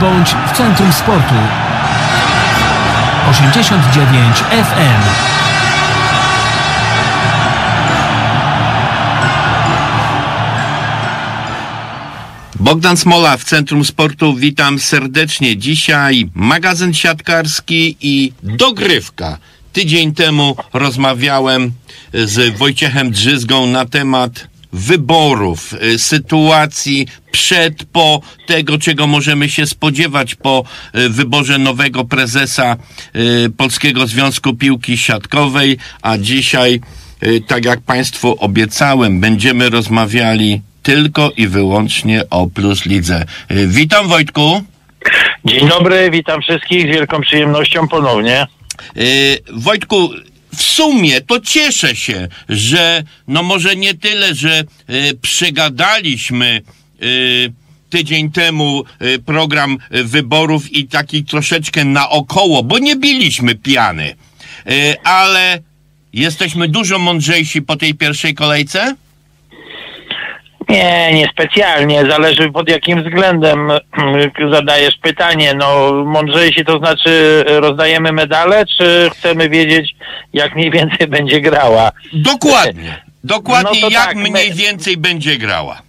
bądź 0.00 0.34
w 0.52 0.56
centrum 0.56 0.92
sportu. 0.92 1.34
89 3.30 4.36
FM. 4.38 5.34
Bogdan 12.60 12.96
Smola 12.96 13.36
w 13.36 13.44
Centrum 13.44 13.84
Sportu, 13.84 14.34
witam 14.34 14.78
serdecznie. 14.78 15.56
Dzisiaj 15.56 16.28
magazyn 16.34 16.94
siatkarski 16.94 17.96
i 18.00 18.32
dogrywka. 18.42 19.38
Tydzień 19.72 20.14
temu 20.14 20.56
rozmawiałem 20.72 21.72
z 22.14 22.56
Wojciechem 22.58 23.10
Drzyzgą 23.10 23.66
na 23.66 23.86
temat 23.86 24.48
wyborów, 24.74 25.74
y, 25.82 25.98
sytuacji 25.98 27.06
przed, 27.30 27.84
po 27.84 28.20
tego, 28.46 28.78
czego 28.78 29.06
możemy 29.06 29.48
się 29.48 29.66
spodziewać 29.66 30.34
po 30.34 30.64
y, 30.94 31.08
wyborze 31.08 31.58
nowego 31.58 32.04
prezesa 32.04 32.76
y, 33.16 33.50
Polskiego 33.50 34.06
Związku 34.06 34.54
Piłki 34.54 34.98
Siatkowej, 34.98 35.78
a 36.02 36.18
dzisiaj, 36.18 36.80
tak 37.46 37.64
jak 37.64 37.80
Państwu 37.80 38.36
obiecałem, 38.38 39.20
będziemy 39.20 39.70
rozmawiali 39.70 40.62
tylko 40.82 41.30
i 41.36 41.46
wyłącznie 41.46 42.22
o 42.30 42.46
Plus 42.46 42.86
Lidze. 42.86 43.24
Witam 43.50 44.08
Wojtku. 44.08 44.62
Dzień 45.44 45.68
dobry, 45.68 46.10
witam 46.10 46.42
wszystkich 46.42 46.82
z 46.82 46.86
wielką 46.86 47.20
przyjemnością 47.20 47.88
ponownie. 47.88 48.46
Wojtku, 49.52 50.10
w 50.54 50.62
sumie 50.62 51.20
to 51.20 51.40
cieszę 51.40 51.96
się, 51.96 52.28
że 52.48 53.02
no 53.28 53.42
może 53.42 53.76
nie 53.76 53.94
tyle, 53.94 54.34
że 54.34 54.64
y, 54.90 55.18
przegadaliśmy 55.22 56.62
y, 57.02 57.52
tydzień 57.90 58.30
temu 58.30 58.84
y, 59.02 59.18
program 59.18 59.78
wyborów 59.90 60.72
i 60.72 60.88
taki 60.88 61.24
troszeczkę 61.24 61.84
naokoło, 61.84 62.62
bo 62.62 62.78
nie 62.78 62.96
biliśmy 62.96 63.54
piany, 63.54 64.14
ale 65.04 65.60
jesteśmy 66.12 66.68
dużo 66.68 66.98
mądrzejsi 66.98 67.62
po 67.62 67.76
tej 67.76 67.94
pierwszej 67.94 68.34
kolejce? 68.34 68.96
Nie, 70.68 71.10
niespecjalnie. 71.14 72.06
Zależy 72.10 72.52
pod 72.52 72.68
jakim 72.68 73.02
względem 73.02 73.72
zadajesz 74.52 74.96
pytanie. 75.02 75.54
No, 75.54 75.92
mądrzejsi 76.04 76.64
to 76.64 76.78
znaczy 76.78 77.44
rozdajemy 77.46 78.12
medale, 78.12 78.64
czy 78.78 79.10
chcemy 79.12 79.48
wiedzieć, 79.48 79.96
jak 80.32 80.54
mniej 80.54 80.70
więcej 80.70 81.06
będzie 81.18 81.40
grała? 81.40 81.90
Dokładnie. 82.12 82.96
Dokładnie 83.24 83.80
no 83.82 83.88
jak 83.88 84.06
tak, 84.06 84.16
mniej 84.16 84.50
me... 84.50 84.54
więcej 84.54 84.96
będzie 84.96 85.36
grała. 85.36 85.82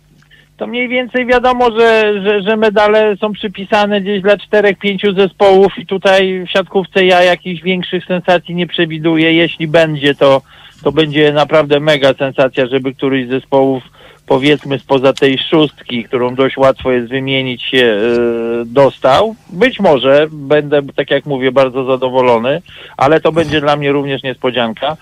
To 0.57 0.67
mniej 0.67 0.87
więcej 0.87 1.25
wiadomo, 1.25 1.79
że, 1.79 2.13
że, 2.23 2.41
że 2.41 2.57
medale 2.57 3.17
są 3.17 3.33
przypisane 3.33 4.01
gdzieś 4.01 4.21
dla 4.21 4.37
czterech, 4.37 4.77
pięciu 4.77 5.13
zespołów 5.13 5.77
i 5.77 5.85
tutaj 5.85 6.45
w 6.47 6.51
siatkówce 6.51 7.05
ja 7.05 7.23
jakichś 7.23 7.61
większych 7.61 8.05
sensacji 8.05 8.55
nie 8.55 8.67
przewiduję. 8.67 9.33
Jeśli 9.33 9.67
będzie, 9.67 10.15
to, 10.15 10.41
to 10.83 10.91
będzie 10.91 11.33
naprawdę 11.33 11.79
mega 11.79 12.13
sensacja, 12.13 12.67
żeby 12.67 12.93
któryś 12.93 13.27
z 13.27 13.29
zespołów 13.29 13.83
powiedzmy 14.25 14.79
spoza 14.79 15.13
tej 15.13 15.37
szóstki, 15.37 16.03
którą 16.03 16.35
dość 16.35 16.57
łatwo 16.57 16.91
jest 16.91 17.07
wymienić 17.07 17.63
się, 17.63 17.77
yy, 17.77 18.63
dostał. 18.65 19.35
Być 19.49 19.79
może 19.79 20.27
będę, 20.31 20.81
tak 20.95 21.11
jak 21.11 21.25
mówię, 21.25 21.51
bardzo 21.51 21.85
zadowolony, 21.85 22.61
ale 22.97 23.21
to 23.21 23.31
będzie 23.31 23.61
dla 23.61 23.75
mnie 23.75 23.91
również 23.91 24.23
niespodzianka. 24.23 24.97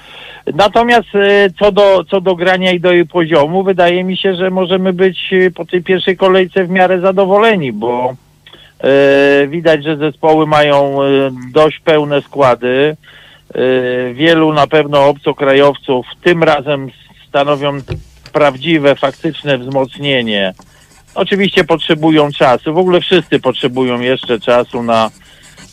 Natomiast 0.54 1.14
yy, 1.14 1.52
co, 1.60 1.72
do, 1.72 2.04
co 2.04 2.22
do 2.22 2.36
grania 2.36 2.72
i 2.72 2.80
do 2.80 2.92
jej 2.92 3.08
poziomu, 3.08 3.64
wydaje 3.64 4.04
mi 4.04 4.18
się, 4.18 4.36
że 4.36 4.50
możemy 4.50 4.94
być 4.94 5.34
y, 5.34 5.52
po 5.52 5.66
tej 5.66 5.82
pierwszej 5.82 6.18
kolejce 6.18 6.64
w 6.66 6.70
miarę 6.70 7.00
zadowoleni, 7.00 7.74
bo 7.74 8.16
widać, 9.48 9.84
że 9.84 9.98
zespoły 9.98 10.48
mają 10.48 10.98
dość 11.54 11.80
pełne 11.80 12.22
składy. 12.22 12.96
Wielu 14.14 14.54
na 14.54 14.68
pewno 14.68 15.08
obcokrajowców 15.08 16.06
tym 16.24 16.44
razem 16.44 16.90
stanowią 17.28 17.82
prawdziwe, 18.34 18.96
faktyczne 18.96 19.58
wzmocnienie. 19.58 20.54
Oczywiście 21.16 21.64
potrzebują 21.64 22.32
czasu. 22.32 22.74
W 22.74 22.78
ogóle 22.78 23.02
wszyscy 23.02 23.40
potrzebują 23.40 24.02
jeszcze 24.02 24.40
czasu 24.40 24.84
na, 24.84 25.12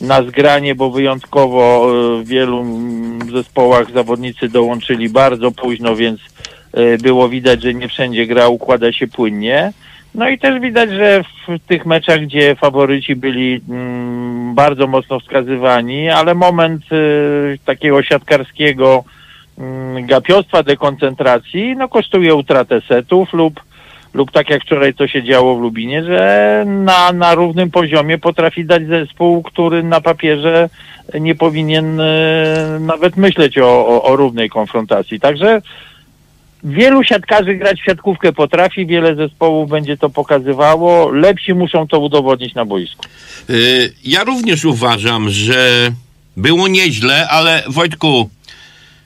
na 0.00 0.22
zgranie, 0.22 0.74
bo 0.74 0.90
wyjątkowo 0.90 1.86
e, 1.90 2.22
w 2.22 2.28
wielu 2.28 2.64
zespołach 3.32 3.90
zawodnicy 3.90 4.48
dołączyli 4.48 5.08
bardzo 5.08 5.50
późno, 5.50 5.96
więc 5.96 6.20
e, 6.72 6.98
było 6.98 7.28
widać, 7.28 7.62
że 7.62 7.74
nie 7.74 7.88
wszędzie 7.88 8.26
gra 8.26 8.48
układa 8.48 8.92
się 8.92 9.08
płynnie. 9.08 9.72
No 10.14 10.28
i 10.28 10.38
też 10.38 10.60
widać, 10.60 10.90
że 10.90 11.24
w 11.48 11.66
tych 11.66 11.86
meczach, 11.86 12.20
gdzie 12.20 12.56
faworyci 12.56 13.16
byli 13.16 13.60
mm, 13.68 14.54
bardzo 14.54 14.86
mocno 14.86 15.20
wskazywani, 15.20 16.08
ale 16.08 16.34
moment 16.34 16.82
y, 16.92 17.58
takiego 17.64 18.02
siatkarskiego 18.02 19.04
Mm, 19.04 19.19
gapiostwa, 20.02 20.62
dekoncentracji, 20.62 21.76
no 21.76 21.88
kosztuje 21.88 22.34
utratę 22.34 22.80
setów 22.88 23.32
lub, 23.32 23.60
lub 24.14 24.30
tak 24.30 24.50
jak 24.50 24.62
wczoraj 24.62 24.94
to 24.94 25.08
się 25.08 25.22
działo 25.22 25.56
w 25.56 25.60
Lubinie, 25.60 26.04
że 26.04 26.64
na, 26.66 27.12
na 27.12 27.34
równym 27.34 27.70
poziomie 27.70 28.18
potrafi 28.18 28.64
dać 28.64 28.86
zespół, 28.86 29.42
który 29.42 29.82
na 29.82 30.00
papierze 30.00 30.68
nie 31.20 31.34
powinien 31.34 32.00
e, 32.00 32.78
nawet 32.80 33.16
myśleć 33.16 33.58
o, 33.58 33.86
o, 33.86 34.02
o 34.02 34.16
równej 34.16 34.50
konfrontacji. 34.50 35.20
Także 35.20 35.62
wielu 36.64 37.04
siatkarzy 37.04 37.54
grać 37.54 37.80
w 37.80 37.84
siatkówkę 37.84 38.32
potrafi, 38.32 38.86
wiele 38.86 39.14
zespołów 39.14 39.70
będzie 39.70 39.96
to 39.96 40.10
pokazywało. 40.10 41.10
Lepsi 41.10 41.54
muszą 41.54 41.88
to 41.88 42.00
udowodnić 42.00 42.54
na 42.54 42.64
boisku. 42.64 43.04
Y, 43.50 43.92
ja 44.04 44.24
również 44.24 44.64
uważam, 44.64 45.30
że 45.30 45.90
było 46.36 46.68
nieźle, 46.68 47.28
ale 47.28 47.62
Wojtku, 47.68 48.30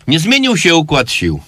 nie 0.09 0.19
zmienił 0.19 0.57
się 0.57 0.75
układ 0.75 1.11
sił. 1.11 1.41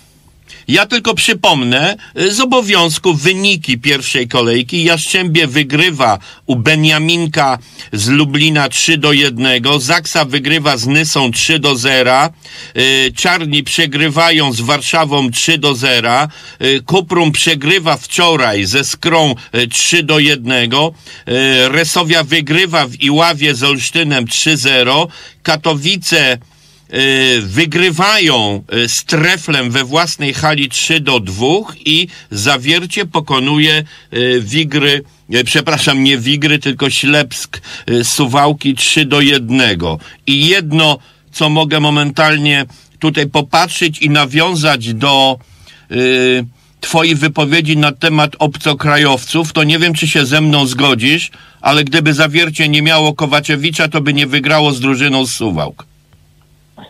Ja 0.68 0.86
tylko 0.86 1.14
przypomnę 1.14 1.96
y, 2.20 2.34
z 2.34 2.40
obowiązku 2.40 3.14
wyniki 3.14 3.78
pierwszej 3.78 4.28
kolejki. 4.28 4.84
Jaszczębie 4.84 5.46
wygrywa 5.46 6.18
u 6.46 6.56
Beniaminka 6.56 7.58
z 7.92 8.08
Lublina 8.08 8.68
3 8.68 8.98
do 8.98 9.12
1. 9.12 9.62
Zaksa 9.80 10.24
wygrywa 10.24 10.76
z 10.76 10.86
Nysą 10.86 11.30
3 11.32 11.58
do 11.58 11.76
0. 11.76 12.30
Y, 12.76 13.12
Czarni 13.16 13.62
przegrywają 13.62 14.52
z 14.52 14.60
Warszawą 14.60 15.30
3 15.30 15.58
do 15.58 15.74
0. 15.74 16.28
Y, 16.62 16.82
Kuprum 16.86 17.32
przegrywa 17.32 17.96
wczoraj 17.96 18.64
ze 18.64 18.84
Skrą 18.84 19.34
3 19.70 20.02
do 20.02 20.18
1. 20.18 20.70
Resowia 21.68 22.24
wygrywa 22.24 22.86
w 22.86 23.00
Iławie 23.00 23.54
z 23.54 23.62
Olsztynem 23.62 24.24
3-0. 24.24 25.06
Katowice 25.42 26.38
wygrywają 27.42 28.62
y, 28.74 28.88
z 28.88 29.04
Treflem 29.04 29.70
we 29.70 29.84
własnej 29.84 30.34
hali 30.34 30.68
3 30.68 31.00
do 31.00 31.20
2 31.20 31.46
i 31.84 32.08
Zawiercie 32.30 33.06
pokonuje 33.06 33.84
y, 34.12 34.40
Wigry, 34.40 35.02
przepraszam, 35.44 36.04
nie 36.04 36.18
Wigry, 36.18 36.58
tylko 36.58 36.90
Ślepsk 36.90 37.60
Suwałki 38.02 38.74
3 38.74 39.04
do 39.04 39.20
1. 39.20 39.60
I 40.26 40.46
jedno, 40.46 40.98
co 41.32 41.48
mogę 41.48 41.80
momentalnie 41.80 42.66
tutaj 42.98 43.26
popatrzeć 43.26 43.98
i 43.98 44.10
nawiązać 44.10 44.94
do 44.94 45.38
y, 45.90 46.44
Twojej 46.80 47.14
wypowiedzi 47.14 47.76
na 47.76 47.92
temat 47.92 48.36
obcokrajowców, 48.38 49.52
to 49.52 49.64
nie 49.64 49.78
wiem, 49.78 49.94
czy 49.94 50.08
się 50.08 50.26
ze 50.26 50.40
mną 50.40 50.66
zgodzisz, 50.66 51.30
ale 51.60 51.84
gdyby 51.84 52.14
Zawiercie 52.14 52.68
nie 52.68 52.82
miało 52.82 53.14
Kowaczewicza, 53.14 53.88
to 53.88 54.00
by 54.00 54.14
nie 54.14 54.26
wygrało 54.26 54.72
z 54.72 54.80
drużyną 54.80 55.26
z 55.26 55.30
Suwałk. 55.30 55.86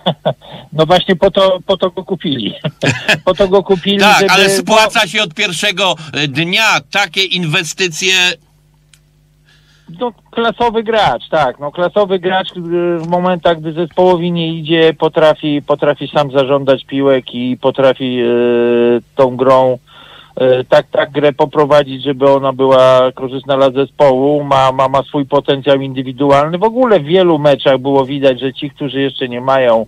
No 0.72 0.86
właśnie 0.86 1.16
po 1.16 1.30
to, 1.30 1.58
po 1.66 1.76
to 1.76 1.90
go 1.90 2.04
kupili. 2.04 2.54
Po 3.24 3.34
to 3.34 3.48
go 3.48 3.62
kupili. 3.62 3.98
tak, 3.98 4.20
żeby... 4.20 4.32
ale 4.32 4.50
spłaca 4.50 5.06
się 5.06 5.22
od 5.22 5.34
pierwszego 5.34 5.94
e, 6.12 6.28
dnia 6.28 6.80
takie 6.90 7.24
inwestycje. 7.24 8.12
No, 10.00 10.12
klasowy 10.30 10.82
gracz, 10.82 11.28
tak. 11.28 11.58
No, 11.58 11.72
klasowy 11.72 12.18
gracz 12.18 12.48
w 12.56 13.06
momentach, 13.08 13.60
gdy 13.60 13.72
zespołowi 13.72 14.32
nie 14.32 14.54
idzie, 14.54 14.94
potrafi, 14.98 15.62
potrafi 15.62 16.08
sam 16.08 16.30
zażądać 16.30 16.84
piłek 16.84 17.34
i 17.34 17.56
potrafi 17.56 18.14
yy, 18.14 19.02
tą 19.16 19.36
grą 19.36 19.78
tak, 20.68 20.86
tak 20.90 21.10
grę 21.10 21.32
poprowadzić, 21.32 22.02
żeby 22.02 22.30
ona 22.30 22.52
była 22.52 23.12
korzystna 23.14 23.56
dla 23.56 23.70
zespołu, 23.70 24.44
ma, 24.44 24.72
ma, 24.72 24.88
ma 24.88 25.02
swój 25.02 25.26
potencjał 25.26 25.80
indywidualny. 25.80 26.58
W 26.58 26.62
ogóle 26.62 27.00
w 27.00 27.04
wielu 27.04 27.38
meczach 27.38 27.78
było 27.78 28.04
widać, 28.04 28.40
że 28.40 28.52
ci, 28.52 28.70
którzy 28.70 29.00
jeszcze 29.00 29.28
nie 29.28 29.40
mają 29.40 29.86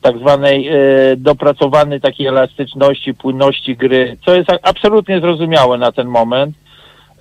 tak 0.00 0.18
zwanej 0.18 0.68
e, 0.68 0.72
dopracowanej 1.16 2.00
takiej 2.00 2.26
elastyczności, 2.26 3.14
płynności 3.14 3.76
gry, 3.76 4.16
co 4.24 4.34
jest 4.34 4.50
absolutnie 4.62 5.20
zrozumiałe 5.20 5.78
na 5.78 5.92
ten 5.92 6.06
moment, 6.06 6.56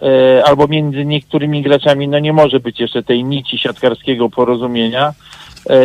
e, 0.01 0.43
albo 0.45 0.67
między 0.67 1.05
niektórymi 1.05 1.61
graczami, 1.61 2.07
no 2.07 2.19
nie 2.19 2.33
może 2.33 2.59
być 2.59 2.79
jeszcze 2.79 3.03
tej 3.03 3.23
nici 3.23 3.57
siatkarskiego 3.57 4.29
porozumienia, 4.29 5.13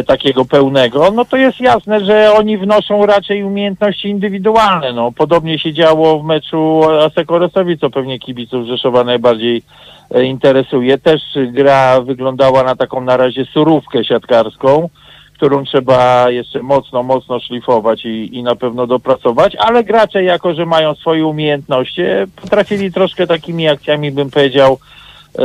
takiego 0.06 0.44
pełnego, 0.44 1.10
no 1.10 1.24
to 1.24 1.36
jest 1.36 1.60
jasne, 1.60 2.04
że 2.04 2.32
oni 2.32 2.58
wnoszą 2.58 3.06
raczej 3.06 3.44
umiejętności 3.44 4.08
indywidualne. 4.08 4.92
No, 4.92 5.12
podobnie 5.12 5.58
się 5.58 5.72
działo 5.72 6.18
w 6.18 6.24
meczu 6.24 6.82
Asekorosowi, 7.06 7.78
co 7.78 7.90
pewnie 7.90 8.18
kibiców 8.18 8.66
Rzeszowa 8.66 9.04
najbardziej 9.04 9.62
e, 10.10 10.24
interesuje. 10.24 10.98
Też 10.98 11.22
gra 11.52 12.00
wyglądała 12.00 12.62
na 12.62 12.76
taką 12.76 13.00
na 13.00 13.16
razie 13.16 13.44
surówkę 13.44 14.04
siatkarską, 14.04 14.88
którą 15.34 15.64
trzeba 15.64 16.30
jeszcze 16.30 16.62
mocno, 16.62 17.02
mocno 17.02 17.40
szlifować 17.40 18.04
i, 18.04 18.36
i 18.36 18.42
na 18.42 18.56
pewno 18.56 18.86
dopracować, 18.86 19.56
ale 19.56 19.84
gracze 19.84 20.24
jako, 20.24 20.54
że 20.54 20.66
mają 20.66 20.94
swoje 20.94 21.26
umiejętności, 21.26 22.02
potrafili 22.42 22.92
troszkę 22.92 23.26
takimi 23.26 23.68
akcjami, 23.68 24.12
bym 24.12 24.30
powiedział, 24.30 24.78
e, 25.38 25.42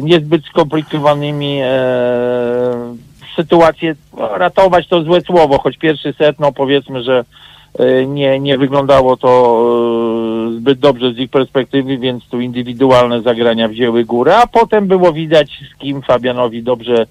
niezbyt 0.00 0.44
skomplikowanymi 0.44 1.60
e, 1.62 3.11
sytuacje, 3.36 3.94
no, 4.16 4.38
ratować 4.38 4.88
to 4.88 5.02
złe 5.02 5.20
słowo, 5.20 5.58
choć 5.58 5.76
pierwszy 5.76 6.12
set, 6.12 6.40
no 6.40 6.52
powiedzmy, 6.52 7.02
że 7.02 7.24
e, 7.78 8.06
nie, 8.06 8.40
nie 8.40 8.58
wyglądało 8.58 9.16
to 9.16 9.62
e, 10.48 10.56
zbyt 10.56 10.78
dobrze 10.78 11.12
z 11.12 11.18
ich 11.18 11.30
perspektywy, 11.30 11.98
więc 11.98 12.24
tu 12.28 12.40
indywidualne 12.40 13.22
zagrania 13.22 13.68
wzięły 13.68 14.04
górę, 14.04 14.36
a 14.36 14.46
potem 14.46 14.86
było 14.86 15.12
widać, 15.12 15.50
z 15.74 15.78
kim 15.78 16.02
Fabianowi 16.02 16.62
dobrze 16.62 17.06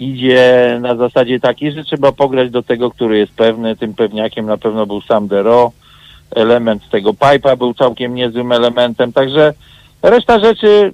idzie 0.00 0.78
na 0.80 0.96
zasadzie 0.96 1.40
takiej, 1.40 1.72
że 1.72 1.84
trzeba 1.84 2.12
pograć 2.12 2.50
do 2.50 2.62
tego, 2.62 2.90
który 2.90 3.18
jest 3.18 3.32
pewny. 3.32 3.76
Tym 3.76 3.94
pewniakiem 3.94 4.46
na 4.46 4.56
pewno 4.56 4.86
był 4.86 5.00
sam 5.00 5.28
Dero. 5.28 5.72
Element 6.30 6.90
tego 6.90 7.14
pipa 7.14 7.56
był 7.56 7.74
całkiem 7.74 8.14
niezłym 8.14 8.52
elementem. 8.52 9.12
Także 9.12 9.54
reszta 10.02 10.38
rzeczy 10.38 10.92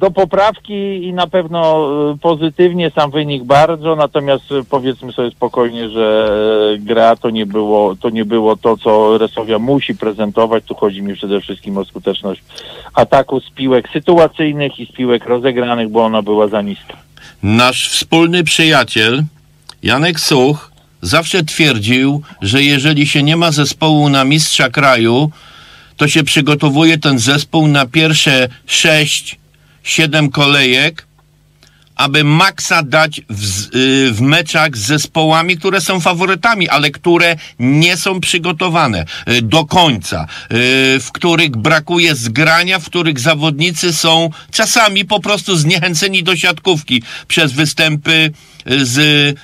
do 0.00 0.10
poprawki 0.10 1.04
i 1.04 1.12
na 1.12 1.26
pewno 1.26 1.88
y, 2.14 2.18
pozytywnie 2.18 2.90
sam 2.90 3.10
wynik 3.10 3.44
bardzo, 3.44 3.96
natomiast 3.96 4.52
y, 4.52 4.64
powiedzmy 4.64 5.12
sobie 5.12 5.30
spokojnie, 5.30 5.88
że 5.88 6.30
y, 6.74 6.78
gra 6.78 7.16
to 7.16 7.30
nie 7.30 7.46
było 7.46 7.96
to, 7.96 8.10
nie 8.10 8.24
było 8.24 8.56
to 8.56 8.76
co 8.76 9.18
Resowia 9.18 9.58
musi 9.58 9.94
prezentować. 9.94 10.64
Tu 10.64 10.74
chodzi 10.74 11.02
mi 11.02 11.14
przede 11.14 11.40
wszystkim 11.40 11.78
o 11.78 11.84
skuteczność 11.84 12.42
ataku 12.94 13.40
z 13.40 13.50
piłek 13.50 13.88
sytuacyjnych 13.92 14.80
i 14.80 14.86
z 14.86 14.92
piłek 14.92 15.26
rozegranych, 15.26 15.88
bo 15.88 16.04
ona 16.04 16.22
była 16.22 16.48
za 16.48 16.62
niska. 16.62 16.96
Nasz 17.42 17.88
wspólny 17.88 18.44
przyjaciel 18.44 19.22
Janek 19.82 20.20
Such 20.20 20.70
zawsze 21.02 21.44
twierdził, 21.44 22.22
że 22.42 22.62
jeżeli 22.62 23.06
się 23.06 23.22
nie 23.22 23.36
ma 23.36 23.50
zespołu 23.50 24.08
na 24.08 24.24
mistrza 24.24 24.70
kraju, 24.70 25.30
to 25.96 26.08
się 26.08 26.22
przygotowuje 26.24 26.98
ten 26.98 27.18
zespół 27.18 27.68
na 27.68 27.86
pierwsze 27.86 28.48
sześć, 28.66 29.39
siedem 29.90 30.30
kolejek, 30.30 31.06
aby 31.96 32.24
maksa 32.24 32.82
dać 32.82 33.20
w, 33.28 33.76
y, 33.76 34.12
w 34.12 34.20
meczach 34.20 34.76
z 34.76 34.86
zespołami, 34.86 35.56
które 35.56 35.80
są 35.80 36.00
faworytami, 36.00 36.68
ale 36.68 36.90
które 36.90 37.36
nie 37.58 37.96
są 37.96 38.20
przygotowane 38.20 39.04
y, 39.28 39.42
do 39.42 39.64
końca, 39.64 40.22
y, 40.24 40.26
w 41.00 41.08
których 41.12 41.50
brakuje 41.50 42.14
zgrania, 42.14 42.78
w 42.78 42.86
których 42.86 43.20
zawodnicy 43.20 43.92
są 43.92 44.30
czasami 44.50 45.04
po 45.04 45.20
prostu 45.20 45.56
zniechęceni 45.56 46.22
do 46.22 46.36
siatkówki 46.36 47.02
przez 47.28 47.52
występy 47.52 48.32
z, 48.66 48.96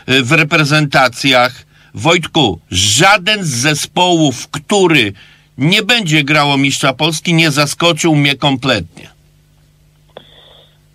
w 0.07 0.33
reprezentacjach. 0.33 1.67
Wojtku, 1.95 2.61
żaden 2.71 3.45
z 3.45 3.49
zespołów, 3.49 4.49
który 4.49 5.13
nie 5.59 5.83
będzie 5.83 6.25
grał 6.25 6.53
o 6.53 6.57
mistrza 6.57 6.93
Polski, 6.93 7.35
nie 7.35 7.51
zaskoczył 7.51 8.17
mnie 8.17 8.35
kompletnie. 8.35 9.16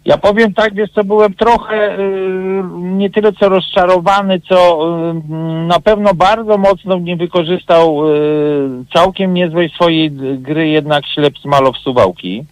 Ja 0.06 0.18
powiem 0.18 0.54
tak, 0.54 0.74
wiesz 0.74 0.90
co, 0.92 1.04
byłem 1.04 1.34
trochę 1.34 2.00
y, 2.00 2.64
nie 2.78 3.10
tyle 3.10 3.34
co 3.34 3.50
rozczarowany, 3.50 4.42
co 4.50 4.88
y, 5.10 5.34
na 5.68 5.80
pewno 5.80 6.14
bardzo 6.14 6.58
mocno 6.58 6.98
nie 6.98 7.16
wykorzystał 7.16 8.10
y, 8.10 8.70
całkiem 8.94 9.34
niezłej 9.34 9.70
swojej 9.70 10.12
gry 10.38 10.68
jednak 10.68 11.06
ślep 11.08 11.38
Smalow 11.38 11.78
Suwałki. 11.78 12.46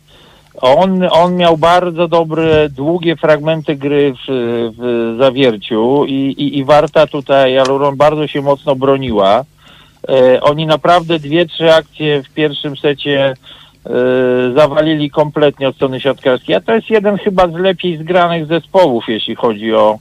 On, 0.62 1.04
on 1.12 1.36
miał 1.36 1.58
bardzo 1.58 2.08
dobre, 2.08 2.70
długie 2.70 3.16
fragmenty 3.16 3.76
gry 3.76 4.14
w, 4.14 4.32
w 4.78 5.16
zawierciu 5.20 6.06
i, 6.06 6.14
i, 6.14 6.58
i 6.58 6.64
Warta 6.64 7.08
tutaj, 7.08 7.58
Aluron 7.58 7.96
bardzo 7.98 8.28
się 8.28 8.42
mocno 8.42 8.76
broniła. 8.76 9.44
Oni 10.42 10.66
naprawdę 10.66 11.20
dwie, 11.20 11.46
trzy 11.46 11.74
akcje 11.74 12.24
w 12.24 12.30
pierwszym 12.34 12.78
secie 12.78 13.34
zawalili 14.56 15.10
kompletnie 15.10 15.68
od 15.68 15.76
strony 15.76 16.00
siatkarskiej, 16.00 16.56
a 16.56 16.62
to 16.62 16.74
jest 16.74 16.90
jeden 16.90 17.18
chyba 17.18 17.48
z 17.48 17.54
lepiej 17.54 17.98
zgranych 17.98 18.46
zespołów, 18.46 19.04
jeśli 19.08 19.36
chodzi 19.36 19.74
o, 19.74 20.00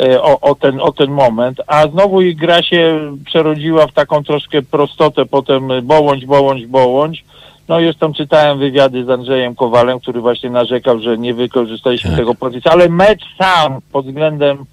e, 0.00 0.22
o, 0.22 0.40
o, 0.40 0.54
ten, 0.54 0.80
o 0.80 0.92
ten 0.92 1.10
moment, 1.10 1.60
a 1.66 1.86
znowu 1.86 2.22
ich 2.22 2.36
gra 2.36 2.62
się 2.62 3.00
przerodziła 3.26 3.86
w 3.86 3.92
taką 3.92 4.24
troszkę 4.24 4.62
prostotę, 4.62 5.26
potem 5.26 5.68
bołądź, 5.82 6.26
bołądź, 6.26 6.66
bołądź. 6.66 7.24
No 7.68 7.80
już 7.80 7.96
tam 7.96 8.14
czytałem 8.14 8.58
wywiady 8.58 9.04
z 9.04 9.10
Andrzejem 9.10 9.54
Kowalem, 9.54 10.00
który 10.00 10.20
właśnie 10.20 10.50
narzekał, 10.50 10.98
że 11.00 11.18
nie 11.18 11.34
wykorzystaliśmy 11.34 12.10
Tak. 12.10 12.18
tego 12.18 12.34
pozycji, 12.34 12.70
ale 12.70 12.88
mecz 12.88 13.22
sam 13.38 13.78
pod 13.92 14.06
względem 14.06 14.64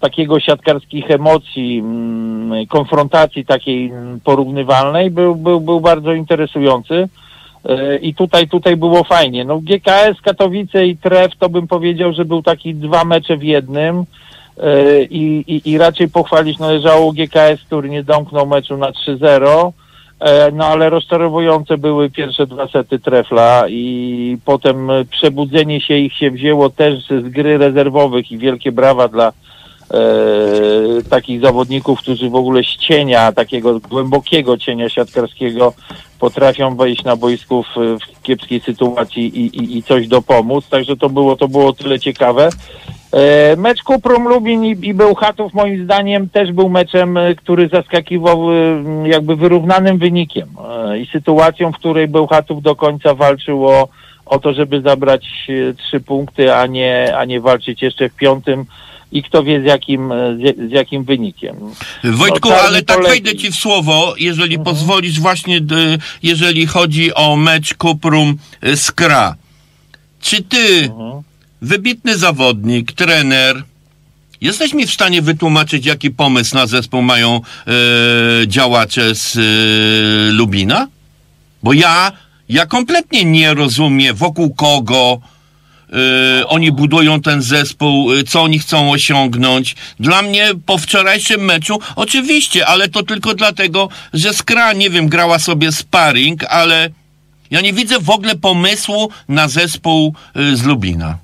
takiego 0.00 0.40
siatkarskich 0.40 1.10
emocji, 1.10 1.78
mm, 1.78 2.66
konfrontacji 2.66 3.44
takiej 3.44 3.92
porównywalnej 4.24 5.10
był, 5.10 5.36
był, 5.36 5.60
był 5.60 5.80
bardzo 5.80 6.12
interesujący. 6.12 7.08
E, 7.64 7.96
I 7.96 8.14
tutaj, 8.14 8.48
tutaj 8.48 8.76
było 8.76 9.04
fajnie. 9.04 9.44
No 9.44 9.58
GKS, 9.58 10.20
Katowice 10.22 10.86
i 10.86 10.96
Tref 10.96 11.36
to 11.38 11.48
bym 11.48 11.68
powiedział, 11.68 12.12
że 12.12 12.24
był 12.24 12.42
taki 12.42 12.74
dwa 12.74 13.04
mecze 13.04 13.36
w 13.36 13.42
jednym. 13.42 14.04
E, 14.62 15.02
I, 15.02 15.44
i, 15.46 15.70
I 15.70 15.78
raczej 15.78 16.08
pochwalić 16.08 16.58
należało 16.58 17.12
GKS, 17.12 17.64
który 17.66 17.90
nie 17.90 18.02
domknął 18.04 18.46
meczu 18.46 18.76
na 18.76 18.90
3-0. 18.90 19.72
E, 20.20 20.50
No 20.52 20.66
ale 20.66 20.90
rozczarowujące 20.90 21.78
były 21.78 22.10
pierwsze 22.10 22.46
dwa 22.46 22.68
sety 22.68 22.98
trefla 22.98 23.64
i 23.68 24.36
potem 24.44 24.88
przebudzenie 25.10 25.80
się 25.80 25.94
ich 25.94 26.12
się 26.12 26.30
wzięło 26.30 26.70
też 26.70 27.06
z 27.08 27.28
gry 27.28 27.58
rezerwowych 27.58 28.32
i 28.32 28.38
wielkie 28.38 28.72
brawa 28.72 29.08
dla 29.08 29.32
e, 29.90 31.02
takich 31.10 31.40
zawodników, 31.40 31.98
którzy 31.98 32.30
w 32.30 32.34
ogóle 32.34 32.62
z 32.62 32.76
cienia, 32.76 33.32
takiego 33.32 33.80
głębokiego 33.80 34.58
cienia 34.58 34.88
siatkarskiego 34.88 35.72
potrafią 36.18 36.76
wejść 36.76 37.04
na 37.04 37.16
boisku 37.16 37.62
w, 37.62 37.76
w 37.76 38.22
kiepskiej 38.22 38.60
sytuacji 38.60 39.40
i, 39.40 39.46
i, 39.46 39.78
i 39.78 39.82
coś 39.82 40.08
dopomóc. 40.08 40.68
Także 40.68 40.96
to 40.96 41.10
było, 41.10 41.36
to 41.36 41.48
było 41.48 41.72
tyle 41.72 42.00
ciekawe. 42.00 42.48
E, 43.12 43.56
mecz 43.56 43.82
Kuprum 43.82 44.28
Lubin 44.28 44.64
i, 44.64 44.70
i 44.82 44.94
Bełchatów 44.94 45.54
moim 45.54 45.84
zdaniem 45.84 46.28
też 46.28 46.52
był 46.52 46.68
meczem, 46.68 47.16
e, 47.16 47.34
który 47.34 47.68
zaskakiwał 47.68 48.52
e, 48.52 48.54
jakby 49.08 49.36
wyrównanym 49.36 49.98
wynikiem 49.98 50.48
e, 50.68 50.98
i 50.98 51.06
sytuacją, 51.06 51.72
w 51.72 51.76
której 51.76 52.08
Bełchatów 52.08 52.62
do 52.62 52.76
końca 52.76 53.14
walczył 53.14 53.66
o, 53.66 53.88
o 54.26 54.38
to, 54.38 54.52
żeby 54.52 54.80
zabrać 54.80 55.26
e, 55.48 55.74
trzy 55.74 56.00
punkty, 56.00 56.54
a 56.54 56.66
nie, 56.66 57.16
a 57.16 57.24
nie 57.24 57.40
walczyć 57.40 57.82
jeszcze 57.82 58.08
w 58.08 58.16
piątym 58.16 58.64
i 59.12 59.22
kto 59.22 59.42
wie 59.42 59.60
z 59.60 59.64
jakim, 59.64 60.12
e, 60.12 60.36
z, 60.68 60.70
jakim 60.72 61.04
wynikiem. 61.04 61.56
Wojtku, 62.04 62.48
No, 62.48 62.54
ale 62.54 62.82
tak 62.82 62.96
poleci. 62.96 63.10
wejdę 63.22 63.36
ci 63.40 63.50
w 63.50 63.54
słowo, 63.54 64.14
jeżeli 64.18 64.54
Mhm. 64.56 64.64
pozwolisz, 64.64 65.20
właśnie 65.20 65.60
jeżeli 66.22 66.66
chodzi 66.66 67.14
o 67.14 67.36
mecz 67.36 67.74
Kuprum 67.74 68.36
Skra. 68.76 69.36
Czy 70.20 70.42
ty, 70.42 70.90
Mhm. 70.92 71.22
wybitny 71.62 72.18
zawodnik, 72.18 72.92
trener, 72.92 73.62
jesteś 74.40 74.74
mi 74.74 74.86
w 74.86 74.92
stanie 74.92 75.22
wytłumaczyć, 75.22 75.86
jaki 75.86 76.10
pomysł 76.10 76.54
na 76.54 76.66
zespół 76.66 77.02
mają 77.02 77.36
e, 77.36 77.70
działacze 78.48 79.14
z 79.14 79.36
e, 79.36 79.40
Lubina? 80.32 80.88
Bo 81.62 81.72
ja, 81.72 82.12
ja 82.48 82.66
kompletnie 82.66 83.24
nie 83.24 83.54
rozumiem, 83.54 84.16
wokół 84.16 84.54
kogo 84.54 85.20
y, 86.40 86.46
oni 86.46 86.72
budują 86.72 87.20
ten 87.20 87.42
zespół, 87.42 88.12
y, 88.12 88.24
co 88.24 88.42
oni 88.42 88.58
chcą 88.58 88.90
osiągnąć. 88.90 89.76
Dla 90.00 90.22
mnie 90.22 90.50
po 90.66 90.78
wczorajszym 90.78 91.40
meczu, 91.40 91.80
oczywiście, 91.96 92.66
ale 92.66 92.88
to 92.88 93.02
tylko 93.02 93.34
dlatego, 93.34 93.88
że 94.12 94.34
Skra, 94.34 94.72
nie 94.72 94.90
wiem, 94.90 95.08
grała 95.08 95.38
sobie 95.38 95.72
sparring, 95.72 96.44
ale 96.44 96.90
ja 97.50 97.60
nie 97.60 97.72
widzę 97.72 97.98
w 98.00 98.10
ogóle 98.10 98.36
pomysłu 98.36 99.10
na 99.28 99.48
zespół 99.48 100.14
y, 100.36 100.56
z 100.56 100.64
Lubina. 100.64 101.18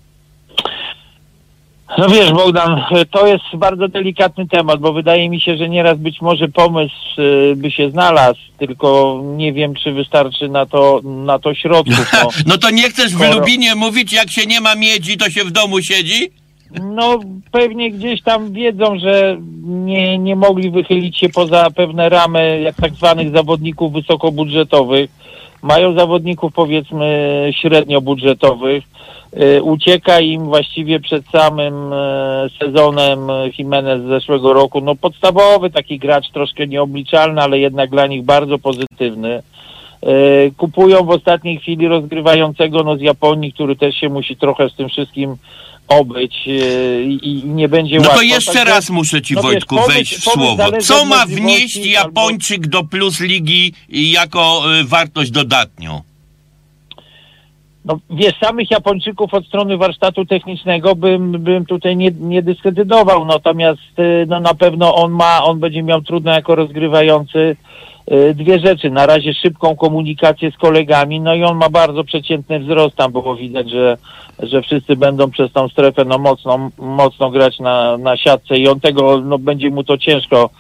No 1.99 2.09
wiesz, 2.09 2.33
Bogdan, 2.33 2.81
to 3.11 3.27
jest 3.27 3.45
bardzo 3.55 3.89
delikatny 3.89 4.49
temat, 4.49 4.81
bo 4.81 4.93
wydaje 4.93 5.29
mi 5.29 5.41
się, 5.41 5.57
że 5.57 5.69
nieraz 5.69 5.99
być 5.99 6.21
może 6.21 6.49
pomysł 6.49 6.95
y, 7.19 7.55
by 7.57 7.71
się 7.71 7.91
znalazł, 7.91 8.41
tylko 8.59 9.21
nie 9.25 9.53
wiem, 9.53 9.75
czy 9.75 9.93
wystarczy 9.93 10.49
na 10.49 10.67
to, 10.67 11.01
na 11.05 11.39
to 11.39 11.55
środków. 11.55 12.13
No, 12.13 12.29
No 12.47 12.59
to 12.59 12.71
nie 12.71 12.91
chcesz 12.91 13.17
w 13.17 13.35
Lubinie 13.35 13.75
mówić, 13.75 14.13
jak 14.13 14.31
się 14.31 14.47
nie 14.47 14.61
ma 14.61 14.75
miedzi, 14.75 15.17
to 15.17 15.31
się 15.31 15.45
w 15.45 15.51
domu 15.51 15.83
siedzi? 15.83 16.31
no 16.83 17.21
pewnie 17.53 17.91
gdzieś 17.91 18.23
tam 18.23 18.53
wiedzą, 18.53 18.99
że 18.99 19.37
nie, 19.63 20.19
nie 20.19 20.37
mogli 20.37 20.71
wychylić 20.71 21.19
się 21.19 21.29
poza 21.29 21.71
pewne 21.71 22.09
ramy 22.09 22.61
jak 22.61 22.77
tak 22.77 22.95
zwanych 22.95 23.31
zawodników 23.31 23.93
wysokobudżetowych. 23.93 25.11
Mają 25.63 25.95
zawodników 25.95 26.53
powiedzmy 26.53 27.51
średnio 27.61 28.01
budżetowych. 28.01 28.85
Y, 29.43 29.63
Ucieka 29.63 30.21
im 30.21 30.45
właściwie 30.45 31.01
przed 31.01 31.27
samym 31.27 31.93
e, 31.93 32.47
sezonem 32.59 33.19
Jimenez 33.59 34.03
z 34.03 34.09
zeszłego 34.09 34.53
roku. 34.53 34.81
No 34.81 34.95
podstawowy 34.95 35.71
taki 35.71 35.99
gracz, 35.99 36.31
troszkę 36.31 36.67
nieobliczalny, 36.67 37.43
ale 37.43 37.59
jednak 37.59 37.91
dla 37.91 38.07
nich 38.07 38.25
bardzo 38.25 38.59
pozytywny. 38.59 39.43
Y, 40.03 40.53
Kupują 40.57 41.05
w 41.05 41.11
ostatniej 41.11 41.59
chwili 41.59 41.89
rozgrywającego 41.89 42.83
no, 42.83 42.97
z 42.97 43.01
Japonii, 43.01 43.53
który 43.53 43.77
też 43.77 43.97
się 43.97 44.09
musi 44.09 44.37
trochę 44.37 44.69
z 44.71 44.75
tym 44.75 44.89
wszystkim 44.89 45.37
obyć 45.89 46.35
y, 46.49 47.03
i, 47.09 47.29
i 47.29 47.45
nie 47.45 47.69
będzie 47.69 47.97
No 47.97 48.03
łatwo. 48.03 48.17
to 48.17 48.23
jeszcze 48.23 48.53
Także- 48.53 48.71
raz 48.71 48.91
muszę 48.91 49.23
ci 49.23 49.35
no 49.35 49.43
Wojtku 49.43 49.77
wejść 49.89 50.15
w 50.17 50.23
słowo. 50.23 50.57
Co 50.81 51.05
ma 51.05 51.27
wnieść 51.27 51.77
albo- 51.77 51.89
Japończyk 51.89 52.67
do 52.67 52.85
plus 52.85 53.21
ligi 53.21 53.73
jako 53.89 54.63
y, 54.81 54.85
wartość 54.85 55.31
dodatnią? 55.31 56.01
No 57.85 57.99
wiesz, 58.11 58.35
samych 58.45 58.71
Japończyków 58.71 59.35
od 59.35 59.47
strony 59.47 59.77
warsztatu 59.77 60.25
technicznego 60.25 60.95
bym, 60.95 61.33
bym 61.33 61.67
tutaj 61.67 61.97
nie, 61.97 62.11
nie 62.21 62.43
dyskredytował, 62.43 63.25
natomiast 63.25 63.99
y, 63.99 64.27
no, 64.29 64.41
na 64.41 64.55
pewno 64.55 64.95
on 64.95 65.13
ma, 65.13 65.45
on 65.45 65.61
będzie 65.61 65.83
miał 65.83 66.03
trudno 66.03 66.33
jako 66.33 66.55
rozgrywający 66.55 67.57
dwie 68.35 68.59
rzeczy. 68.59 68.91
Na 68.91 69.07
razie 69.07 69.35
szybką 69.35 69.77
komunikację 69.77 70.51
z 70.51 70.57
kolegami, 70.57 71.21
no 71.21 71.35
i 71.35 71.45
on 71.45 71.57
ma 71.57 71.69
bardzo 71.69 72.05
przeciętny 72.05 72.61
wzrost, 72.61 72.97
tam 72.97 73.13
było 73.13 73.37
widać, 73.37 73.71
że, 73.71 73.97
że 74.39 74.63
wszyscy 74.63 74.97
będą 74.97 75.31
przez 75.31 75.53
tą 75.53 75.69
strefę 75.69 76.05
no, 76.05 76.19
mocno, 76.19 76.71
mocno 76.79 77.31
grać 77.31 77.59
na, 77.59 77.99
na 77.99 78.17
siatce 78.17 78.57
i 78.57 78.69
on 78.69 78.81
tego, 78.81 79.21
no 79.21 79.39
będzie 79.39 79.71
mu 79.71 79.85
to 79.85 79.99
ciężko 79.99 80.51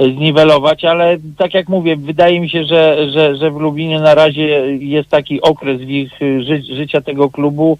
y, 0.00 0.02
zniwelować, 0.02 0.84
ale 0.84 1.16
tak 1.38 1.54
jak 1.54 1.68
mówię, 1.68 1.96
wydaje 1.96 2.40
mi 2.40 2.50
się, 2.50 2.64
że, 2.64 3.10
że, 3.10 3.36
że 3.36 3.50
w 3.50 3.56
Lublinie 3.56 4.00
na 4.00 4.14
razie 4.14 4.76
jest 4.76 5.08
taki 5.08 5.40
okres 5.40 5.80
w 5.80 5.90
ich 5.90 6.22
y, 6.22 6.42
ży, 6.42 6.62
życia 6.76 7.00
tego 7.00 7.30
klubu, 7.30 7.78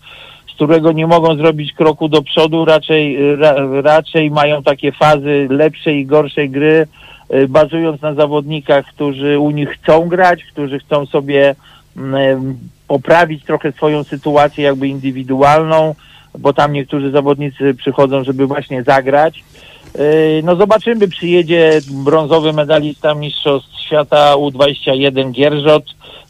z 0.52 0.54
którego 0.54 0.92
nie 0.92 1.06
mogą 1.06 1.36
zrobić 1.36 1.72
kroku 1.72 2.08
do 2.08 2.22
przodu, 2.22 2.64
raczej, 2.64 3.32
y, 3.32 3.36
ra, 3.36 3.54
raczej 3.82 4.30
mają 4.30 4.62
takie 4.62 4.92
fazy 4.92 5.46
lepszej 5.50 5.98
i 5.98 6.06
gorszej 6.06 6.50
gry, 6.50 6.86
y, 6.86 7.03
bazując 7.48 8.02
na 8.02 8.14
zawodnikach, 8.14 8.86
którzy 8.86 9.38
u 9.38 9.50
nich 9.50 9.68
chcą 9.70 10.08
grać, 10.08 10.44
którzy 10.44 10.78
chcą 10.78 11.06
sobie 11.06 11.54
mm, 11.96 12.58
poprawić 12.88 13.44
trochę 13.44 13.72
swoją 13.72 14.04
sytuację 14.04 14.64
jakby 14.64 14.88
indywidualną, 14.88 15.94
bo 16.38 16.52
tam 16.52 16.72
niektórzy 16.72 17.10
zawodnicy 17.10 17.74
przychodzą, 17.74 18.24
żeby 18.24 18.46
właśnie 18.46 18.82
zagrać. 18.82 19.44
Yy, 19.94 20.42
No 20.44 20.56
zobaczymy, 20.56 21.08
przyjedzie 21.08 21.80
brązowy 21.90 22.52
medalista 22.52 23.14
Mistrzostw 23.14 23.80
Świata 23.80 24.34
U21 24.34 25.30
Gierżot, 25.30 25.84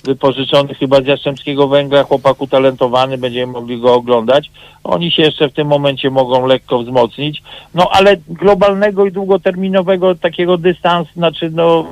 wypożyczony 0.04 0.74
chyba 0.74 1.02
z 1.02 1.06
Jastrzębskiego 1.06 1.68
Węgla, 1.68 2.02
chłopak 2.02 2.42
utalentowany, 2.42 3.18
będziemy 3.18 3.52
mogli 3.52 3.80
go 3.80 3.94
oglądać. 3.94 4.50
Oni 4.84 5.12
się 5.12 5.22
jeszcze 5.22 5.48
w 5.48 5.52
tym 5.52 5.68
momencie 5.68 6.10
mogą 6.10 6.46
lekko 6.46 6.78
wzmocnić. 6.78 7.42
No 7.74 7.88
ale 7.92 8.16
globalnego 8.28 9.06
i 9.06 9.12
długoterminowego 9.12 10.14
takiego 10.14 10.58
dystans, 10.58 11.08
znaczy 11.16 11.50
no 11.50 11.86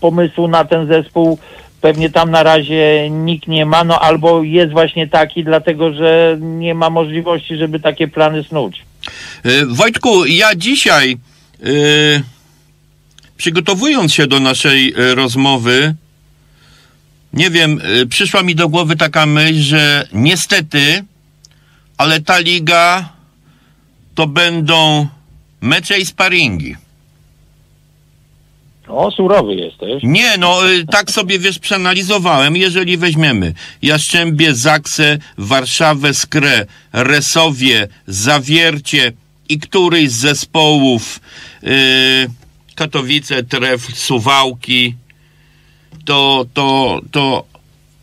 pomysłu 0.00 0.48
na 0.48 0.64
ten 0.64 0.86
zespół 0.86 1.38
pewnie 1.80 2.10
tam 2.10 2.30
na 2.30 2.42
razie 2.42 3.10
nikt 3.10 3.48
nie 3.48 3.66
ma, 3.66 3.84
no 3.84 4.00
albo 4.00 4.42
jest 4.42 4.72
właśnie 4.72 5.08
taki, 5.08 5.44
dlatego 5.44 5.92
że 5.92 6.36
nie 6.40 6.74
ma 6.74 6.90
możliwości, 6.90 7.56
żeby 7.56 7.80
takie 7.80 8.08
plany 8.08 8.44
snuć. 8.44 8.84
Y, 9.46 9.66
Wojtku, 9.66 10.26
ja 10.26 10.54
dzisiaj, 10.54 11.18
y, 11.66 12.22
przygotowując 13.36 14.14
się 14.14 14.26
do 14.26 14.40
naszej 14.40 14.94
y, 15.00 15.14
rozmowy, 15.14 15.94
nie 17.32 17.50
wiem, 17.50 17.80
przyszła 18.08 18.42
mi 18.42 18.54
do 18.54 18.68
głowy 18.68 18.96
taka 18.96 19.26
myśl, 19.26 19.62
że 19.62 20.08
niestety, 20.12 21.04
ale 21.96 22.20
ta 22.20 22.38
liga 22.38 23.08
to 24.14 24.26
będą 24.26 25.08
mecze 25.60 25.98
i 25.98 26.06
sparingi. 26.06 26.76
O, 28.88 29.10
surowy 29.10 29.54
jesteś. 29.54 30.02
Nie, 30.02 30.38
no 30.38 30.70
y, 30.70 30.86
tak 30.86 31.10
sobie 31.10 31.38
wiesz, 31.38 31.58
przeanalizowałem. 31.58 32.56
Jeżeli 32.56 32.96
weźmiemy 32.96 33.54
Jastrzębie, 33.82 34.54
Zaksę, 34.54 35.18
Warszawę, 35.38 36.14
Skrę, 36.14 36.66
Resowie, 36.92 37.88
Zawiercie 38.06 39.12
i 39.48 39.58
któryś 39.58 40.10
z 40.10 40.16
zespołów 40.16 41.20
y, 41.64 41.68
Katowice, 42.74 43.42
Tref, 43.42 43.98
Suwałki, 43.98 44.94
to, 46.04 46.46
to, 46.54 47.00
to 47.10 47.44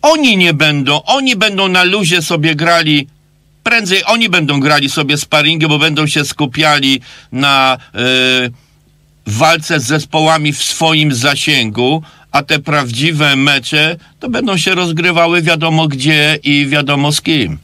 oni 0.01 0.38
nie 0.38 0.53
będą, 0.53 1.01
oni 1.03 1.36
będą 1.36 1.67
na 1.67 1.83
luzie 1.83 2.21
sobie 2.21 2.55
grali 2.55 3.07
prędzej 3.63 4.05
oni 4.05 4.29
będą 4.29 4.59
grali 4.59 4.89
sobie 4.89 5.17
sparingi, 5.17 5.67
bo 5.67 5.79
będą 5.79 6.07
się 6.07 6.25
skupiali 6.25 7.01
na 7.31 7.77
y, 9.29 9.38
walce 9.38 9.79
z 9.79 9.83
zespołami 9.83 10.53
w 10.53 10.63
swoim 10.63 11.13
zasięgu, 11.13 12.01
a 12.31 12.43
te 12.43 12.59
prawdziwe 12.59 13.36
mecze 13.36 13.95
to 14.19 14.29
będą 14.29 14.57
się 14.57 14.75
rozgrywały 14.75 15.41
wiadomo 15.41 15.88
gdzie 15.88 16.38
i 16.43 16.67
wiadomo 16.67 17.12
z 17.12 17.21
kim. 17.21 17.57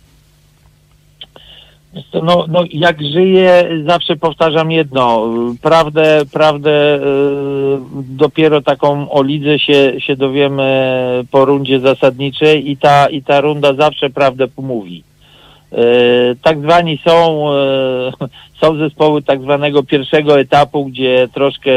No, 2.23 2.45
no 2.49 2.63
jak 2.71 3.01
żyję, 3.01 3.69
zawsze 3.85 4.15
powtarzam 4.15 4.71
jedno. 4.71 5.29
Prawdę, 5.61 6.21
prawdę 6.31 6.99
yy, 7.01 7.79
dopiero 7.93 8.61
taką 8.61 9.11
o 9.11 9.23
lidze 9.23 9.59
się, 9.59 9.93
się 9.99 10.15
dowiemy 10.15 11.23
po 11.31 11.45
rundzie 11.45 11.79
zasadniczej 11.79 12.71
i 12.71 12.77
ta, 12.77 13.09
i 13.09 13.23
ta 13.23 13.41
runda 13.41 13.73
zawsze 13.73 14.09
prawdę 14.09 14.47
pomówi. 14.47 15.03
Yy, 15.75 16.35
tak 16.41 16.59
zwani 16.59 16.99
są, 17.05 17.47
yy, 17.53 18.11
są 18.61 18.77
zespoły 18.77 19.21
tak 19.21 19.41
zwanego 19.41 19.83
pierwszego 19.83 20.39
etapu, 20.39 20.85
gdzie 20.85 21.27
troszkę 21.33 21.71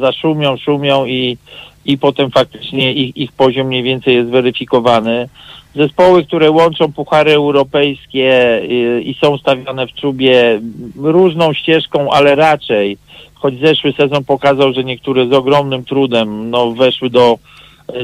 zaszumią, 0.00 0.56
szumią 0.56 1.06
i, 1.06 1.38
i 1.84 1.98
potem 1.98 2.30
faktycznie 2.30 2.92
ich, 2.92 3.16
ich 3.16 3.32
poziom 3.32 3.66
mniej 3.66 3.82
więcej 3.82 4.14
jest 4.14 4.30
weryfikowany. 4.30 5.28
Zespoły, 5.74 6.24
które 6.24 6.50
łączą 6.50 6.92
puchary 6.92 7.32
europejskie 7.32 8.60
y, 8.62 9.02
i 9.02 9.14
są 9.14 9.38
stawiane 9.38 9.86
w 9.86 9.92
czubie 9.92 10.60
różną 10.96 11.52
ścieżką, 11.52 12.10
ale 12.10 12.34
raczej, 12.34 12.98
choć 13.34 13.58
zeszły 13.58 13.92
sezon 13.92 14.24
pokazał, 14.24 14.72
że 14.72 14.84
niektóre 14.84 15.26
z 15.26 15.32
ogromnym 15.32 15.84
trudem 15.84 16.50
no, 16.50 16.70
weszły 16.70 17.10
do, 17.10 17.38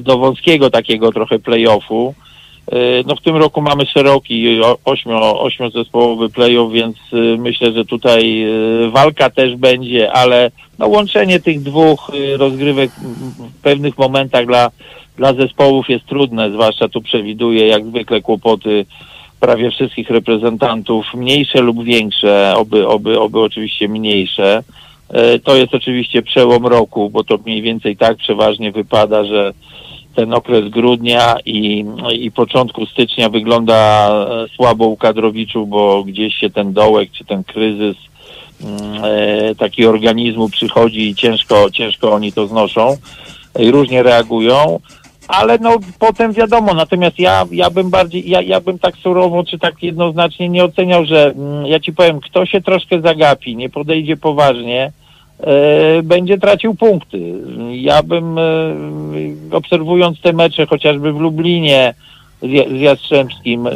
do 0.02 0.18
wąskiego 0.18 0.70
takiego 0.70 1.12
trochę 1.12 1.38
play-offu. 1.38 2.14
Y, 2.72 3.04
No 3.06 3.16
w 3.16 3.20
tym 3.20 3.36
roku 3.36 3.62
mamy 3.62 3.86
szeroki 3.86 4.60
ośmio, 4.84 5.40
ośmiozespołowy 5.40 6.28
play-off, 6.28 6.72
więc 6.72 6.96
y, 7.12 7.36
myślę, 7.38 7.72
że 7.72 7.84
tutaj 7.84 8.44
y, 8.86 8.90
walka 8.90 9.30
też 9.30 9.56
będzie, 9.56 10.12
ale 10.12 10.50
no 10.78 10.86
łączenie 10.88 11.40
tych 11.40 11.62
dwóch 11.62 12.10
rozgrywek 12.36 12.90
w 13.38 13.62
pewnych 13.62 13.98
momentach 13.98 14.46
dla, 14.46 14.70
dla 15.16 15.34
zespołów 15.34 15.88
jest 15.88 16.06
trudne, 16.06 16.50
zwłaszcza 16.50 16.88
tu 16.88 17.02
przewiduje 17.02 17.66
jak 17.66 17.86
zwykle 17.86 18.20
kłopoty 18.22 18.86
prawie 19.40 19.70
wszystkich 19.70 20.10
reprezentantów, 20.10 21.14
mniejsze 21.14 21.60
lub 21.60 21.84
większe, 21.84 22.54
oby, 22.56 22.88
oby, 22.88 23.20
oby 23.20 23.40
oczywiście 23.40 23.88
mniejsze. 23.88 24.62
E, 25.08 25.38
To 25.38 25.56
jest 25.56 25.74
oczywiście 25.74 26.22
przełom 26.22 26.66
roku, 26.66 27.10
bo 27.10 27.24
to 27.24 27.38
mniej 27.46 27.62
więcej 27.62 27.96
tak 27.96 28.16
przeważnie 28.16 28.72
wypada, 28.72 29.24
że 29.24 29.52
ten 30.16 30.34
okres 30.34 30.68
grudnia 30.68 31.36
i, 31.44 31.84
i 32.12 32.30
początku 32.30 32.86
stycznia 32.86 33.28
wygląda 33.28 34.08
e, 34.10 34.48
słabo 34.56 34.86
u 34.86 34.96
kadrowiczów, 34.96 35.68
bo 35.68 36.04
gdzieś 36.04 36.34
się 36.34 36.50
ten 36.50 36.72
dołek 36.72 37.10
czy 37.10 37.24
ten 37.24 37.44
kryzys 37.44 37.96
mm, 38.64 39.04
e, 39.04 39.54
taki 39.54 39.86
organizmu 39.86 40.48
przychodzi 40.48 41.08
i 41.08 41.14
ciężko, 41.14 41.70
ciężko 41.70 42.12
oni 42.12 42.32
to 42.32 42.46
znoszą 42.46 42.96
i 43.58 43.70
różnie 43.70 44.02
reagują. 44.02 44.80
Ale 45.28 45.58
no 45.58 45.78
potem 45.98 46.32
wiadomo, 46.32 46.74
natomiast 46.74 47.18
ja, 47.18 47.46
ja 47.50 47.70
bym 47.70 47.90
bardziej, 47.90 48.30
ja, 48.30 48.42
ja 48.42 48.60
bym 48.60 48.78
tak 48.78 48.96
surowo 48.96 49.44
czy 49.44 49.58
tak 49.58 49.82
jednoznacznie 49.82 50.48
nie 50.48 50.64
oceniał, 50.64 51.04
że 51.04 51.26
mm, 51.26 51.66
ja 51.66 51.80
ci 51.80 51.92
powiem, 51.92 52.20
kto 52.20 52.46
się 52.46 52.60
troszkę 52.60 53.00
zagapi, 53.00 53.56
nie 53.56 53.70
podejdzie 53.70 54.16
poważnie, 54.16 54.92
będzie 56.02 56.38
tracił 56.38 56.74
punkty. 56.74 57.18
Ja 57.70 58.02
bym, 58.02 58.38
e, 58.38 58.42
obserwując 59.50 60.20
te 60.20 60.32
mecze, 60.32 60.66
chociażby 60.66 61.12
w 61.12 61.20
Lublinie 61.20 61.94
z, 62.42 62.50
Ja- 62.50 62.68
z 62.68 62.80
Jastrzębskim, 62.80 63.66
e, 63.66 63.72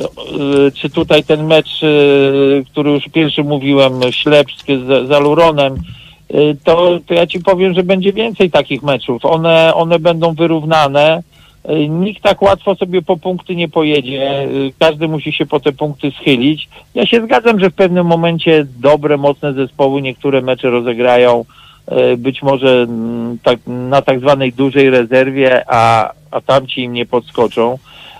czy 0.74 0.90
tutaj 0.90 1.24
ten 1.24 1.46
mecz, 1.46 1.82
e, 1.82 1.86
który 2.72 2.90
już 2.90 3.04
pierwszy 3.12 3.44
mówiłem, 3.44 3.92
Ślepsk 4.10 4.66
z, 4.66 5.08
z 5.08 5.10
Aluronem, 5.10 5.74
e, 5.74 6.36
to, 6.64 6.98
to 7.06 7.14
ja 7.14 7.26
ci 7.26 7.40
powiem, 7.40 7.74
że 7.74 7.82
będzie 7.82 8.12
więcej 8.12 8.50
takich 8.50 8.82
meczów. 8.82 9.24
One, 9.24 9.74
one 9.74 9.98
będą 9.98 10.34
wyrównane. 10.34 11.22
E, 11.64 11.88
Nikt 11.88 12.22
tak 12.22 12.42
łatwo 12.42 12.74
sobie 12.74 13.02
po 13.02 13.16
punkty 13.16 13.56
nie 13.56 13.68
pojedzie. 13.68 14.30
E, 14.30 14.46
Każdy 14.78 15.08
musi 15.08 15.32
się 15.32 15.46
po 15.46 15.60
te 15.60 15.72
punkty 15.72 16.10
schylić. 16.10 16.68
Ja 16.94 17.06
się 17.06 17.22
zgadzam, 17.24 17.60
że 17.60 17.70
w 17.70 17.74
pewnym 17.74 18.06
momencie 18.06 18.66
dobre, 18.78 19.16
mocne 19.16 19.52
zespoły 19.52 20.02
niektóre 20.02 20.40
mecze 20.40 20.70
rozegrają 20.70 21.44
e, 21.86 22.16
być 22.16 22.42
może 22.42 22.82
mm, 22.82 23.38
tak, 23.42 23.58
na 23.66 24.02
tak 24.02 24.20
zwanej 24.20 24.52
dużej 24.52 24.90
rezerwie, 24.90 25.64
a, 25.66 26.12
a 26.30 26.40
tamci 26.40 26.82
im 26.82 26.92
nie 26.92 27.06
podskoczą. 27.06 27.78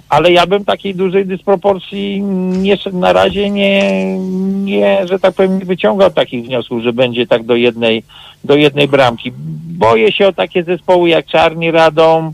Ale 0.09 0.33
ja 0.33 0.47
bym 0.47 0.65
takiej 0.65 0.95
dużej 0.95 1.27
dysproporcji 1.27 2.23
nie, 2.23 2.77
na 2.93 3.13
razie 3.13 3.51
nie, 3.51 4.17
nie, 4.65 5.07
że 5.07 5.19
tak 5.19 5.35
powiem, 5.35 5.59
nie 5.59 5.65
wyciągał 5.65 6.11
takich 6.11 6.45
wniosków, 6.45 6.83
że 6.83 6.93
będzie 6.93 7.27
tak 7.27 7.45
do 7.45 7.57
jednej, 7.57 8.03
do 8.45 8.57
jednej 8.57 8.89
bramki. 8.89 9.33
Boję 9.79 10.13
się 10.13 10.29
o 10.29 10.33
takie 10.33 10.63
zespoły 10.65 11.09
jak 11.09 11.27
Czarni 11.27 11.71
Radom, 11.71 12.33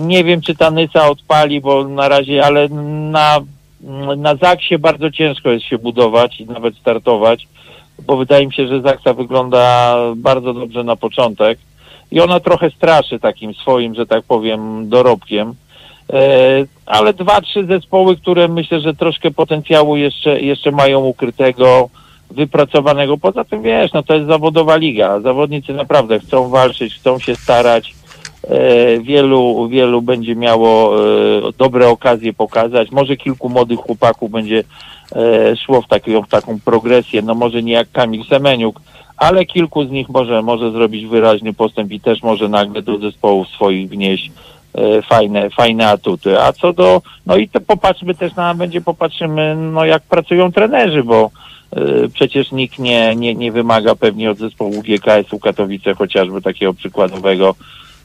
nie 0.00 0.24
wiem, 0.24 0.40
czy 0.40 0.54
ta 0.54 0.70
Nysa 0.70 1.10
odpali, 1.10 1.60
bo 1.60 1.88
na 1.88 2.08
razie, 2.08 2.44
ale 2.44 2.68
na, 3.10 3.40
na 4.16 4.36
Zaksie 4.36 4.78
bardzo 4.78 5.10
ciężko 5.10 5.50
jest 5.50 5.66
się 5.66 5.78
budować 5.78 6.40
i 6.40 6.46
nawet 6.46 6.76
startować, 6.76 7.48
bo 8.06 8.16
wydaje 8.16 8.46
mi 8.46 8.52
się, 8.52 8.68
że 8.68 8.80
Zaksa 8.80 9.14
wygląda 9.14 9.96
bardzo 10.16 10.54
dobrze 10.54 10.84
na 10.84 10.96
początek 10.96 11.58
i 12.10 12.20
ona 12.20 12.40
trochę 12.40 12.70
straszy 12.70 13.18
takim 13.18 13.54
swoim, 13.54 13.94
że 13.94 14.06
tak 14.06 14.24
powiem, 14.24 14.88
dorobkiem. 14.88 15.54
E, 16.12 16.66
ale 16.86 17.12
dwa, 17.12 17.40
trzy 17.40 17.66
zespoły, 17.66 18.16
które 18.16 18.48
myślę, 18.48 18.80
że 18.80 18.94
troszkę 18.94 19.30
potencjału 19.30 19.96
jeszcze, 19.96 20.40
jeszcze 20.40 20.70
mają 20.70 21.00
ukrytego, 21.00 21.88
wypracowanego. 22.30 23.18
Poza 23.18 23.44
tym 23.44 23.62
wiesz, 23.62 23.92
no 23.92 24.02
to 24.02 24.14
jest 24.14 24.26
zawodowa 24.26 24.76
liga. 24.76 25.20
Zawodnicy 25.20 25.72
naprawdę 25.72 26.20
chcą 26.20 26.48
walczyć, 26.48 26.94
chcą 26.94 27.18
się 27.18 27.36
starać. 27.36 27.94
E, 28.50 29.00
wielu, 29.00 29.68
wielu 29.68 30.02
będzie 30.02 30.36
miało 30.36 30.96
e, 30.98 31.52
dobre 31.58 31.88
okazje 31.88 32.32
pokazać. 32.32 32.90
Może 32.90 33.16
kilku 33.16 33.48
młodych 33.48 33.78
chłopaków 33.78 34.30
będzie 34.30 34.64
szło 35.64 35.82
w 35.82 35.88
taką, 35.88 36.22
w 36.22 36.28
taką 36.28 36.60
progresję. 36.60 37.22
No 37.22 37.34
może 37.34 37.62
nie 37.62 37.72
jak 37.72 37.92
Kamil 37.92 38.24
Semeniuk, 38.24 38.80
ale 39.16 39.44
kilku 39.44 39.84
z 39.84 39.90
nich 39.90 40.08
może, 40.08 40.42
może 40.42 40.70
zrobić 40.70 41.06
wyraźny 41.06 41.52
postęp 41.52 41.92
i 41.92 42.00
też 42.00 42.22
może 42.22 42.48
nagle 42.48 42.82
do 42.82 42.98
zespołów 42.98 43.48
swoich 43.48 43.88
wnieść 43.88 44.30
E, 44.74 45.02
fajne, 45.02 45.50
fajne 45.50 45.88
atuty. 45.88 46.40
A 46.40 46.52
co 46.52 46.72
do, 46.72 47.02
no 47.26 47.36
i 47.36 47.48
to 47.48 47.60
popatrzmy 47.60 48.14
też 48.14 48.34
na, 48.34 48.54
będzie 48.54 48.80
popatrzymy, 48.80 49.56
no 49.56 49.84
jak 49.84 50.02
pracują 50.02 50.52
trenerzy, 50.52 51.04
bo 51.04 51.30
przecież 52.14 52.52
nikt 52.52 52.78
nie, 52.78 53.16
nie, 53.16 53.34
nie 53.34 53.52
wymaga 53.52 53.94
pewnie 53.94 54.30
od 54.30 54.38
zespołu 54.38 54.82
GKS-u 54.82 55.38
Katowice 55.38 55.94
chociażby 55.94 56.42
takiego 56.42 56.74
przykładowego 56.74 57.54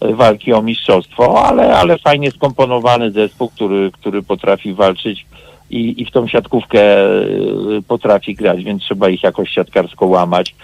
walki 0.02 0.54
o 0.54 0.62
mistrzostwo, 0.62 1.46
ale, 1.46 1.76
ale 1.76 1.98
fajnie 1.98 2.32
skomponowany 2.32 3.12
zespół, 3.12 3.50
który, 3.50 3.92
który 3.92 4.24
potrafi 4.24 4.74
walczyć 4.74 5.26
i, 5.70 6.02
i 6.02 6.06
w 6.06 6.12
tą 6.12 6.28
siatkówkę 6.28 7.06
y, 7.78 7.82
potrafi 7.88 8.36
grać, 8.36 8.64
więc 8.64 8.84
trzeba 8.84 9.10
ich 9.10 9.24
jakoś 9.24 9.50
siatkarsko 9.50 10.06
łamać. 10.06 10.56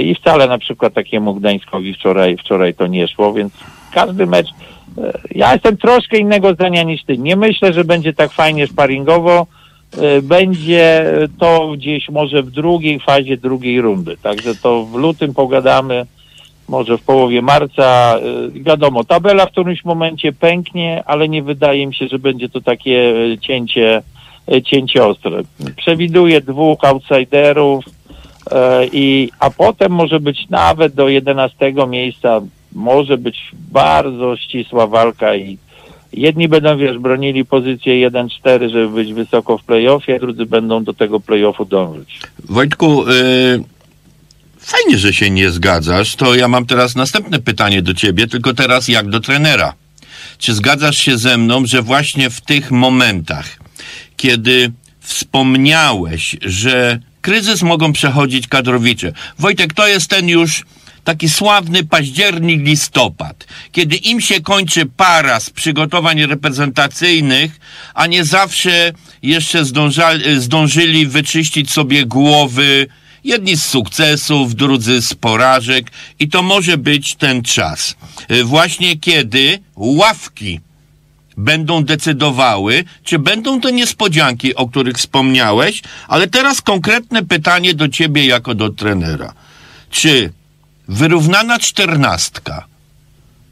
I 0.00 0.14
wcale 0.14 0.46
na 0.46 0.58
przykład 0.58 0.94
takiemu 0.94 1.34
Gdańskowi 1.34 1.94
wczoraj, 1.94 2.36
wczoraj 2.36 2.74
to 2.74 2.86
nie 2.86 3.08
szło, 3.08 3.32
więc 3.32 3.52
każdy 3.92 4.26
mecz 4.26 4.48
ja 5.34 5.52
jestem 5.52 5.76
troszkę 5.76 6.18
innego 6.18 6.54
zdania 6.54 6.82
niż 6.82 7.04
ty. 7.04 7.18
Nie 7.18 7.36
myślę, 7.36 7.72
że 7.72 7.84
będzie 7.84 8.12
tak 8.12 8.32
fajnie 8.32 8.66
sparingowo. 8.66 9.46
E, 9.98 10.22
będzie 10.22 11.04
to 11.38 11.72
gdzieś 11.76 12.08
może 12.08 12.42
w 12.42 12.50
drugiej 12.50 13.00
fazie 13.00 13.36
drugiej 13.36 13.80
rundy. 13.80 14.16
Także 14.22 14.54
to 14.54 14.84
w 14.84 14.94
lutym 14.94 15.34
pogadamy, 15.34 16.06
może 16.68 16.98
w 16.98 17.02
połowie 17.02 17.42
marca. 17.42 18.18
E, 18.18 18.50
wiadomo, 18.50 19.04
tabela 19.04 19.46
w 19.46 19.50
którymś 19.50 19.84
momencie 19.84 20.32
pęknie, 20.32 21.02
ale 21.06 21.28
nie 21.28 21.42
wydaje 21.42 21.86
mi 21.86 21.94
się, 21.94 22.08
że 22.08 22.18
będzie 22.18 22.48
to 22.48 22.60
takie 22.60 23.14
e, 23.32 23.38
cięcie, 23.38 24.02
cięcie 24.64 25.04
ostre. 25.04 25.42
Przewiduję 25.76 26.40
dwóch 26.40 26.84
outsiderów, 26.84 27.84
i, 28.92 29.30
a 29.38 29.50
potem 29.50 29.92
może 29.92 30.20
być 30.20 30.48
nawet 30.50 30.94
do 30.94 31.08
11 31.08 31.72
miejsca 31.88 32.40
może 32.72 33.18
być 33.18 33.50
bardzo 33.52 34.36
ścisła 34.36 34.86
walka 34.86 35.36
i 35.36 35.58
jedni 36.12 36.48
będą, 36.48 36.78
wiesz, 36.78 36.98
bronili 36.98 37.44
pozycję 37.44 38.10
1-4, 38.10 38.68
żeby 38.68 38.88
być 38.88 39.12
wysoko 39.12 39.58
w 39.58 39.64
playoffie, 39.64 40.18
drudzy 40.18 40.46
będą 40.46 40.84
do 40.84 40.94
tego 40.94 41.20
playoffu 41.20 41.64
dążyć. 41.64 42.20
Wojtku, 42.44 43.04
fajnie, 44.66 44.98
że 44.98 45.12
się 45.12 45.30
nie 45.30 45.50
zgadzasz, 45.50 46.16
to 46.16 46.34
ja 46.34 46.48
mam 46.48 46.66
teraz 46.66 46.94
następne 46.94 47.38
pytanie 47.38 47.82
do 47.82 47.94
ciebie, 47.94 48.26
tylko 48.26 48.54
teraz 48.54 48.88
jak 48.88 49.08
do 49.08 49.20
trenera. 49.20 49.74
Czy 50.38 50.54
zgadzasz 50.54 50.98
się 50.98 51.18
ze 51.18 51.38
mną, 51.38 51.66
że 51.66 51.82
właśnie 51.82 52.30
w 52.30 52.40
tych 52.40 52.70
momentach, 52.70 53.58
kiedy 54.16 54.72
wspomniałeś, 55.00 56.36
że 56.42 57.00
kryzys 57.20 57.62
mogą 57.62 57.92
przechodzić 57.92 58.48
kadrowicze. 58.48 59.12
Wojtek, 59.38 59.74
to 59.74 59.88
jest 59.88 60.10
ten 60.10 60.28
już 60.28 60.64
taki 61.04 61.28
sławny 61.28 61.84
październik, 61.84 62.60
listopad, 62.60 63.46
kiedy 63.72 63.96
im 63.96 64.20
się 64.20 64.40
kończy 64.40 64.86
para 64.86 65.40
z 65.40 65.50
przygotowań 65.50 66.26
reprezentacyjnych, 66.26 67.60
a 67.94 68.06
nie 68.06 68.24
zawsze 68.24 68.92
jeszcze 69.22 69.64
zdążyli 70.38 71.06
wyczyścić 71.06 71.70
sobie 71.70 72.06
głowy, 72.06 72.86
jedni 73.26 73.56
z 73.56 73.64
sukcesów, 73.64 74.54
drudzy 74.54 75.02
z 75.02 75.14
porażek 75.14 75.90
i 76.18 76.28
to 76.28 76.42
może 76.42 76.78
być 76.78 77.14
ten 77.14 77.42
czas. 77.42 77.96
Y, 78.30 78.44
właśnie 78.44 78.98
kiedy 78.98 79.58
ławki 79.76 80.60
będą 81.36 81.84
decydowały, 81.84 82.84
czy 83.04 83.18
będą 83.18 83.60
to 83.60 83.70
niespodzianki, 83.70 84.54
o 84.54 84.68
których 84.68 84.96
wspomniałeś, 84.96 85.82
ale 86.08 86.26
teraz 86.26 86.62
konkretne 86.62 87.24
pytanie 87.24 87.74
do 87.74 87.88
ciebie 87.88 88.26
jako 88.26 88.54
do 88.54 88.70
trenera. 88.70 89.32
Czy 89.90 90.32
Wyrównana 90.88 91.58
czternastka 91.58 92.66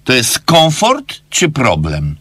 to 0.05 0.13
jest 0.13 0.39
komfort 0.39 1.21
czy 1.31 1.49
problem? 1.49 2.17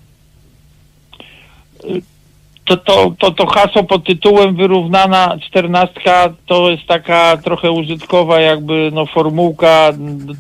To, 2.65 2.77
to, 2.77 3.13
to, 3.19 3.31
to 3.31 3.45
hasło 3.45 3.83
pod 3.83 4.03
tytułem 4.03 4.55
wyrównana 4.55 5.37
czternastka 5.47 6.33
to 6.45 6.69
jest 6.69 6.85
taka 6.87 7.37
trochę 7.37 7.71
użytkowa 7.71 8.39
jakby 8.39 8.91
no 8.93 9.05
formułka 9.05 9.91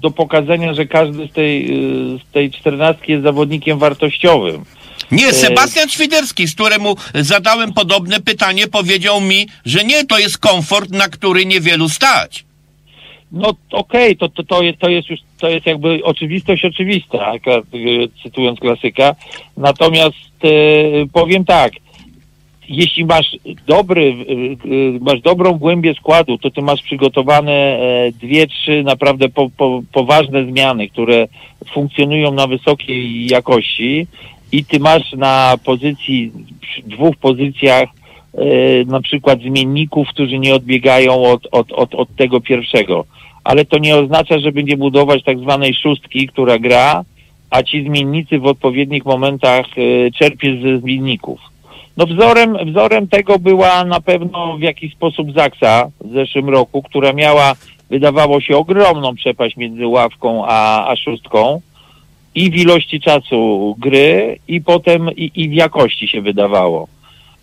do 0.01 0.11
pokazania, 0.11 0.73
że 0.73 0.85
każdy 0.85 1.27
z 1.27 1.31
tej, 1.31 1.67
z 2.29 2.31
tej 2.31 2.51
czternastki 2.51 3.11
jest 3.11 3.23
zawodnikiem 3.23 3.79
wartościowym. 3.79 4.65
Nie, 5.11 5.27
e, 5.27 5.33
Sebastian 5.33 5.89
Świderski, 5.89 6.47
z 6.47 6.55
któremu 6.55 6.95
zadałem 7.15 7.73
podobne 7.73 8.19
pytanie, 8.19 8.67
powiedział 8.67 9.21
mi, 9.21 9.47
że 9.65 9.83
nie, 9.83 10.05
to 10.05 10.19
jest 10.19 10.37
komfort, 10.37 10.89
na 10.89 11.09
który 11.09 11.45
niewielu 11.45 11.89
stać. 11.89 12.45
No 13.31 13.49
okej, 13.71 14.15
okay, 14.15 14.15
to, 14.15 14.29
to, 14.29 14.43
to, 14.43 14.63
jest, 14.63 14.79
to 14.79 14.89
jest 14.89 15.09
już, 15.09 15.19
to 15.39 15.49
jest 15.49 15.65
jakby 15.65 15.99
oczywistość 16.03 16.65
oczywista, 16.65 17.31
cytując 18.23 18.59
klasyka. 18.59 19.15
Natomiast 19.57 20.15
e, 20.43 20.49
powiem 21.13 21.45
tak, 21.45 21.73
jeśli 22.69 23.05
masz 23.05 23.37
dobry, 23.67 24.15
e, 24.95 24.99
masz 24.99 25.21
dobrą 25.21 25.53
głębię 25.53 25.93
składu, 25.93 26.37
to 26.37 26.51
ty 26.51 26.61
masz 26.61 26.81
przygotowane 26.81 27.51
e, 27.51 28.11
dwie, 28.11 28.47
trzy 28.47 28.83
naprawdę 28.83 29.29
po, 29.29 29.49
po, 29.57 29.81
poważne 29.91 30.45
zmiany, 30.45 30.89
które 30.89 31.27
funkcjonują 31.73 32.31
na 32.31 32.47
wysokiej 32.47 33.27
jakości 33.27 34.07
i 34.51 34.65
ty 34.65 34.79
masz 34.79 35.13
na 35.13 35.55
pozycji, 35.65 36.31
dwóch 36.85 37.15
pozycjach 37.15 37.89
na 38.87 39.01
przykład 39.01 39.41
zmienników, 39.41 40.07
którzy 40.09 40.39
nie 40.39 40.55
odbiegają 40.55 41.23
od, 41.23 41.47
od, 41.51 41.71
od, 41.71 41.95
od 41.95 42.15
tego 42.15 42.41
pierwszego 42.41 43.05
ale 43.43 43.65
to 43.65 43.77
nie 43.77 43.95
oznacza, 43.95 44.39
żeby 44.39 44.63
nie 44.63 44.77
budować 44.77 45.23
tak 45.23 45.39
zwanej 45.39 45.73
szóstki, 45.73 46.27
która 46.27 46.59
gra, 46.59 47.03
a 47.49 47.63
ci 47.63 47.83
zmiennicy 47.83 48.39
w 48.39 48.45
odpowiednich 48.45 49.05
momentach 49.05 49.65
czerpie 50.19 50.61
ze 50.61 50.79
zmienników. 50.79 51.39
No 51.97 52.05
wzorem, 52.05 52.57
wzorem 52.71 53.07
tego 53.07 53.39
była 53.39 53.83
na 53.83 54.01
pewno 54.01 54.57
w 54.57 54.61
jakiś 54.61 54.93
sposób 54.93 55.33
Zaksa 55.33 55.89
w 56.01 56.13
zeszłym 56.13 56.49
roku, 56.49 56.83
która 56.83 57.13
miała, 57.13 57.53
wydawało 57.89 58.41
się, 58.41 58.57
ogromną 58.57 59.15
przepaść 59.15 59.57
między 59.57 59.87
ławką 59.87 60.45
a, 60.47 60.87
a 60.87 60.95
szóstką 60.95 61.61
i 62.35 62.51
w 62.51 62.55
ilości 62.55 63.01
czasu 63.01 63.75
gry 63.79 64.39
i 64.47 64.61
potem 64.61 65.09
i, 65.11 65.31
i 65.35 65.49
w 65.49 65.53
jakości 65.53 66.07
się 66.07 66.21
wydawało. 66.21 66.87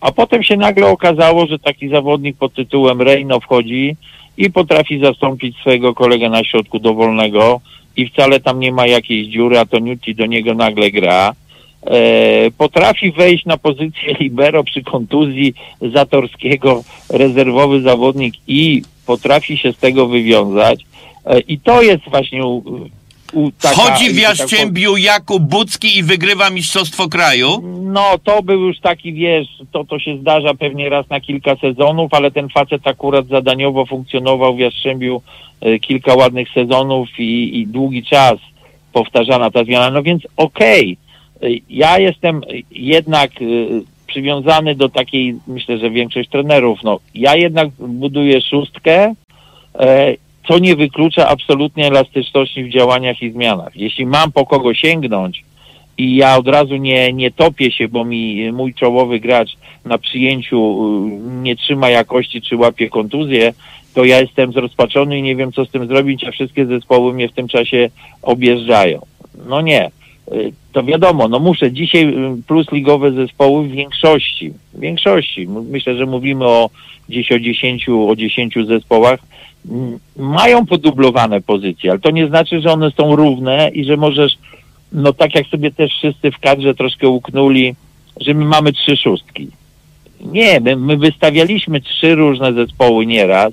A 0.00 0.12
potem 0.12 0.42
się 0.42 0.56
nagle 0.56 0.86
okazało, 0.86 1.46
że 1.46 1.58
taki 1.58 1.88
zawodnik 1.88 2.36
pod 2.36 2.54
tytułem 2.54 3.02
Reino 3.02 3.40
wchodzi, 3.40 3.96
i 4.40 4.50
potrafi 4.50 5.00
zastąpić 5.00 5.56
swojego 5.56 5.94
kolegę 5.94 6.30
na 6.30 6.44
środku 6.44 6.78
dowolnego 6.78 7.60
i 7.96 8.08
wcale 8.08 8.40
tam 8.40 8.60
nie 8.60 8.72
ma 8.72 8.86
jakiejś 8.86 9.28
dziury, 9.28 9.58
a 9.58 9.66
to 9.66 9.78
Newty 9.78 10.14
do 10.14 10.26
niego 10.26 10.54
nagle 10.54 10.90
gra. 10.90 11.32
E, 11.86 12.50
potrafi 12.58 13.12
wejść 13.12 13.46
na 13.46 13.56
pozycję 13.56 14.14
libero 14.20 14.64
przy 14.64 14.82
kontuzji 14.82 15.54
Zatorskiego, 15.92 16.84
rezerwowy 17.10 17.80
zawodnik 17.80 18.34
i 18.46 18.82
potrafi 19.06 19.58
się 19.58 19.72
z 19.72 19.76
tego 19.76 20.06
wywiązać. 20.06 20.80
E, 21.26 21.40
I 21.40 21.58
to 21.58 21.82
jest 21.82 22.10
właśnie 22.10 22.46
u, 22.46 22.62
taka, 23.60 23.74
Wchodzi 23.74 24.10
w 24.10 24.18
Jaszczębiu 24.18 24.94
tak, 24.94 25.02
Jakub 25.02 25.42
Bucki 25.42 25.98
i 25.98 26.02
wygrywa 26.02 26.50
Mistrzostwo 26.50 27.08
Kraju? 27.08 27.62
No, 27.82 28.18
to 28.24 28.42
był 28.42 28.60
już 28.60 28.80
taki, 28.80 29.12
wiesz, 29.12 29.48
to, 29.72 29.84
to 29.84 29.98
się 29.98 30.18
zdarza 30.18 30.54
pewnie 30.54 30.88
raz 30.88 31.08
na 31.08 31.20
kilka 31.20 31.56
sezonów, 31.56 32.14
ale 32.14 32.30
ten 32.30 32.48
facet 32.48 32.86
akurat 32.86 33.26
zadaniowo 33.26 33.86
funkcjonował 33.86 34.56
w 34.56 34.58
Jastrzębiu 34.58 35.22
e, 35.60 35.78
kilka 35.78 36.14
ładnych 36.14 36.48
sezonów 36.54 37.08
i, 37.18 37.58
i 37.58 37.66
długi 37.66 38.04
czas 38.04 38.38
powtarzana 38.92 39.50
ta 39.50 39.64
zmiana. 39.64 39.90
No 39.90 40.02
więc 40.02 40.22
okej, 40.36 40.92
Y, 40.92 41.09
Ja 41.68 41.98
jestem 41.98 42.40
jednak 42.70 43.42
y, 43.42 43.82
przywiązany 44.06 44.74
do 44.74 44.88
takiej, 44.88 45.34
myślę, 45.46 45.78
że 45.78 45.90
większość 45.90 46.30
trenerów, 46.30 46.78
no 46.84 46.98
ja 47.14 47.36
jednak 47.36 47.68
buduję 47.78 48.40
szóstkę, 48.40 49.14
e, 49.78 50.14
co 50.48 50.58
nie 50.58 50.76
wyklucza 50.76 51.28
absolutnie 51.28 51.86
elastyczności 51.86 52.64
w 52.64 52.72
działaniach 52.72 53.22
i 53.22 53.30
zmianach. 53.30 53.76
Jeśli 53.76 54.06
mam 54.06 54.32
po 54.32 54.46
kogo 54.46 54.74
sięgnąć 54.74 55.44
i 55.98 56.16
ja 56.16 56.36
od 56.36 56.48
razu 56.48 56.76
nie, 56.76 57.12
nie 57.12 57.30
topię 57.30 57.72
się, 57.72 57.88
bo 57.88 58.04
mi 58.04 58.52
mój 58.52 58.74
czołowy 58.74 59.20
gracz 59.20 59.56
na 59.84 59.98
przyjęciu 59.98 60.58
y, 60.58 61.42
nie 61.42 61.56
trzyma 61.56 61.90
jakości 61.90 62.42
czy 62.42 62.56
łapie 62.56 62.88
kontuzję, 62.88 63.52
to 63.94 64.04
ja 64.04 64.20
jestem 64.20 64.52
zrozpaczony 64.52 65.18
i 65.18 65.22
nie 65.22 65.36
wiem, 65.36 65.52
co 65.52 65.64
z 65.64 65.70
tym 65.70 65.86
zrobić, 65.86 66.24
a 66.24 66.30
wszystkie 66.30 66.66
zespoły 66.66 67.14
mnie 67.14 67.28
w 67.28 67.32
tym 67.32 67.48
czasie 67.48 67.90
objeżdżają. 68.22 69.06
No 69.48 69.60
nie. 69.60 69.90
Y, 70.32 70.52
To 70.72 70.82
wiadomo, 70.82 71.28
no 71.28 71.38
muszę 71.38 71.72
dzisiaj 71.72 72.04
y, 72.04 72.42
plus 72.46 72.72
ligowe 72.72 73.12
zespoły 73.12 73.68
w 73.68 73.70
większości, 73.70 74.52
w 74.74 74.80
większości, 74.80 75.48
myślę, 75.48 75.96
że 75.96 76.06
mówimy 76.06 76.44
o 76.44 76.70
gdzieś 77.08 77.32
o 77.32 77.38
10, 77.38 77.88
o 77.88 78.16
10 78.16 78.54
zespołach, 78.66 79.20
mają 80.16 80.66
podublowane 80.66 81.40
pozycje, 81.40 81.90
ale 81.90 82.00
to 82.00 82.10
nie 82.10 82.26
znaczy, 82.26 82.60
że 82.60 82.72
one 82.72 82.90
są 82.90 83.16
równe 83.16 83.70
i 83.74 83.84
że 83.84 83.96
możesz, 83.96 84.38
no 84.92 85.12
tak 85.12 85.34
jak 85.34 85.46
sobie 85.46 85.70
też 85.70 85.92
wszyscy 85.92 86.30
w 86.30 86.38
kadrze 86.38 86.74
troszkę 86.74 87.08
uknuli, 87.08 87.74
że 88.20 88.34
my 88.34 88.44
mamy 88.44 88.72
trzy 88.72 88.96
szóstki. 88.96 89.48
Nie, 90.20 90.60
my, 90.60 90.76
my 90.76 90.96
wystawialiśmy 90.96 91.80
trzy 91.80 92.14
różne 92.14 92.52
zespoły 92.52 93.06
nieraz. 93.06 93.52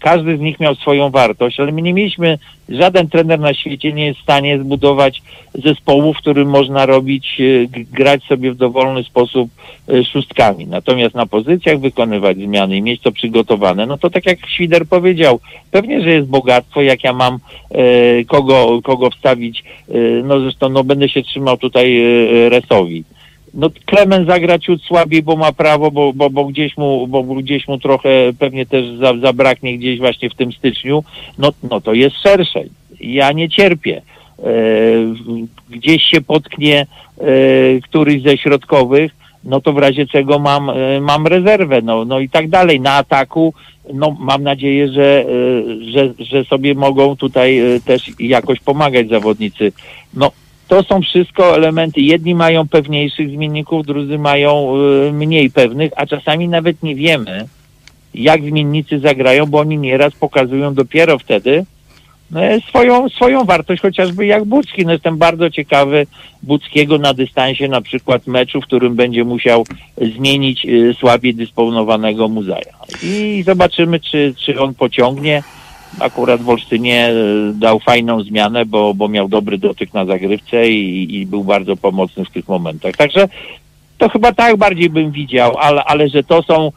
Każdy 0.00 0.36
z 0.36 0.40
nich 0.40 0.60
miał 0.60 0.74
swoją 0.74 1.10
wartość, 1.10 1.60
ale 1.60 1.72
my 1.72 1.82
nie 1.82 1.94
mieliśmy, 1.94 2.38
żaden 2.68 3.08
trener 3.08 3.40
na 3.40 3.54
świecie 3.54 3.92
nie 3.92 4.06
jest 4.06 4.18
w 4.18 4.22
stanie 4.22 4.58
zbudować 4.58 5.22
zespołu, 5.54 6.14
w 6.14 6.18
którym 6.18 6.48
można 6.48 6.86
robić, 6.86 7.40
e, 7.40 7.66
grać 7.92 8.24
sobie 8.24 8.52
w 8.52 8.56
dowolny 8.56 9.04
sposób 9.04 9.50
e, 9.88 10.04
szóstkami. 10.04 10.66
Natomiast 10.66 11.14
na 11.14 11.26
pozycjach 11.26 11.80
wykonywać 11.80 12.36
zmiany 12.36 12.76
i 12.76 12.82
mieć 12.82 13.00
to 13.02 13.12
przygotowane, 13.12 13.86
no 13.86 13.98
to 13.98 14.10
tak 14.10 14.26
jak 14.26 14.46
Świder 14.48 14.86
powiedział, 14.86 15.40
pewnie, 15.70 16.02
że 16.02 16.10
jest 16.10 16.28
bogactwo, 16.28 16.82
jak 16.82 17.04
ja 17.04 17.12
mam 17.12 17.38
e, 17.70 18.24
kogo, 18.24 18.80
kogo 18.84 19.10
wstawić, 19.10 19.64
no 20.24 20.40
zresztą 20.40 20.68
no 20.68 20.84
będę 20.84 21.08
się 21.08 21.22
trzymał 21.22 21.56
tutaj 21.56 22.02
Resowi 22.48 23.04
no 23.54 23.70
Klemen 23.86 24.26
zagra 24.26 24.58
ciut 24.58 24.82
słabiej, 24.82 25.22
bo 25.22 25.36
ma 25.36 25.52
prawo, 25.52 25.90
bo, 25.90 26.12
bo, 26.12 26.30
bo, 26.30 26.44
gdzieś, 26.44 26.76
mu, 26.76 27.06
bo 27.06 27.22
gdzieś 27.22 27.68
mu 27.68 27.78
trochę 27.78 28.08
pewnie 28.38 28.66
też 28.66 28.96
za, 28.96 29.18
zabraknie 29.18 29.78
gdzieś 29.78 29.98
właśnie 29.98 30.30
w 30.30 30.34
tym 30.34 30.52
styczniu, 30.52 31.04
no, 31.38 31.52
no 31.70 31.80
to 31.80 31.92
jest 31.92 32.16
szerszej. 32.22 32.70
Ja 33.00 33.32
nie 33.32 33.48
cierpię. 33.48 34.02
E, 34.38 34.42
gdzieś 35.70 36.02
się 36.02 36.20
potknie 36.20 36.86
e, 37.18 37.24
któryś 37.80 38.22
ze 38.22 38.38
środkowych, 38.38 39.12
no 39.44 39.60
to 39.60 39.72
w 39.72 39.78
razie 39.78 40.06
czego 40.06 40.38
mam, 40.38 40.70
e, 40.70 41.00
mam 41.00 41.26
rezerwę, 41.26 41.82
no, 41.82 42.04
no 42.04 42.20
i 42.20 42.28
tak 42.28 42.48
dalej. 42.48 42.80
Na 42.80 42.92
ataku, 42.92 43.54
no 43.94 44.16
mam 44.20 44.42
nadzieję, 44.42 44.88
że, 44.88 45.24
e, 45.24 45.84
że, 45.92 46.14
że 46.18 46.44
sobie 46.44 46.74
mogą 46.74 47.16
tutaj 47.16 47.58
e, 47.58 47.80
też 47.80 48.10
jakoś 48.18 48.60
pomagać 48.60 49.08
zawodnicy. 49.08 49.72
No 50.14 50.30
to 50.68 50.82
są 50.82 51.02
wszystko 51.02 51.56
elementy. 51.56 52.00
Jedni 52.00 52.34
mają 52.34 52.68
pewniejszych 52.68 53.30
zmienników, 53.30 53.86
drudzy 53.86 54.18
mają 54.18 54.76
y, 55.08 55.12
mniej 55.12 55.50
pewnych, 55.50 55.92
a 55.96 56.06
czasami 56.06 56.48
nawet 56.48 56.82
nie 56.82 56.94
wiemy, 56.94 57.46
jak 58.14 58.42
zmiennicy 58.42 58.98
zagrają, 58.98 59.46
bo 59.46 59.58
oni 59.58 59.78
nieraz 59.78 60.14
pokazują 60.14 60.74
dopiero 60.74 61.18
wtedy 61.18 61.64
e, 62.36 62.60
swoją, 62.60 63.08
swoją 63.08 63.44
wartość, 63.44 63.82
chociażby 63.82 64.26
jak 64.26 64.44
Bucki. 64.44 64.86
No 64.86 64.92
jestem 64.92 65.16
bardzo 65.16 65.50
ciekawy 65.50 66.06
Buckiego 66.42 66.98
na 66.98 67.14
dystansie 67.14 67.68
na 67.68 67.80
przykład 67.80 68.26
meczu, 68.26 68.60
w 68.60 68.64
którym 68.64 68.94
będzie 68.94 69.24
musiał 69.24 69.64
zmienić 70.16 70.66
y, 70.66 70.94
słabiej 71.00 71.34
dysponowanego 71.34 72.28
Muzaja. 72.28 72.72
I 73.02 73.42
zobaczymy, 73.46 74.00
czy, 74.00 74.34
czy 74.38 74.60
on 74.60 74.74
pociągnie. 74.74 75.42
Akurat 76.00 76.42
w 76.42 76.48
Olsztynie 76.48 77.08
e, 77.08 77.14
dał 77.54 77.80
fajną 77.80 78.22
zmianę, 78.22 78.66
bo, 78.66 78.94
bo 78.94 79.08
miał 79.08 79.28
dobry 79.28 79.58
dotyk 79.58 79.94
na 79.94 80.04
zagrywce 80.04 80.68
i, 80.68 81.14
i 81.14 81.26
był 81.26 81.44
bardzo 81.44 81.76
pomocny 81.76 82.24
w 82.24 82.30
tych 82.30 82.48
momentach. 82.48 82.96
Także 82.96 83.28
to 83.98 84.08
chyba 84.08 84.32
tak 84.32 84.56
bardziej 84.56 84.90
bym 84.90 85.10
widział, 85.10 85.56
ale, 85.56 85.84
ale 85.84 86.08
że 86.08 86.22
to 86.22 86.42
są, 86.42 86.72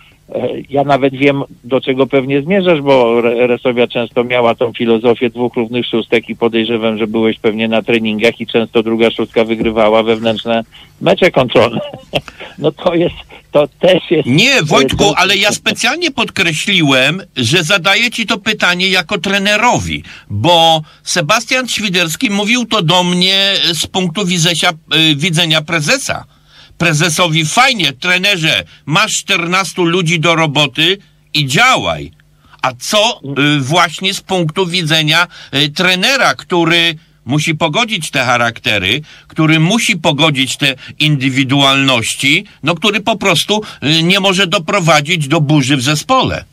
ja 0.69 0.83
nawet 0.83 1.13
wiem 1.13 1.43
do 1.63 1.81
czego 1.81 2.07
pewnie 2.07 2.41
zmierzasz, 2.41 2.81
bo 2.81 3.19
Re- 3.19 3.47
Resowia 3.47 3.87
często 3.87 4.23
miała 4.23 4.55
tą 4.55 4.73
filozofię 4.73 5.29
dwóch 5.29 5.55
równych 5.55 5.85
szóstek 5.85 6.29
i 6.29 6.35
podejrzewam, 6.35 6.97
że 6.97 7.07
byłeś 7.07 7.39
pewnie 7.39 7.67
na 7.67 7.81
treningach 7.81 8.41
i 8.41 8.47
często 8.47 8.83
druga 8.83 9.11
szóstka 9.11 9.43
wygrywała 9.43 10.03
wewnętrzne 10.03 10.63
mecze 11.01 11.31
kontrolne. 11.31 11.81
No 12.57 12.71
to 12.71 12.95
jest, 12.95 13.15
to 13.51 13.67
też 13.79 14.11
jest... 14.11 14.27
Nie, 14.27 14.63
Wojtku, 14.63 15.13
ale 15.17 15.37
ja 15.37 15.51
specjalnie 15.51 16.11
podkreśliłem, 16.11 17.21
że 17.35 17.63
zadaję 17.63 18.11
ci 18.11 18.25
to 18.25 18.37
pytanie 18.37 18.89
jako 18.89 19.17
trenerowi, 19.17 20.03
bo 20.29 20.81
Sebastian 21.03 21.67
Świderski 21.67 22.29
mówił 22.29 22.65
to 22.65 22.81
do 22.81 23.03
mnie 23.03 23.53
z 23.73 23.87
punktu 23.87 24.25
widzenia, 24.25 24.73
y, 25.11 25.15
widzenia 25.15 25.61
prezesa. 25.61 26.25
Prezesowi 26.81 27.45
fajnie, 27.45 27.93
trenerze, 27.93 28.63
masz 28.85 29.11
14 29.11 29.81
ludzi 29.81 30.19
do 30.19 30.35
roboty 30.35 30.97
i 31.33 31.45
działaj. 31.45 32.11
A 32.61 32.73
co 32.73 33.21
y, 33.57 33.59
właśnie 33.59 34.13
z 34.13 34.21
punktu 34.21 34.67
widzenia 34.67 35.27
y, 35.53 35.69
trenera, 35.69 36.35
który 36.35 36.95
musi 37.25 37.55
pogodzić 37.55 38.11
te 38.11 38.25
charaktery, 38.25 39.01
który 39.27 39.59
musi 39.59 39.97
pogodzić 39.97 40.57
te 40.57 40.75
indywidualności, 40.99 42.45
no 42.63 42.75
który 42.75 43.01
po 43.01 43.15
prostu 43.15 43.61
y, 43.83 44.03
nie 44.03 44.19
może 44.19 44.47
doprowadzić 44.47 45.27
do 45.27 45.41
burzy 45.41 45.77
w 45.77 45.81
zespole. 45.81 46.45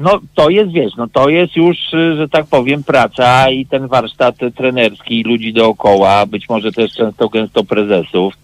No 0.00 0.20
to 0.34 0.50
jest, 0.50 0.72
wiesz, 0.72 0.92
no 0.96 1.06
to 1.08 1.28
jest 1.28 1.56
już, 1.56 1.94
y, 1.94 2.16
że 2.16 2.28
tak 2.28 2.46
powiem, 2.46 2.84
praca 2.84 3.50
i 3.50 3.66
ten 3.66 3.88
warsztat 3.88 4.34
trenerski 4.56 5.22
ludzi 5.22 5.52
dookoła, 5.52 6.26
być 6.26 6.48
może 6.48 6.72
też 6.72 6.92
często 6.92 7.28
gęsto 7.28 7.64
prezesów, 7.64 8.34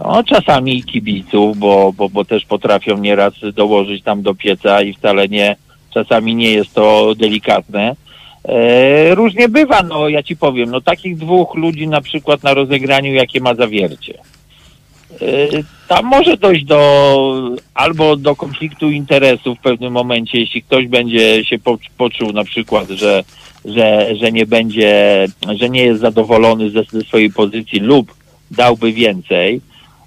no 0.00 0.24
czasami 0.24 0.82
kibiców, 0.82 1.58
bo, 1.58 1.92
bo, 1.92 2.08
bo 2.08 2.24
też 2.24 2.44
potrafią 2.44 2.98
nieraz 2.98 3.34
dołożyć 3.54 4.02
tam 4.02 4.22
do 4.22 4.34
pieca 4.34 4.82
i 4.82 4.92
wcale 4.92 5.28
nie, 5.28 5.56
czasami 5.94 6.34
nie 6.34 6.50
jest 6.50 6.74
to 6.74 7.14
delikatne. 7.14 7.96
E, 8.44 9.14
różnie 9.14 9.48
bywa, 9.48 9.82
no 9.82 10.08
ja 10.08 10.22
ci 10.22 10.36
powiem, 10.36 10.70
no 10.70 10.80
takich 10.80 11.16
dwóch 11.16 11.54
ludzi 11.54 11.88
na 11.88 12.00
przykład 12.00 12.42
na 12.42 12.54
rozegraniu, 12.54 13.14
jakie 13.14 13.40
ma 13.40 13.54
zawiercie. 13.54 14.18
E, 15.12 15.48
Tam 15.88 16.04
może 16.06 16.36
dojść 16.36 16.64
do 16.64 16.80
albo 17.74 18.16
do 18.16 18.36
konfliktu 18.36 18.90
interesów 18.90 19.58
w 19.58 19.62
pewnym 19.62 19.92
momencie, 19.92 20.40
jeśli 20.40 20.62
ktoś 20.62 20.86
będzie 20.86 21.44
się 21.44 21.58
po, 21.58 21.78
poczuł 21.98 22.32
na 22.32 22.44
przykład, 22.44 22.88
że, 22.88 23.24
że, 23.64 24.08
że 24.20 24.32
nie 24.32 24.46
będzie, 24.46 25.24
że 25.60 25.70
nie 25.70 25.82
jest 25.84 26.00
zadowolony 26.00 26.70
ze, 26.70 26.82
ze 26.92 27.00
swojej 27.00 27.30
pozycji 27.30 27.80
lub 27.80 28.14
dałby 28.50 28.92
więcej, 28.92 29.60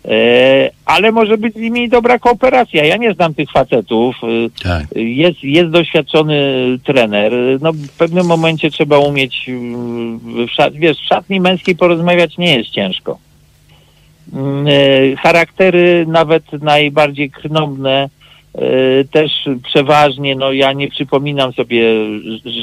e, 0.05 0.69
ale 0.85 1.11
może 1.11 1.37
być 1.37 1.53
z 1.53 1.59
nimi 1.59 1.89
dobra 1.89 2.19
kooperacja. 2.19 2.85
Ja 2.85 2.97
nie 2.97 3.13
znam 3.13 3.33
tych 3.33 3.51
facetów. 3.51 4.15
e, 4.23 4.27
Tak. 4.63 4.85
jest, 4.95 5.43
jest 5.43 5.69
doświadczony 5.69 6.43
trener. 6.83 7.31
No, 7.61 7.73
w 7.73 7.89
pewnym 7.89 8.25
momencie 8.25 8.71
trzeba 8.71 8.97
umieć, 8.97 9.45
w 10.47 10.51
szat, 10.51 10.73
wiesz, 10.73 10.97
w 10.97 11.07
szatni 11.07 11.39
męskiej 11.39 11.75
porozmawiać 11.75 12.37
nie 12.37 12.57
jest 12.57 12.69
ciężko. 12.69 13.17
Mm, 14.33 14.67
e, 14.67 15.15
Charaktery 15.15 16.05
nawet 16.07 16.53
najbardziej 16.53 17.31
krnąbne 17.31 18.09
e, 18.55 18.59
też 19.03 19.31
przeważnie, 19.63 20.35
no 20.35 20.51
ja 20.51 20.73
nie 20.73 20.89
przypominam 20.89 21.53
sobie, 21.53 21.83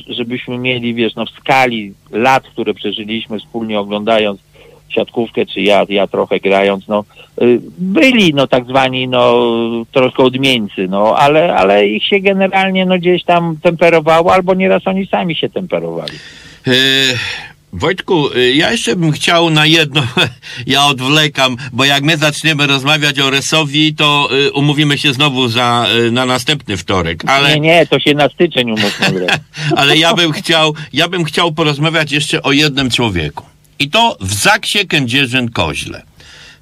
żebyśmy 0.09 0.59
mieli, 0.59 0.95
wiesz, 0.95 1.15
no 1.15 1.27
w 1.27 1.31
skali 1.31 1.93
lat, 2.11 2.45
które 2.49 2.75
przeżyliśmy 2.75 3.39
wspólnie 3.39 3.81
oglądając 3.81 4.41
siatkówkę, 4.89 5.47
czy 5.47 5.61
ja, 5.61 5.87
ja 5.89 6.07
trochę 6.07 6.41
grając, 6.41 6.89
no 6.89 7.05
y, 7.43 7.61
byli 7.79 8.35
no 8.35 8.47
tak 8.47 8.65
zwani 8.65 9.09
no 9.09 9.35
troszkę 9.93 10.23
odmieńcy, 10.23 10.89
no 10.89 11.17
ale, 11.17 11.55
ale 11.55 11.89
ich 11.89 12.05
się 12.05 12.21
generalnie 12.21 12.87
no 12.87 12.99
gdzieś 12.99 13.25
tam 13.25 13.57
temperowało, 13.63 14.35
albo 14.35 14.55
nieraz 14.55 14.87
oni 14.87 15.07
sami 15.07 15.35
się 15.35 15.49
temperowali. 15.49 16.19
Wojtku, 17.79 18.35
e, 18.35 18.51
ja 18.51 18.73
jeszcze 18.73 18.97
bym 18.97 19.13
chciał 19.13 19.51
na 19.51 19.67
jedno, 19.67 20.03
ja 20.67 20.87
odwlekam, 20.87 21.57
bo 21.73 21.85
jak 21.85 22.03
my 22.03 22.17
zaczniemy 22.17 22.67
rozmawiać 22.67 23.21
o 23.21 23.31
Resowi, 23.31 23.95
to 23.95 24.29
e, 24.47 24.53
umówimy 24.53 24.99
się 24.99 25.13
znowu 25.13 25.49
za, 25.49 25.87
e, 26.07 26.11
na 26.11 26.27
następny 26.27 26.77
wtorek, 26.77 27.23
ale... 27.27 27.55
Nie, 27.55 27.61
nie, 27.61 27.87
to 27.87 28.01
się 28.01 28.15
na 28.15 28.29
styczeń 28.29 28.71
umówmy 28.71 29.27
ale 29.77 29.97
ja 29.97 30.15
bym 30.15 30.33
chciał, 30.33 30.75
ja 30.93 31.09
bym 31.09 31.25
chciał 31.25 31.53
porozmawiać 31.53 32.13
jeszcze 32.13 32.43
o 32.43 32.53
jednym 32.53 32.91
człowieku. 32.91 33.45
I 33.79 33.91
to 33.91 34.17
w 34.21 34.35
Zaksie 34.35 34.79
Kędzierzyn-Koźle. 34.79 36.03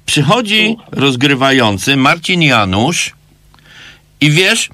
Przychodzi 0.05 0.77
rozgrywający 0.91 1.97
Marcin 1.97 2.41
Janusz 2.41 3.13
i 4.21 4.31
wiesz, 4.31 4.69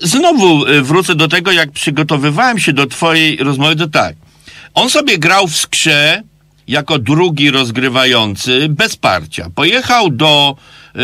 znowu 0.00 0.66
y, 0.66 0.82
wrócę 0.82 1.14
do 1.14 1.28
tego, 1.28 1.52
jak 1.52 1.72
przygotowywałem 1.72 2.58
się 2.58 2.72
do 2.72 2.86
twojej 2.86 3.36
rozmowy, 3.36 3.76
to 3.76 3.88
tak. 3.88 4.16
On 4.74 4.90
sobie 4.90 5.18
grał 5.18 5.46
w 5.46 5.56
skrze 5.56 6.22
jako 6.68 6.98
drugi 6.98 7.50
rozgrywający 7.50 8.66
bez 8.68 8.96
parcia. 8.96 9.46
Pojechał 9.54 10.10
do 10.10 10.56
y, 10.96 11.00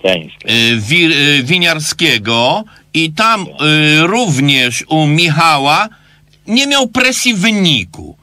Gdańsk. 0.00 0.50
y, 0.50 0.76
wi, 0.80 1.12
y, 1.12 1.42
Winiarskiego 1.42 2.64
i 2.94 3.12
tam 3.12 3.42
y, 3.42 4.06
również 4.06 4.84
u 4.88 5.06
Michała 5.06 5.88
nie 6.46 6.66
miał 6.66 6.88
presji 6.88 7.34
wyniku. 7.34 8.16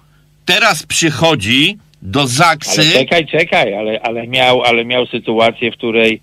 Teraz 0.45 0.83
przychodzi 0.83 1.77
do 2.01 2.27
Zaksy. 2.27 2.81
Ale 2.81 2.91
czekaj, 2.91 3.27
czekaj, 3.27 3.75
ale, 3.75 4.01
ale, 4.01 4.27
miał, 4.27 4.63
ale 4.63 4.85
miał 4.85 5.05
sytuację, 5.05 5.71
w 5.71 5.73
której 5.75 6.21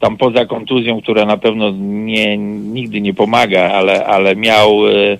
tam 0.00 0.16
poza 0.16 0.46
kontuzją, 0.46 1.02
która 1.02 1.24
na 1.24 1.36
pewno 1.36 1.70
nie, 1.80 2.38
nigdy 2.38 3.00
nie 3.00 3.14
pomaga, 3.14 3.70
ale, 3.70 4.06
ale 4.06 4.36
miał 4.36 4.88
e, 4.88 5.18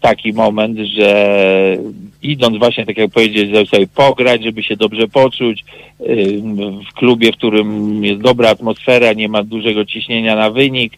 taki 0.00 0.32
moment, 0.32 0.78
że 0.78 1.76
idąc 2.22 2.58
właśnie, 2.58 2.86
tak 2.86 2.96
jak 2.96 3.10
powiedzieć, 3.10 3.50
żeby 3.50 3.66
sobie 3.66 3.86
pograć, 3.86 4.44
żeby 4.44 4.62
się 4.62 4.76
dobrze 4.76 5.08
poczuć, 5.08 5.64
e, 6.00 6.04
w 6.90 6.92
klubie, 6.94 7.32
w 7.32 7.36
którym 7.36 8.04
jest 8.04 8.20
dobra 8.20 8.50
atmosfera, 8.50 9.12
nie 9.12 9.28
ma 9.28 9.42
dużego 9.42 9.84
ciśnienia 9.84 10.36
na 10.36 10.50
wynik, 10.50 10.92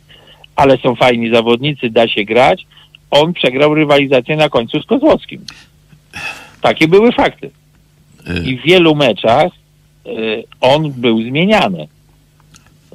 ale 0.57 0.79
są 0.79 0.95
fajni 0.95 1.31
zawodnicy, 1.31 1.91
da 1.91 2.09
się 2.09 2.25
grać, 2.25 2.67
on 3.11 3.33
przegrał 3.33 3.75
rywalizację 3.75 4.37
na 4.37 4.49
końcu 4.49 4.83
z 4.83 4.87
Kozłowskim. 4.87 5.45
Takie 6.61 6.89
były 6.89 7.13
fakty. 7.13 7.51
Y, 8.29 8.51
I 8.51 8.57
w 8.57 8.63
wielu 8.63 8.95
meczach 8.95 9.53
y, 10.07 10.45
on 10.61 10.93
był 10.93 11.23
zmieniany. 11.23 11.89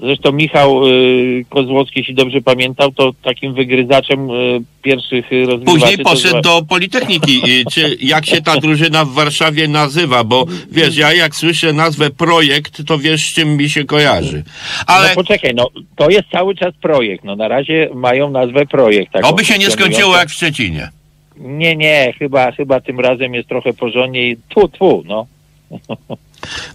Zresztą 0.02 0.32
Michał 0.32 0.88
y, 0.88 1.46
Kozłowski, 1.50 2.00
jeśli 2.00 2.16
dobrze 2.16 2.42
pamiętał, 2.42 2.92
to 2.92 3.14
takim 3.24 3.54
wygryzaczem 3.54 4.32
y, 4.32 4.62
pierwszych 4.82 5.26
rozgrywaczy... 5.32 5.80
Później 5.80 5.98
poszedł 5.98 6.42
do 6.42 6.62
Politechniki. 6.70 7.42
Czy, 7.72 7.98
jak 8.02 8.26
się 8.26 8.42
ta 8.42 8.60
drużyna 8.60 9.06
w 9.06 9.10
Warszawie 9.10 9.68
nazywa? 9.68 10.24
Bo 10.24 10.46
wiesz, 10.72 10.98
ja 10.98 11.14
jak 11.14 11.36
słyszę 11.36 11.74
nazwę 11.74 12.10
projekt, 12.10 12.86
to 12.86 12.98
wiesz, 12.98 13.22
z 13.22 13.34
czym 13.34 13.58
mi 13.58 13.70
się 13.70 13.86
kojarzy. 13.86 14.44
Ale 14.88 15.10
No 15.10 15.16
poczekaj, 15.16 15.52
no 15.56 15.70
to 15.96 16.10
jest 16.10 16.30
cały 16.32 16.56
czas 16.56 16.74
projekt. 16.82 17.24
No 17.24 17.36
na 17.36 17.48
razie 17.48 17.90
mają 17.94 18.30
nazwę 18.30 18.66
projekt. 18.66 19.12
taką 19.12 19.28
oby 19.28 19.46
się 19.46 19.58
nie 19.58 19.72
skończyło 19.72 20.18
jak 20.18 20.30
w 20.30 20.34
Szczecinie. 20.34 20.90
Nie, 21.38 21.76
nie, 21.76 22.14
chyba, 22.20 22.52
chyba 22.52 22.82
tym 22.82 23.00
razem 23.00 23.34
jest 23.34 23.50
trochę 23.50 23.74
porządniej. 23.74 24.38
Tu, 24.50 24.68
tu, 24.68 25.04
no. 25.06 25.28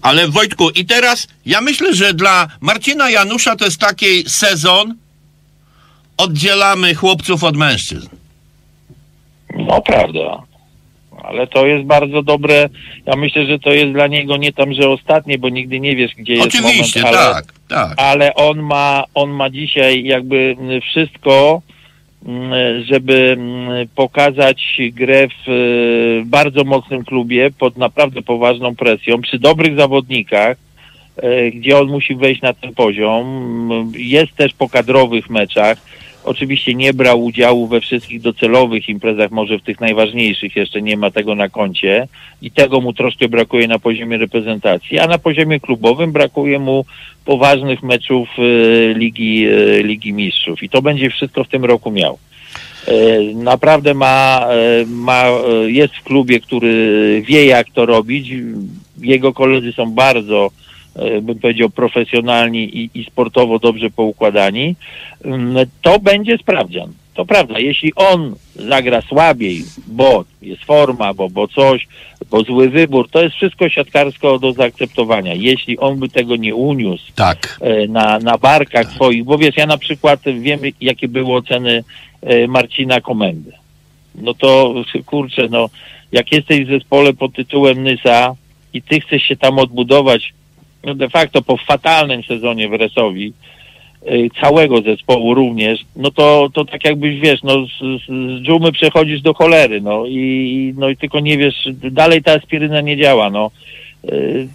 Ale 0.03 0.29
Wojtku, 0.29 0.71
i 0.71 0.85
teraz 0.85 1.29
ja 1.47 1.61
myślę, 1.61 1.95
że 1.95 2.15
dla 2.15 2.49
Marcina 2.61 3.11
Janusza 3.11 3.57
to 3.57 3.65
jest 3.65 3.81
taki 3.81 4.31
sezon, 4.31 4.95
oddzielamy 6.17 6.95
chłopców 6.95 7.45
od 7.45 7.57
mężczyzn. 7.57 8.09
No 9.57 9.83
prawda. 9.83 10.43
Ale 11.23 11.47
to 11.47 11.67
jest 11.67 11.87
bardzo 11.87 12.23
dobre. 12.23 12.69
Ja 13.07 13.17
myślę, 13.17 13.47
że 13.47 13.59
to 13.59 13.73
jest 13.73 13.93
dla 13.93 14.07
niego 14.07 14.37
nie 14.37 14.53
tam, 14.53 14.73
że 14.75 14.89
ostatnie, 14.89 15.39
bo 15.39 15.49
nigdy 15.49 15.81
nie 15.81 15.97
wiesz, 15.97 16.15
gdzie 16.15 16.35
jest 16.35 16.47
Oczywiście, 16.47 17.01
moment, 17.01 17.19
ale, 17.19 17.35
tak, 17.35 17.53
tak. 17.69 17.95
ale 17.97 18.35
on 18.35 18.63
ma, 18.63 19.05
on 19.15 19.31
ma 19.31 19.51
dzisiaj 19.51 20.05
jakby 20.05 20.57
wszystko, 20.91 21.63
żeby 22.83 23.37
mm, 23.39 23.89
pokazać 23.95 24.79
grę 24.93 25.29
w 25.29 25.49
e, 25.49 26.25
bardzo 26.27 26.65
mocnym 26.65 27.05
klubie 27.05 27.51
pod 27.59 27.77
naprawdę 27.77 28.23
poważną 28.23 28.77
presją, 28.77 29.21
przy 29.21 29.39
dobrych 29.39 29.77
zawodnikach, 29.77 30.57
e, 31.17 31.51
gdzie 31.51 31.79
on 31.79 31.89
musi 31.89 32.15
wejść 32.15 32.43
na 32.43 32.53
ten 32.53 32.75
poziom. 32.75 33.27
Mm, 33.73 33.93
Jest 33.97 34.37
też 34.37 34.53
po 34.53 34.69
kadrowych 34.69 35.31
meczach. 35.31 35.79
Oczywiście 36.25 36.75
nie 36.75 36.95
brał 36.95 37.25
udziału 37.25 37.67
we 37.67 37.81
wszystkich 37.81 38.21
docelowych 38.21 38.89
imprezach, 38.89 39.31
może 39.31 39.59
w 39.59 39.63
tych 39.63 39.81
najważniejszych 39.81 40.57
jeszcze 40.57 40.83
nie 40.83 40.97
ma 40.97 41.11
tego 41.11 41.35
na 41.35 41.49
koncie 41.49 42.09
i 42.43 42.51
tego 42.51 42.81
mu 42.81 42.93
troszkę 42.93 43.29
brakuje 43.29 43.69
na 43.69 43.79
poziomie 43.79 44.19
reprezentacji, 44.19 44.99
a 44.99 45.07
na 45.07 45.19
poziomie 45.19 45.61
klubowym 45.61 46.13
brakuje 46.13 46.59
mu 46.59 46.85
poważnych 47.25 47.83
meczów 47.83 48.29
e, 48.39 48.95
Ligi, 48.95 49.47
e, 49.47 49.83
Ligi 49.83 50.13
Mistrzów 50.13 50.63
i 50.63 50.69
to 50.69 50.83
będzie 50.83 51.11
wszystko 51.11 51.45
w 51.45 51.49
tym 51.49 51.65
roku 51.65 51.91
miał. 51.91 52.19
E, 52.89 52.93
Naprawdę 53.35 53.95
ma, 53.95 54.47
ma, 54.87 55.25
jest 55.67 55.95
w 55.95 56.03
klubie, 56.03 56.41
który 56.41 57.23
wie 57.27 57.47
jak 57.47 57.71
to 57.71 57.87
robić. 57.87 58.33
Jego 59.01 59.33
koledzy 59.33 59.73
są 59.73 59.91
bardzo, 59.91 60.51
bym 61.23 61.39
powiedział, 61.39 61.71
profesjonalni 61.71 62.77
i, 62.79 62.91
i 62.95 63.05
sportowo 63.05 63.59
dobrze 63.59 63.91
poukładani. 63.91 64.77
Mm, 65.25 65.67
To 65.83 65.99
będzie 65.99 66.39
sprawdzian. 66.39 66.93
To 67.15 67.25
prawda, 67.25 67.59
jeśli 67.59 67.95
on 67.95 68.35
zagra 68.55 69.03
słabiej, 69.03 69.65
bo 69.87 70.25
jest 70.43 70.65
forma, 70.65 71.15
bo, 71.15 71.31
bo 71.31 71.49
coś, 71.49 71.89
bo 72.31 72.43
zły 72.43 72.69
wybór, 72.69 73.09
to 73.11 73.23
jest 73.23 73.37
wszystko 73.37 73.69
siatkarsko 73.69 74.39
do 74.39 74.53
zaakceptowania. 74.53 75.35
Jeśli 75.35 75.79
on 75.79 75.99
by 75.99 76.09
tego 76.09 76.37
nie 76.37 76.55
uniósł, 76.55 77.13
Tak. 77.15 77.59
e, 77.61 77.87
na, 77.89 78.19
na 78.19 78.39
barkach 78.39 78.93
swoich, 78.93 79.25
bo 79.25 79.39
wiesz, 79.39 79.57
ja 79.57 79.67
na 79.67 79.79
przykład 79.79 80.21
wiem, 80.41 80.61
jakie 80.81 81.09
były 81.09 81.35
oceny 81.35 81.85
e, 82.23 82.47
Marcina 82.49 83.01
Komendy. 83.01 83.53
No 84.15 84.35
to 84.35 84.75
kurczę, 85.07 85.49
no 85.51 85.69
jak 86.13 86.33
jesteś 86.33 86.65
w 86.65 86.71
zespole 86.71 87.13
pod 87.13 87.33
tytułem 87.35 87.83
Nysa 87.83 88.35
i 88.75 88.83
ty 88.83 89.01
chcesz 89.01 89.23
się 89.23 89.37
tam 89.37 89.59
odbudować, 89.59 90.35
de 90.85 91.09
facto 91.09 91.43
po 91.43 91.57
fatalnym 91.57 92.23
sezonie 92.23 92.69
w 92.69 92.73
Resowi, 92.73 93.33
e, 94.07 94.31
całego 94.41 94.83
zespołu 94.83 95.35
również, 95.35 95.81
no 95.97 96.11
to, 96.11 96.49
to 96.55 96.65
tak 96.65 96.85
jakbyś, 96.85 97.21
wiesz, 97.21 97.43
no 97.43 97.67
z, 97.67 98.03
z, 98.03 98.43
dżumy 98.43 98.73
przechodzisz 98.73 99.23
do 99.23 99.35
cholery, 99.35 99.81
no 99.81 100.07
i, 100.07 100.75
no 100.77 100.89
i 100.89 100.97
tylko 100.97 101.21
nie 101.21 101.39
wiesz, 101.39 101.69
dalej 101.75 102.23
ta 102.23 102.33
aspiryna 102.33 102.81
nie 102.81 102.97
działa, 102.97 103.31
no. 103.31 103.51
Y, 104.13 104.49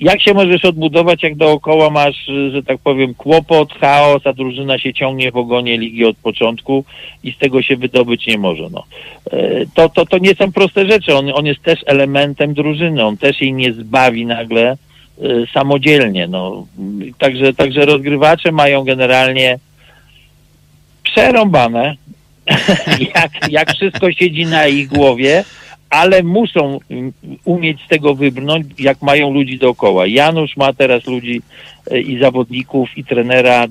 Jak 0.00 0.22
się 0.22 0.34
możesz 0.34 0.64
odbudować, 0.64 1.22
jak 1.22 1.34
dookoła 1.34 1.90
masz, 1.90 2.28
y, 2.28 2.50
że 2.50 2.62
tak 2.62 2.78
powiem, 2.78 3.14
kłopot, 3.14 3.72
chaos, 3.72 4.26
a 4.26 4.32
drużyna 4.32 4.78
się 4.78 4.94
ciągnie 4.94 5.32
w 5.32 5.36
ogonie 5.36 5.78
ligi 5.78 6.04
od 6.04 6.16
początku 6.16 6.84
i 7.24 7.32
z 7.32 7.38
tego 7.38 7.62
się 7.62 7.76
wydobyć 7.76 8.26
nie 8.26 8.38
może. 8.38 8.68
No. 8.72 8.84
Y, 9.32 9.68
To, 9.74 9.88
to, 9.88 10.06
to 10.06 10.18
nie 10.18 10.34
są 10.34 10.52
proste 10.52 10.86
rzeczy. 10.86 11.14
On, 11.16 11.30
on 11.34 11.46
jest 11.46 11.62
też 11.62 11.80
elementem 11.86 12.54
drużyny. 12.54 13.04
On 13.04 13.16
też 13.16 13.40
jej 13.40 13.52
nie 13.52 13.72
zbawi 13.72 14.26
nagle 14.26 14.72
y, 14.72 14.76
samodzielnie. 15.54 16.26
No. 16.28 16.66
Także, 17.18 17.54
także 17.54 17.86
rozgrywacze 17.86 18.52
mają 18.52 18.84
generalnie 18.84 19.58
przerąbane, 21.02 21.96
jak, 23.14 23.30
jak 23.50 23.72
wszystko 23.72 24.12
siedzi 24.12 24.46
na 24.46 24.66
ich 24.66 24.88
głowie, 24.88 25.44
ale 25.90 26.22
muszą 26.22 26.78
mm, 26.90 27.12
umieć 27.44 27.78
z 27.86 27.88
tego 27.88 28.14
wybrnąć, 28.14 28.66
jak 28.78 29.02
mają 29.02 29.30
ludzi 29.30 29.58
dookoła. 29.58 30.06
Janusz 30.06 30.56
ma 30.56 30.72
teraz 30.72 31.06
ludzi 31.06 31.42
e, 31.90 32.00
i 32.00 32.18
zawodników, 32.18 32.98
i 32.98 33.04
trenera 33.04 33.66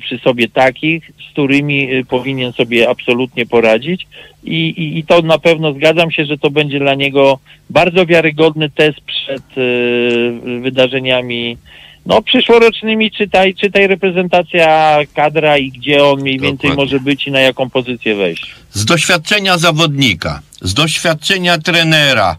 przy 0.00 0.18
sobie 0.18 0.48
takich, 0.48 1.10
z 1.28 1.32
którymi 1.32 1.92
e, 1.92 2.04
powinien 2.04 2.52
sobie 2.52 2.90
absolutnie 2.90 3.46
poradzić 3.46 4.06
i, 4.44 4.68
i, 4.68 4.98
i 4.98 5.04
to 5.04 5.22
na 5.22 5.38
pewno 5.38 5.72
zgadzam 5.72 6.10
się, 6.10 6.24
że 6.24 6.38
to 6.38 6.50
będzie 6.50 6.78
dla 6.78 6.94
niego 6.94 7.38
bardzo 7.70 8.06
wiarygodny 8.06 8.70
test 8.70 9.00
przed 9.00 9.42
e, 9.42 10.60
wydarzeniami 10.60 11.56
no 12.06 12.22
przyszłorocznymi, 12.22 13.10
czytaj, 13.10 13.54
czytaj 13.54 13.86
reprezentacja 13.86 14.98
kadra 15.14 15.58
i 15.58 15.70
gdzie 15.70 16.04
on 16.04 16.20
mniej 16.20 16.40
więcej 16.40 16.70
Dokładnie. 16.70 16.84
może 16.84 17.00
być 17.00 17.26
i 17.26 17.30
na 17.30 17.40
jaką 17.40 17.70
pozycję 17.70 18.14
wejść. 18.14 18.54
Z 18.72 18.84
doświadczenia 18.84 19.58
zawodnika, 19.58 20.40
z 20.60 20.74
doświadczenia 20.74 21.58
trenera. 21.58 22.36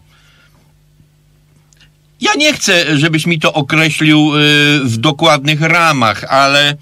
Ja 2.20 2.30
nie 2.38 2.52
chcę, 2.52 2.98
żebyś 2.98 3.26
mi 3.26 3.40
to 3.40 3.52
określił 3.52 4.18
y, 4.18 4.40
w 4.84 4.96
dokładnych 4.96 5.60
ramach, 5.60 6.24
ale 6.24 6.76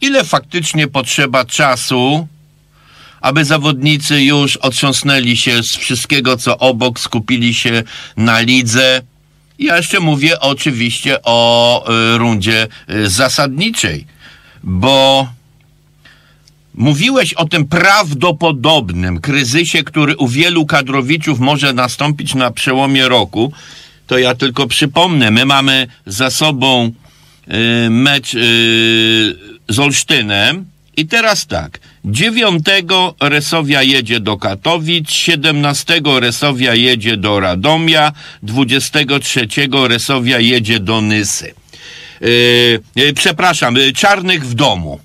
ile 0.00 0.24
faktycznie 0.24 0.88
potrzeba 0.88 1.44
czasu, 1.44 2.28
aby 3.20 3.44
zawodnicy 3.44 4.22
już 4.22 4.56
otrząsnęli 4.56 5.36
się 5.36 5.62
z 5.62 5.76
wszystkiego, 5.76 6.36
co 6.36 6.58
obok, 6.58 7.00
skupili 7.00 7.54
się 7.54 7.82
na 8.16 8.40
lidze. 8.40 9.02
Ja 9.58 9.76
jeszcze 9.76 10.00
mówię 10.00 10.40
oczywiście 10.40 11.18
o 11.22 11.84
y, 12.14 12.18
rundzie 12.18 12.66
y, 12.90 13.10
zasadniczej, 13.10 14.06
bo 14.62 15.28
Mówiłeś 16.78 17.34
o 17.34 17.44
tym 17.44 17.66
prawdopodobnym 17.66 19.20
kryzysie, 19.20 19.82
który 19.82 20.16
u 20.16 20.28
wielu 20.28 20.66
kadrowiczów 20.66 21.38
może 21.38 21.72
nastąpić 21.72 22.34
na 22.34 22.50
przełomie 22.50 23.08
roku. 23.08 23.52
To 24.06 24.18
ja 24.18 24.34
tylko 24.34 24.66
przypomnę, 24.66 25.30
my 25.30 25.46
mamy 25.46 25.86
za 26.06 26.30
sobą 26.30 26.92
mecz 27.90 28.34
y, 28.34 28.38
z 29.68 29.78
Olsztynem 29.78 30.64
i 30.96 31.06
teraz 31.06 31.46
tak. 31.46 31.80
9 32.04 32.66
Resowia 33.20 33.82
jedzie 33.82 34.20
do 34.20 34.36
Katowic, 34.36 35.10
17 35.10 36.00
Resowia 36.20 36.74
jedzie 36.74 37.16
do 37.16 37.40
Radomia, 37.40 38.12
23 38.42 39.48
Resowia 39.88 40.38
jedzie 40.38 40.80
do 40.80 41.00
Nysy. 41.00 41.54
Yy, 42.20 43.12
przepraszam, 43.14 43.76
Czarnych 43.94 44.46
w 44.46 44.54
domu. 44.54 45.00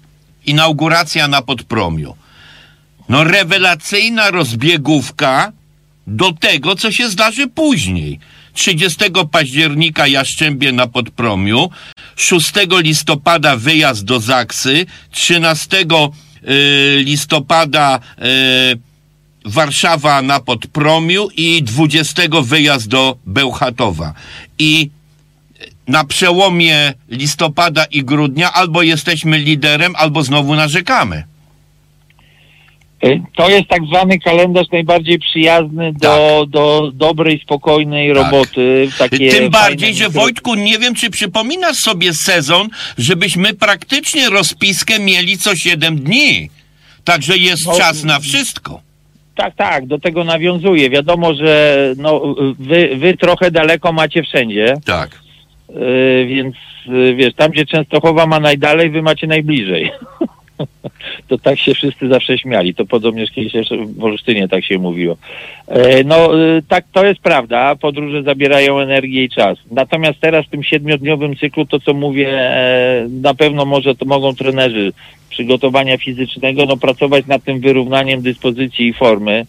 Inauguracja 0.45 1.27
na 1.27 1.41
Podpromiu. 1.41 2.15
No 3.09 3.23
rewelacyjna 3.23 4.31
rozbiegówka 4.31 5.51
do 6.07 6.31
tego, 6.31 6.75
co 6.75 6.91
się 6.91 7.09
zdarzy 7.09 7.47
później. 7.47 8.19
30 8.53 8.99
października 9.31 10.07
Jaszczębie 10.07 10.71
na 10.71 10.87
Podpromiu, 10.87 11.69
6 12.15 12.53
listopada 12.83 13.55
wyjazd 13.55 14.03
do 14.03 14.19
Zaksy, 14.19 14.85
13 15.11 15.85
y, 16.43 17.03
listopada 17.03 17.99
y, 18.17 18.79
Warszawa 19.45 20.21
na 20.21 20.39
Podpromiu 20.39 21.29
i 21.35 21.63
20 21.63 22.41
wyjazd 22.43 22.87
do 22.87 23.17
Bełchatowa. 23.25 24.13
I 24.59 24.89
na 25.87 26.03
przełomie 26.03 26.93
listopada 27.09 27.85
i 27.85 28.03
grudnia 28.03 28.53
albo 28.53 28.81
jesteśmy 28.81 29.37
liderem, 29.37 29.95
albo 29.95 30.23
znowu 30.23 30.55
narzekamy. 30.55 31.23
Y, 33.05 33.21
To 33.35 33.49
jest 33.49 33.67
tak 33.67 33.81
zwany 33.85 34.19
kalendarz 34.19 34.67
najbardziej 34.71 35.19
przyjazny 35.19 35.93
do, 35.93 36.45
do 36.49 36.91
dobrej, 36.93 37.39
spokojnej 37.43 38.13
Tak. 38.13 38.23
roboty. 38.23 38.89
Tym 39.31 39.49
bardziej, 39.49 39.93
że 39.93 40.05
mikro- 40.05 40.13
Wojtku, 40.13 40.55
nie 40.55 40.79
wiem, 40.79 40.95
czy 40.95 41.09
przypominasz 41.09 41.77
sobie 41.77 42.13
sezon, 42.13 42.67
żebyśmy 42.97 43.53
praktycznie 43.53 44.29
rozpiskę 44.29 44.99
mieli 44.99 45.37
co 45.37 45.55
7 45.55 45.95
dni. 45.99 46.49
Także 47.03 47.37
jest 47.37 47.65
No, 47.67 47.77
czas 47.77 48.03
na 48.03 48.19
wszystko. 48.19 48.81
Tak, 49.35 49.55
tak, 49.55 49.85
do 49.87 49.99
tego 49.99 50.23
nawiązuję. 50.23 50.89
Wiadomo, 50.89 51.33
że 51.33 51.77
no, 51.97 52.35
wy, 52.59 52.89
wy 52.97 53.17
trochę 53.17 53.51
daleko 53.51 53.93
macie 53.93 54.23
wszędzie, 54.23 54.73
Tak. 54.85 55.19
y, 55.69 56.25
więc 56.27 56.55
y, 56.87 57.15
wiesz, 57.15 57.33
tam 57.33 57.51
gdzie 57.51 57.65
Częstochowa 57.65 58.25
ma 58.25 58.39
najdalej, 58.39 58.89
wy 58.89 59.01
macie 59.01 59.27
najbliżej. 59.27 59.91
to 61.27 61.37
tak 61.37 61.59
się 61.59 61.73
wszyscy 61.73 62.07
zawsze 62.07 62.37
śmiali. 62.37 62.75
To 62.75 62.85
podobnież 62.85 63.31
kiedyś 63.31 63.53
jeszcze 63.53 63.77
w 63.77 64.03
Olsztynie 64.03 64.47
tak 64.47 64.65
się 64.65 64.77
mówiło. 64.79 65.17
E, 65.67 66.03
No 66.03 66.41
y, 66.57 66.63
tak, 66.67 66.85
to 66.91 67.05
jest 67.05 67.19
prawda. 67.19 67.75
Podróże 67.75 68.23
zabierają 68.23 68.79
energię 68.79 69.23
i 69.23 69.29
czas. 69.29 69.57
Natomiast 69.71 70.19
teraz 70.19 70.45
w 70.45 70.49
tym 70.49 70.63
siedmiodniowym 70.63 71.35
cyklu 71.35 71.65
to, 71.65 71.79
co 71.79 71.93
mówię, 71.93 72.29
e, 72.29 73.07
na 73.21 73.33
pewno 73.33 73.65
może 73.65 73.95
to 73.95 74.05
mogą 74.05 74.35
trenerzy 74.35 74.93
przygotowania 75.29 75.97
fizycznego, 75.97 76.65
no 76.65 76.77
pracować 76.77 77.25
nad 77.25 77.43
tym 77.43 77.59
wyrównaniem 77.59 78.21
dyspozycji 78.21 78.87
i 78.87 78.93
formy. 78.93 79.45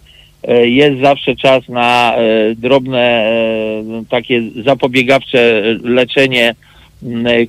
E, 0.49 0.69
Jest 0.69 1.01
zawsze 1.01 1.37
czas 1.37 1.69
na 1.69 2.17
e, 2.17 2.55
drobne 2.55 3.01
e, 3.01 4.05
takie 4.11 4.43
zapobiegawcze 4.64 5.62
leczenie 5.83 6.55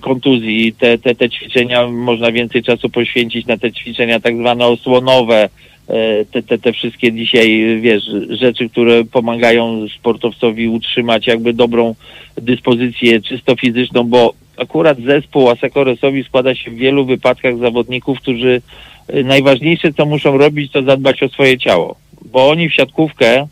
kontuzji. 0.01 0.73
Te, 0.73 0.97
te, 0.97 1.15
te 1.15 1.29
ćwiczenia, 1.29 1.87
można 1.87 2.31
więcej 2.31 2.63
czasu 2.63 2.89
poświęcić 2.89 3.45
na 3.45 3.57
te 3.57 3.71
ćwiczenia 3.71 4.19
tak 4.19 4.37
zwane 4.37 4.65
osłonowe, 4.65 5.49
e, 5.87 6.25
te, 6.25 6.43
te, 6.43 6.57
te 6.57 6.73
wszystkie 6.73 7.13
dzisiaj, 7.13 7.79
wiesz, 7.81 8.03
rzeczy, 8.29 8.69
które 8.69 9.03
pomagają 9.03 9.87
sportowcowi 9.99 10.67
utrzymać 10.67 11.27
jakby 11.27 11.53
dobrą 11.53 11.95
dyspozycję 12.37 13.21
czysto 13.21 13.55
fizyczną, 13.55 14.03
bo 14.03 14.33
akurat 14.57 14.97
zespół 15.01 15.49
Asekoresowi 15.49 16.23
składa 16.23 16.55
się 16.55 16.71
w 16.71 16.75
wielu 16.75 17.05
wypadkach 17.05 17.57
zawodników, 17.57 18.19
którzy 18.19 18.61
e, 19.07 19.23
najważniejsze, 19.23 19.93
co 19.93 20.05
muszą 20.05 20.37
robić, 20.37 20.71
to 20.71 20.83
zadbać 20.83 21.23
o 21.23 21.29
swoje 21.29 21.57
ciało, 21.57 21.95
bo 22.25 22.49
oni 22.49 22.69
w 22.69 22.73
siatkówkę 22.73 23.47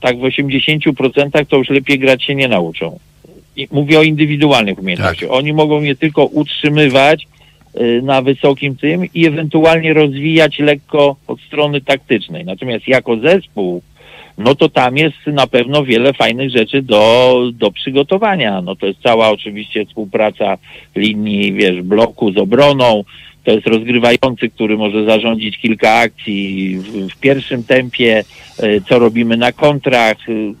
tak 0.00 0.18
w 0.18 0.22
80% 0.22 1.46
to 1.46 1.56
już 1.56 1.68
lepiej 1.68 1.98
grać 1.98 2.24
się 2.24 2.34
nie 2.34 2.48
nauczą. 2.48 2.98
Mówię 3.70 3.98
o 3.98 4.02
indywidualnych 4.02 4.78
umiejętnościach. 4.78 5.30
Oni 5.32 5.52
mogą 5.52 5.82
je 5.82 5.96
tylko 5.96 6.24
utrzymywać 6.24 7.26
y, 7.80 8.00
na 8.02 8.22
wysokim 8.22 8.76
tym 8.76 9.02
i 9.14 9.26
ewentualnie 9.26 9.94
rozwijać 9.94 10.58
lekko 10.58 11.16
od 11.26 11.40
strony 11.40 11.80
taktycznej. 11.80 12.44
Natomiast 12.44 12.88
jako 12.88 13.16
zespół, 13.16 13.82
no 14.38 14.54
to 14.54 14.68
tam 14.68 14.96
jest 14.96 15.26
na 15.26 15.46
pewno 15.46 15.84
wiele 15.84 16.12
fajnych 16.12 16.50
rzeczy 16.50 16.82
do, 16.82 17.34
do 17.54 17.70
przygotowania. 17.70 18.62
No 18.62 18.76
to 18.76 18.86
jest 18.86 19.02
cała 19.02 19.30
oczywiście 19.30 19.86
współpraca 19.86 20.58
linii, 20.96 21.52
wiesz, 21.52 21.82
bloku 21.82 22.32
z 22.32 22.36
obroną, 22.36 23.04
to 23.44 23.52
jest 23.52 23.66
rozgrywający, 23.66 24.48
który 24.48 24.76
może 24.76 25.04
zarządzić 25.04 25.58
kilka 25.58 25.92
akcji 25.92 26.76
w, 26.78 27.12
w 27.12 27.20
pierwszym 27.20 27.64
tempie, 27.64 28.24
y, 28.62 28.82
co 28.88 28.98
robimy 28.98 29.36
na 29.36 29.52
kontrach. 29.52 30.28
Y, 30.28 30.54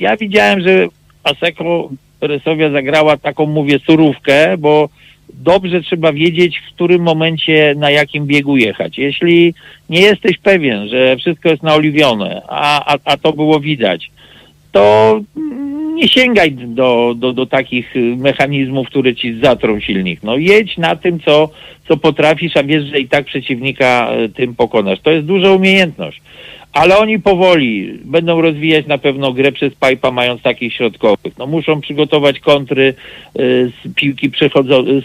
Ja 0.00 0.16
widziałem, 0.16 0.60
że 0.60 0.88
Aseko 1.24 1.90
Resowia 2.26 2.70
zagrała 2.70 3.16
taką, 3.16 3.46
mówię, 3.46 3.78
surówkę, 3.78 4.58
bo 4.58 4.88
dobrze 5.34 5.82
trzeba 5.82 6.12
wiedzieć, 6.12 6.58
w 6.58 6.74
którym 6.74 7.02
momencie, 7.02 7.74
na 7.76 7.90
jakim 7.90 8.26
biegu 8.26 8.56
jechać. 8.56 8.98
Jeśli 8.98 9.54
nie 9.90 10.00
jesteś 10.00 10.38
pewien, 10.38 10.88
że 10.88 11.16
wszystko 11.16 11.48
jest 11.48 11.62
naoliwione, 11.62 12.42
a, 12.48 12.94
a, 12.94 12.98
a 13.04 13.16
to 13.16 13.32
było 13.32 13.60
widać, 13.60 14.10
to 14.72 15.20
nie 15.94 16.08
sięgaj 16.08 16.52
do, 16.52 17.14
do, 17.16 17.32
do 17.32 17.46
takich 17.46 17.94
mechanizmów, 18.16 18.88
które 18.88 19.14
ci 19.14 19.40
zatrą 19.40 19.80
silnik. 19.80 20.22
No 20.22 20.36
jedź 20.36 20.78
na 20.78 20.96
tym, 20.96 21.20
co, 21.20 21.48
co 21.88 21.96
potrafisz, 21.96 22.56
a 22.56 22.62
wiesz, 22.62 22.84
że 22.84 23.00
i 23.00 23.08
tak 23.08 23.24
przeciwnika 23.24 24.10
y, 24.24 24.28
tym 24.28 24.54
pokonasz. 24.54 25.00
To 25.00 25.10
jest 25.10 25.26
duża 25.26 25.52
umiejętność. 25.52 26.22
Ale 26.74 26.98
oni 26.98 27.18
powoli 27.18 27.98
będą 28.04 28.40
rozwijać 28.40 28.86
na 28.86 28.98
pewno 28.98 29.32
grę 29.32 29.52
przez 29.52 29.72
pipa, 29.74 30.10
mając 30.10 30.42
takich 30.42 30.74
środkowych. 30.74 31.38
No 31.38 31.46
muszą 31.46 31.80
przygotować 31.80 32.40
kontry 32.40 32.94
y, 33.38 33.72
z 33.84 33.94
piłki 33.94 34.30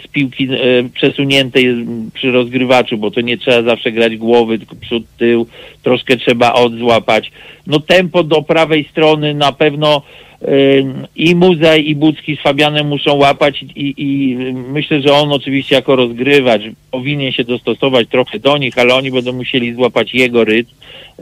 z 0.04 0.06
piłki 0.06 0.48
y, 0.52 0.90
przesuniętej 0.94 1.68
y, 1.68 1.84
przy 2.14 2.30
rozgrywaczu, 2.30 2.98
bo 2.98 3.10
to 3.10 3.20
nie 3.20 3.38
trzeba 3.38 3.62
zawsze 3.62 3.92
grać 3.92 4.16
głowy, 4.16 4.58
tylko 4.58 4.76
przód, 4.76 5.04
tył. 5.18 5.46
Troszkę 5.82 6.16
trzeba 6.16 6.52
odzłapać. 6.52 7.32
No 7.66 7.80
tempo 7.80 8.24
do 8.24 8.42
prawej 8.42 8.84
strony 8.90 9.34
na 9.34 9.52
pewno 9.52 10.02
i 11.16 11.34
Muzej 11.34 11.90
i 11.90 11.96
Bucki 11.96 12.36
z 12.36 12.40
Fabianem 12.40 12.86
muszą 12.86 13.14
łapać 13.14 13.62
i, 13.62 13.94
i 13.96 14.36
myślę, 14.52 15.00
że 15.00 15.12
on 15.12 15.32
oczywiście 15.32 15.74
jako 15.74 15.96
rozgrywacz 15.96 16.62
powinien 16.90 17.32
się 17.32 17.44
dostosować 17.44 18.08
trochę 18.08 18.38
do 18.38 18.58
nich, 18.58 18.78
ale 18.78 18.94
oni 18.94 19.10
będą 19.10 19.32
musieli 19.32 19.74
złapać 19.74 20.14
jego 20.14 20.44
rytm, 20.44 20.70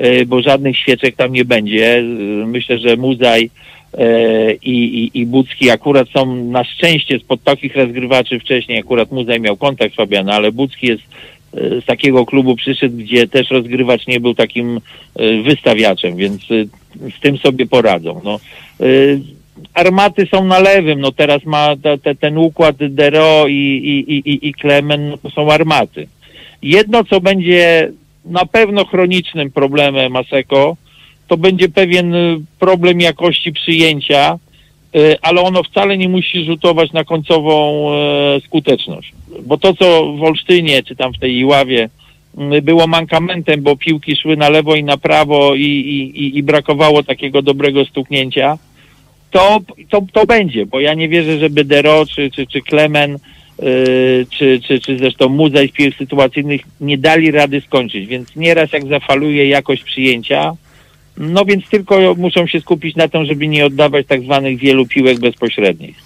y, 0.04 0.26
bo 0.26 0.42
żadnych 0.42 0.76
świeczek 0.78 1.16
tam 1.16 1.32
nie 1.32 1.44
będzie. 1.44 1.98
Y, 1.98 2.02
Myślę, 2.46 2.78
że 2.78 2.96
Muzaj 2.96 3.50
y, 3.94 4.58
i, 4.62 5.04
i, 5.04 5.20
i 5.20 5.26
Bucki 5.26 5.70
akurat 5.70 6.08
są 6.08 6.34
na 6.44 6.64
szczęście 6.64 7.18
spod 7.18 7.42
takich 7.44 7.76
rozgrywaczy 7.76 8.40
wcześniej, 8.40 8.78
akurat 8.78 9.12
Muzaj 9.12 9.40
miał 9.40 9.56
kontakt 9.56 9.92
z 9.92 9.96
Fabiana, 9.96 10.32
ale 10.32 10.52
Bucki 10.52 10.86
jest 10.86 11.02
z 11.52 11.84
takiego 11.84 12.26
klubu 12.26 12.56
przyszedł, 12.56 12.96
gdzie 12.96 13.28
też 13.28 13.50
rozgrywacz 13.50 14.06
nie 14.06 14.20
był 14.20 14.34
takim 14.34 14.76
y, 15.20 15.42
wystawiaczem, 15.42 16.16
więc 16.16 16.50
y, 16.50 16.68
z 17.18 17.20
tym 17.20 17.38
sobie 17.38 17.66
poradzą. 17.66 18.20
No, 18.24 18.40
armaty 19.74 20.26
są 20.30 20.44
na 20.44 20.58
lewym, 20.58 21.00
no 21.00 21.12
teraz 21.12 21.44
ma 21.44 21.76
te, 21.76 21.98
te, 21.98 22.14
ten 22.14 22.38
układ 22.38 22.76
Dero 22.78 23.46
i, 23.48 23.52
i, 23.54 24.16
i, 24.30 24.48
i- 24.48 24.54
Klemen, 24.54 25.08
no 25.10 25.18
to 25.18 25.30
są 25.30 25.52
armaty. 25.52 26.08
Jedno, 26.62 27.04
co 27.04 27.20
będzie 27.20 27.92
na 28.24 28.46
pewno 28.46 28.84
chronicznym 28.84 29.50
problemem 29.50 30.12
Maseko, 30.12 30.76
to 31.28 31.36
będzie 31.36 31.68
pewien 31.68 32.14
problem 32.58 33.00
jakości 33.00 33.52
przyjęcia, 33.52 34.38
ale 35.22 35.40
ono 35.40 35.62
wcale 35.62 35.98
nie 35.98 36.08
musi 36.08 36.44
rzutować 36.44 36.92
na 36.92 37.04
końcową 37.04 37.86
e, 37.94 38.40
skuteczność. 38.40 39.12
Bo 39.46 39.58
to, 39.58 39.74
co 39.74 40.12
w 40.12 40.22
Olsztynie, 40.22 40.82
czy 40.82 40.96
tam 40.96 41.12
w 41.12 41.18
tej 41.18 41.38
Iławie 41.38 41.88
było 42.62 42.86
mankamentem, 42.86 43.62
bo 43.62 43.76
piłki 43.76 44.16
szły 44.16 44.36
na 44.36 44.48
lewo 44.48 44.74
i 44.74 44.84
na 44.84 44.96
prawo 44.96 45.54
i, 45.54 45.62
i, 45.62 46.38
i- 46.38 46.42
brakowało 46.42 47.02
takiego 47.02 47.42
dobrego 47.42 47.84
stuknięcia, 47.84 48.58
to, 49.30 49.58
to, 49.90 50.02
to 50.12 50.26
będzie, 50.26 50.66
bo 50.66 50.80
ja 50.80 50.94
nie 50.94 51.08
wierzę, 51.08 51.38
żeby 51.38 51.64
Dero 51.64 52.06
czy, 52.06 52.30
czy, 52.30 52.46
czy 52.46 52.60
Klemen 52.60 53.18
yy, 53.62 54.26
czy, 54.30 54.60
czy, 54.66 54.80
czy 54.80 54.98
zresztą 54.98 55.28
Muzej 55.28 55.68
piłek 55.68 55.94
sytuacyjnych 55.96 56.60
nie 56.80 56.98
dali 56.98 57.30
rady 57.30 57.60
skończyć, 57.60 58.06
więc 58.06 58.36
nieraz 58.36 58.72
jak 58.72 58.86
zafaluje 58.86 59.48
jakość 59.48 59.82
przyjęcia, 59.82 60.52
no 61.18 61.44
więc 61.44 61.68
tylko 61.68 62.14
muszą 62.16 62.46
się 62.46 62.60
skupić 62.60 62.96
na 62.96 63.08
tym, 63.08 63.24
żeby 63.24 63.48
nie 63.48 63.66
oddawać 63.66 64.06
tak 64.06 64.22
zwanych 64.22 64.58
wielu 64.58 64.86
piłek 64.86 65.20
bezpośrednich. 65.20 65.96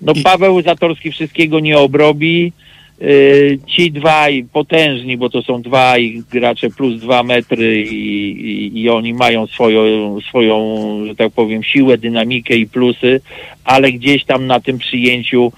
No 0.00 0.12
Paweł 0.24 0.62
Zatorski 0.62 1.10
wszystkiego 1.10 1.60
nie 1.60 1.78
obrobi, 1.78 2.52
Yy, 3.00 3.58
ci 3.66 3.92
dwaj 3.92 4.44
potężni, 4.52 5.16
bo 5.16 5.30
to 5.30 5.42
są 5.42 5.62
dwaj 5.62 6.22
gracze 6.32 6.70
plus 6.70 7.00
dwa 7.00 7.22
metry 7.22 7.82
i, 7.82 8.30
i, 8.30 8.82
i 8.82 8.90
oni 8.90 9.14
mają 9.14 9.46
swoją, 9.46 10.20
swoją, 10.20 10.56
że 11.06 11.14
tak 11.14 11.32
powiem, 11.32 11.62
siłę, 11.62 11.98
dynamikę 11.98 12.56
i 12.56 12.66
plusy, 12.66 13.20
ale 13.64 13.92
gdzieś 13.92 14.24
tam 14.24 14.46
na 14.46 14.60
tym 14.60 14.78
przyjęciu 14.78 15.52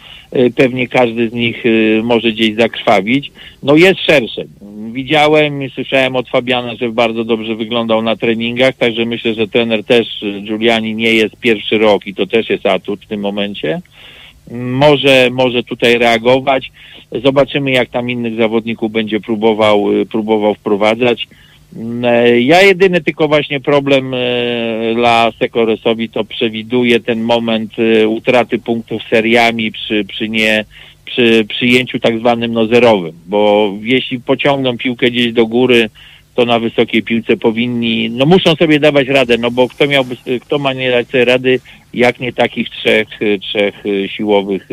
pewnie 0.57 0.89
każdy 0.89 1.29
z 1.29 1.33
nich 1.33 1.65
yy, 1.65 2.01
może 2.05 2.33
gdzieś 2.33 2.55
zakrwawić. 2.55 3.33
No 3.63 3.77
jest 3.77 4.01
szersze. 4.01 4.45
Widziałem 4.93 5.63
i 5.63 5.71
słyszałem 5.71 6.17
od 6.17 6.29
Fabiana, 6.29 6.75
że 6.75 6.89
bardzo 6.89 7.25
dobrze 7.25 7.55
wyglądał 7.55 8.03
na 8.03 8.17
treningach, 8.17 8.75
także 8.75 9.05
myślę, 9.05 9.35
że 9.35 9.49
trener 9.49 9.85
też, 9.85 10.23
yy, 10.23 10.41
Giuliani 10.41 10.95
nie 10.95 11.13
jest 11.13 11.37
pierwszy 11.37 11.79
rok 11.79 12.07
i 12.07 12.15
to 12.15 12.27
też 12.27 12.51
jest 12.51 12.67
atut 12.67 13.05
w 13.05 13.07
tym 13.07 13.21
momencie 13.21 13.81
może, 14.51 15.29
może 15.33 15.63
tutaj 15.63 15.99
reagować. 15.99 16.73
Zobaczymy, 17.25 17.71
jak 17.71 17.89
tam 17.89 18.11
innych 18.11 18.37
zawodników 18.37 18.93
będzie 18.93 19.21
próbował, 19.21 19.87
próbował 20.11 20.55
wprowadzać. 20.55 21.29
Mm, 21.77 22.05
e, 22.05 22.41
Ja 22.41 22.63
jedyny 22.63 23.01
tylko 23.01 23.29
właśnie 23.29 23.61
problem 23.61 24.15
e, 24.15 24.19
dla 24.95 25.33
Sekoresowi 25.39 26.09
to 26.09 26.25
przewiduje 26.25 27.01
ten 27.01 27.23
moment 27.23 27.73
e, 27.79 28.09
utraty 28.09 28.59
punktów 28.59 29.03
seriami 29.11 29.73
przy, 29.73 30.05
przy 30.05 30.29
nie 30.29 30.65
przy 31.05 31.47
przyjęciu 31.49 31.99
tak 31.99 32.19
zwanym 32.19 32.53
no 32.53 32.67
zerowym, 32.67 33.13
bo 33.27 33.73
jeśli 33.83 34.21
pociągną 34.21 34.79
piłkę 34.79 35.11
gdzieś 35.11 35.33
do 35.33 35.47
góry, 35.47 35.91
to 36.35 36.45
na 36.45 36.59
wysokiej 36.59 37.03
piłce 37.03 37.37
powinni, 37.37 38.11
no 38.11 38.27
muszą 38.27 38.55
sobie 38.55 38.81
dawać 38.81 39.09
radę, 39.09 39.39
no 39.39 39.51
bo 39.51 39.69
kto 39.69 39.87
miałby, 39.87 40.17
kto 40.41 40.59
ma 40.59 40.73
nie 40.73 40.91
dać 40.91 41.09
sobie 41.09 41.25
rady, 41.25 41.61
jak 41.95 42.21
nie 42.21 42.33
takich 42.33 42.71
trzech, 42.71 43.09
trzech 43.41 43.75
siłowych, 44.07 44.69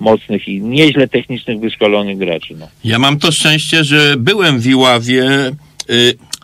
mocnych 0.00 0.48
i 0.48 0.60
nieźle 0.60 1.08
technicznych, 1.08 1.60
wyszkolonych 1.60 2.18
graczy, 2.18 2.54
no. 2.58 2.68
Ja 2.84 2.98
mam 2.98 3.18
to 3.18 3.32
szczęście, 3.32 3.84
że 3.84 4.14
byłem 4.18 4.60
w 4.60 4.66
Iławie, 4.66 5.24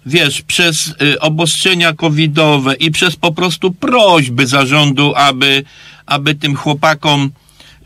wiesz, 0.06 0.42
przez 0.42 0.94
y, 1.02 1.20
obostrzenia 1.20 1.92
covidowe 1.92 2.74
i 2.74 2.90
przez 2.90 3.16
po 3.16 3.32
prostu 3.32 3.70
prośby 3.70 4.46
zarządu, 4.46 5.12
aby, 5.16 5.64
aby 6.06 6.34
tym 6.34 6.56
chłopakom 6.56 7.30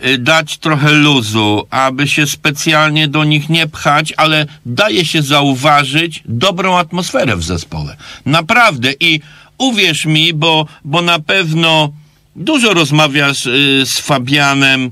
y, 0.07 0.19
dać 0.19 0.59
trochę 0.59 0.93
luzu, 0.93 1.67
aby 1.71 2.09
się 2.09 2.27
specjalnie 2.27 3.09
do 3.09 3.25
nich 3.25 3.49
nie 3.49 3.67
pchać, 3.67 4.13
ale 4.17 4.47
daje 4.67 5.05
się 5.05 5.23
zauważyć 5.23 6.23
dobrą 6.25 6.79
atmosferę 6.79 7.37
w 7.37 7.43
zespole. 7.43 7.97
Naprawdę 8.27 8.93
i 9.01 9.21
uwierz 9.59 10.07
mi, 10.07 10.35
bo, 10.35 10.67
bo 10.85 11.03
na 11.03 11.19
pewno 11.19 11.93
dużo 12.37 12.75
rozmawiasz 12.75 13.47
y, 13.47 13.83
z 13.87 13.99
Fabianem, 13.99 14.91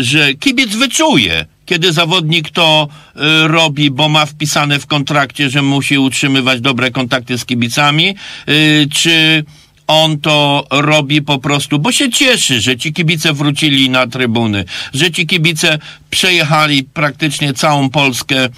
że 0.00 0.34
kibic 0.34 0.76
wyczuje, 0.76 1.46
kiedy 1.66 1.92
zawodnik 1.92 2.50
to 2.50 2.88
y, 3.16 3.48
robi, 3.48 3.90
bo 3.90 4.08
ma 4.08 4.26
wpisane 4.26 4.78
w 4.78 4.86
kontrakcie, 4.86 5.50
że 5.50 5.62
musi 5.62 5.98
utrzymywać 5.98 6.60
dobre 6.60 6.90
kontakty 6.90 7.38
z 7.38 7.44
kibicami, 7.44 8.14
y, 8.48 8.88
czy 8.92 9.44
on 9.86 10.18
to 10.18 10.66
robi 10.70 11.22
po 11.22 11.38
prostu, 11.38 11.78
bo 11.78 11.92
się 11.92 12.10
cieszy, 12.10 12.60
że 12.60 12.76
ci 12.76 12.92
kibice 12.92 13.32
wrócili 13.32 13.90
na 13.90 14.06
trybuny, 14.06 14.64
że 14.94 15.10
ci 15.10 15.26
kibice 15.26 15.78
przejechali 16.10 16.84
praktycznie 16.84 17.54
całą 17.54 17.90
Polskę 17.90 18.46
y, 18.46 18.50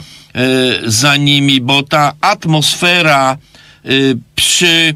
za 0.90 1.16
nimi, 1.16 1.60
bo 1.60 1.82
ta 1.82 2.12
atmosfera 2.20 3.38
przy 4.36 4.94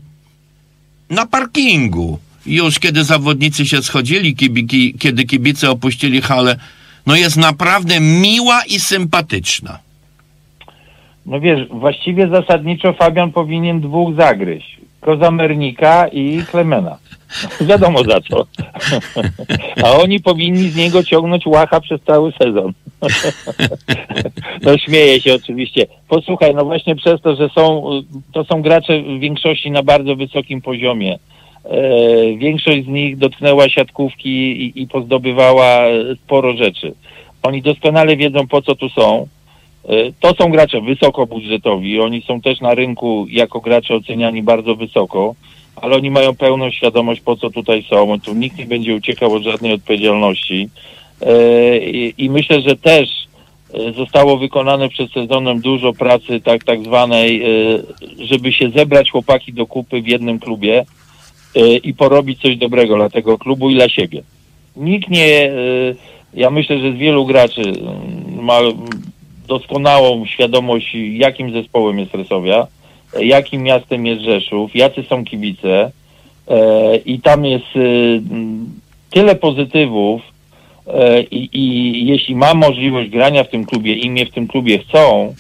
na 1.11 1.27
parkingu. 1.27 2.19
Już 2.47 2.79
kiedy 2.79 3.05
zawodnicy 3.05 3.67
się 3.67 3.83
schodzili, 3.83 4.37
kiedy 4.99 5.25
kibice 5.25 5.71
opuścili 5.71 6.23
halę, 6.23 6.59
no 7.09 7.17
jest 7.17 7.37
naprawdę 7.37 8.01
miła 8.01 8.63
i 8.65 8.81
sympatyczna. 8.81 9.79
No 11.27 11.41
wiesz, 11.41 11.69
właściwie 11.69 12.29
zasadniczo 12.29 12.93
Fabian 12.93 13.33
powinien 13.33 13.81
dwóch 13.81 14.17
zagryźć. 14.17 14.79
Kozamernika 15.01 16.09
i 16.09 16.43
Klemena. 16.51 16.99
Wiadomo 17.69 18.05
za 18.05 18.21
co. 18.21 18.47
A 19.85 19.91
oni 19.91 20.21
powinni 20.21 20.69
z 20.69 20.77
niego 20.77 21.05
ciągnąć 21.05 21.47
łacha 21.47 21.81
przez 21.81 22.01
cały 22.07 22.33
sezon. 22.33 22.73
No 24.63 24.79
śmieję 24.79 25.21
się 25.21 25.35
oczywiście. 25.35 25.87
Posłuchaj, 26.09 26.55
no 26.55 26.65
właśnie 26.65 26.97
przez 26.97 27.21
to, 27.21 27.37
że 27.37 27.49
są, 27.49 27.91
to 28.33 28.45
są 28.45 28.63
gracze 28.63 29.03
w 29.03 29.21
większości 29.21 29.71
na 29.71 29.83
bardzo 29.83 30.17
wysokim 30.17 30.63
poziomie. 30.63 31.19
E, 31.65 32.37
większość 32.37 32.85
z 32.85 32.89
nich 32.89 33.17
dotknęła 33.17 33.69
siatkówki 33.69 34.29
i, 34.29 34.83
i 34.83 34.87
pozdobywała 34.87 35.81
sporo 36.25 36.57
rzeczy. 36.57 36.95
Oni 37.43 37.63
doskonale 37.63 38.17
wiedzą 38.17 38.47
po 38.47 38.63
co 38.63 38.75
tu 38.75 38.89
są. 38.89 39.27
E, 39.89 40.13
To 40.21 40.35
są 40.35 40.51
gracze 40.51 40.81
wysokobudżetowi, 40.81 42.01
oni 42.01 42.23
są 42.23 42.41
też 42.41 42.61
na 42.61 42.75
rynku 42.75 43.27
jako 43.31 43.61
gracze 43.61 43.95
oceniani 43.95 44.43
bardzo 44.43 44.77
wysoko, 44.77 45.35
ale 45.77 45.97
oni 45.97 46.11
mają 46.11 46.37
pełną 46.37 46.71
świadomość 46.71 47.21
po 47.21 47.37
co 47.37 47.51
tutaj 47.51 47.83
są. 47.91 48.21
Tu 48.21 48.35
nikt 48.35 48.59
nie 48.59 48.67
będzie 48.67 48.95
uciekał 48.95 49.33
od 49.35 49.43
żadnej 49.43 49.73
odpowiedzialności. 49.73 50.69
E, 51.23 51.79
I, 51.79 52.15
i 52.19 52.31
myślę, 52.31 52.61
że 52.61 52.77
też 52.77 53.09
e, 53.75 53.93
zostało 53.93 54.37
wykonane 54.37 54.89
przed 54.89 55.13
sezonem 55.13 55.61
dużo 55.61 55.93
pracy 55.93 56.41
tak, 56.41 56.65
tak 56.65 56.85
zwanej, 56.85 57.43
e, 57.43 57.47
żeby 58.25 58.53
się 58.53 58.71
zebrać 58.71 59.11
chłopaki 59.11 59.53
do 59.53 59.67
kupy 59.67 60.03
w 60.03 60.09
jednym 60.09 60.39
klubie 60.39 60.81
e, 60.81 60.85
i 61.83 61.95
porobić 61.95 62.41
coś 62.41 62.57
dobrego 62.57 62.97
dla 62.97 63.11
tego 63.11 63.39
klubu 63.39 63.71
i 63.71 63.75
dla 63.75 63.89
siebie. 63.89 64.23
Nikt 64.77 65.11
nie, 65.11 65.53
e, 65.53 65.55
ja 66.35 66.51
myślę, 66.51 66.79
że 66.79 66.93
z 66.93 66.97
wielu 66.97 67.27
graczy 67.27 67.63
mm, 67.63 68.45
ma 68.45 68.59
doskonałą 69.49 70.27
świadomość, 70.27 70.95
jakim 70.95 71.53
zespołem 71.53 71.99
jest 71.99 72.15
Resowia, 72.15 72.67
jakim 73.21 73.63
miastem 73.63 74.07
jest 74.07 74.23
Rzeszów, 74.23 74.77
jacy 74.77 75.03
są 75.03 75.25
kibice 75.25 75.91
i 77.05 77.21
tam 77.21 77.45
jest 77.45 77.67
tyle 79.11 79.35
pozytywów 79.35 80.23
i, 81.31 81.49
i 81.53 82.07
jeśli 82.07 82.37
mam 82.37 82.59
możliwość 82.59 83.11
grania 83.11 83.45
w 83.45 83.51
tym 83.51 83.65
klubie 83.65 83.95
i 83.95 84.11
mnie 84.11 84.27
w 84.27 84.31
tym 84.31 84.49
klubie 84.49 84.79
chcą, 84.79 85.35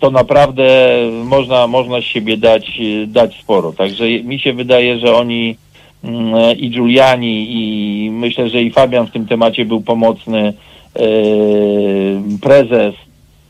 to 0.00 0.10
naprawdę 0.10 0.96
można, 1.24 1.66
można 1.66 2.00
z 2.00 2.04
siebie 2.04 2.36
dać, 2.36 2.80
e, 2.80 3.06
dać 3.06 3.40
sporo. 3.40 3.72
Także 3.72 4.04
mi 4.10 4.38
się 4.40 4.52
wydaje, 4.52 4.98
że 4.98 5.16
oni 5.16 5.56
mm, 6.04 6.34
e, 6.34 6.52
i 6.52 6.70
Giuliani 6.70 7.46
i 7.50 8.10
myślę, 8.10 8.48
że 8.48 8.62
i 8.62 8.70
Fabian 8.70 9.06
w 9.06 9.10
tym 9.10 9.26
temacie 9.26 9.64
był 9.64 9.80
pomocny, 9.80 10.54
e, 10.96 11.02
prezes. 12.42 12.94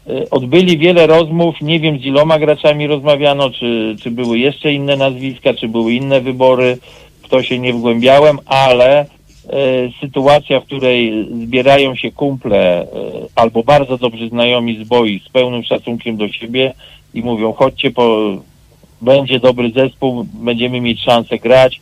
E, 0.08 0.30
Odbyli 0.30 0.78
wiele 0.78 1.06
rozmów, 1.06 1.60
nie 1.60 1.80
wiem 1.80 1.98
z 1.98 2.04
iloma 2.04 2.38
graczami 2.38 2.86
rozmawiano, 2.86 3.50
czy, 3.50 3.96
czy 4.02 4.10
były 4.10 4.38
jeszcze 4.38 4.72
inne 4.72 4.96
nazwiska, 4.96 5.54
czy 5.54 5.68
były 5.68 5.92
inne 5.92 6.20
wybory, 6.20 6.78
w 7.22 7.28
to 7.28 7.42
się 7.42 7.58
nie 7.58 7.72
wgłębiałem, 7.72 8.38
ale 8.46 9.00
e, 9.00 9.06
sytuacja, 10.00 10.60
w 10.60 10.64
której 10.64 11.28
zbierają 11.44 11.94
się 11.94 12.12
kumple 12.12 12.82
e, 12.82 12.86
albo 13.34 13.62
bardzo 13.62 13.98
dobrzy 13.98 14.28
znajomi 14.28 14.84
z 14.84 14.88
boi 14.88 15.20
z 15.26 15.28
pełnym 15.28 15.64
szacunkiem 15.64 16.16
do 16.16 16.28
siebie 16.28 16.74
i 17.14 17.22
mówią 17.22 17.52
chodźcie, 17.52 17.90
po, 17.90 18.18
będzie 19.02 19.40
dobry 19.40 19.70
zespół, 19.70 20.26
będziemy 20.34 20.80
mieć 20.80 21.00
szansę 21.00 21.38
grać, 21.38 21.80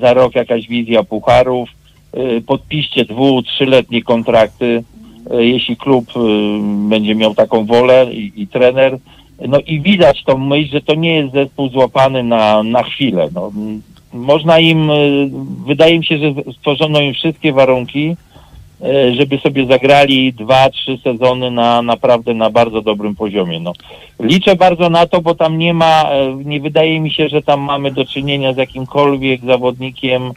za 0.00 0.14
rok 0.14 0.34
jakaś 0.34 0.68
wizja 0.68 1.02
pucharów, 1.02 1.68
e, 2.12 2.40
podpiszcie 2.40 3.04
dwu, 3.04 3.42
trzyletnie 3.42 4.02
kontrakty, 4.02 4.82
e, 5.30 5.44
jeśli 5.44 5.76
klub 5.76 6.04
e, 6.16 6.20
będzie 6.88 7.14
miał 7.14 7.34
taką 7.34 7.66
wolę 7.66 8.06
i, 8.12 8.32
i 8.42 8.46
trener. 8.46 8.98
No 9.48 9.58
i 9.60 9.80
widać 9.80 10.24
tą 10.24 10.38
myśl, 10.38 10.72
że 10.72 10.80
to 10.80 10.94
nie 10.94 11.16
jest 11.16 11.32
zespół 11.32 11.68
złapany 11.68 12.22
na, 12.22 12.62
na 12.62 12.82
chwilę. 12.82 13.28
No, 13.34 13.52
można 14.12 14.58
im, 14.58 14.90
e, 14.90 14.94
wydaje 15.66 15.98
mi 15.98 16.04
się, 16.04 16.18
że 16.18 16.34
stworzono 16.52 17.00
im 17.00 17.14
wszystkie 17.14 17.52
warunki, 17.52 18.16
e, 18.82 19.14
żeby 19.14 19.38
sobie 19.38 19.66
zagrali 19.66 20.32
dwa, 20.32 20.70
trzy 20.70 20.98
sezony 21.04 21.50
na 21.50 21.82
naprawdę 21.82 22.34
na 22.34 22.50
bardzo 22.50 22.82
dobrym 22.82 23.16
poziomie. 23.16 23.60
No. 23.60 23.72
Liczę 24.20 24.56
bardzo 24.56 24.90
na 24.90 25.06
to, 25.06 25.20
bo 25.20 25.34
tam 25.34 25.58
nie 25.58 25.74
ma, 25.74 26.02
e, 26.02 26.34
nie 26.44 26.60
wydaje 26.60 27.00
mi 27.00 27.10
się, 27.10 27.28
że 27.28 27.42
tam 27.42 27.60
mamy 27.60 27.90
do 27.90 28.04
czynienia 28.04 28.52
z 28.52 28.56
jakimkolwiek 28.56 29.40
zawodnikiem, 29.44 30.32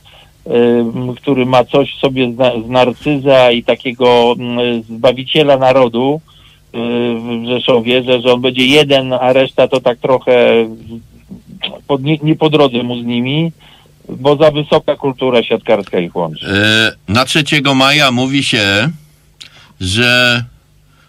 który 1.15 1.45
ma 1.45 1.63
coś 1.63 1.95
w 1.95 1.99
sobie 1.99 2.31
z, 2.31 2.37
na- 2.37 2.61
z 2.61 2.69
narcyza 2.69 3.51
i 3.51 3.63
takiego 3.63 4.35
zbawiciela 4.89 5.57
narodu 5.57 6.21
w 6.73 7.45
Rzeszowie, 7.47 8.03
że, 8.03 8.21
że 8.21 8.33
on 8.33 8.41
będzie 8.41 8.65
jeden, 8.65 9.13
a 9.13 9.33
reszta 9.33 9.67
to 9.67 9.81
tak 9.81 9.97
trochę 9.97 10.65
pod, 11.87 12.03
nie, 12.03 12.17
nie 12.17 12.35
po 12.35 12.49
drodze 12.49 12.83
mu 12.83 13.01
z 13.01 13.05
nimi, 13.05 13.51
bo 14.09 14.35
za 14.35 14.51
wysoka 14.51 14.95
kultura 14.95 15.43
siatkarska 15.43 15.99
ich 15.99 16.15
łączy. 16.15 16.47
E, 17.07 17.13
Na 17.13 17.25
3 17.25 17.43
maja 17.75 18.11
mówi 18.11 18.43
się, 18.43 18.89
że 19.81 20.43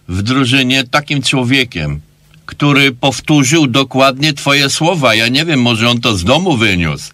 w 0.09 0.23
drużynie 0.23 0.85
takim 0.85 1.23
człowiekiem, 1.23 2.01
który 2.47 2.93
powtórzył 2.93 3.67
dokładnie 3.67 4.33
twoje 4.33 4.71
słowa, 4.71 5.15
ja 5.15 5.29
nie 5.29 5.45
wiem, 5.45 5.63
może 5.63 5.89
on 5.89 6.01
to 6.01 6.17
z 6.17 6.25
domu 6.25 6.57
wyniósł. 6.57 7.13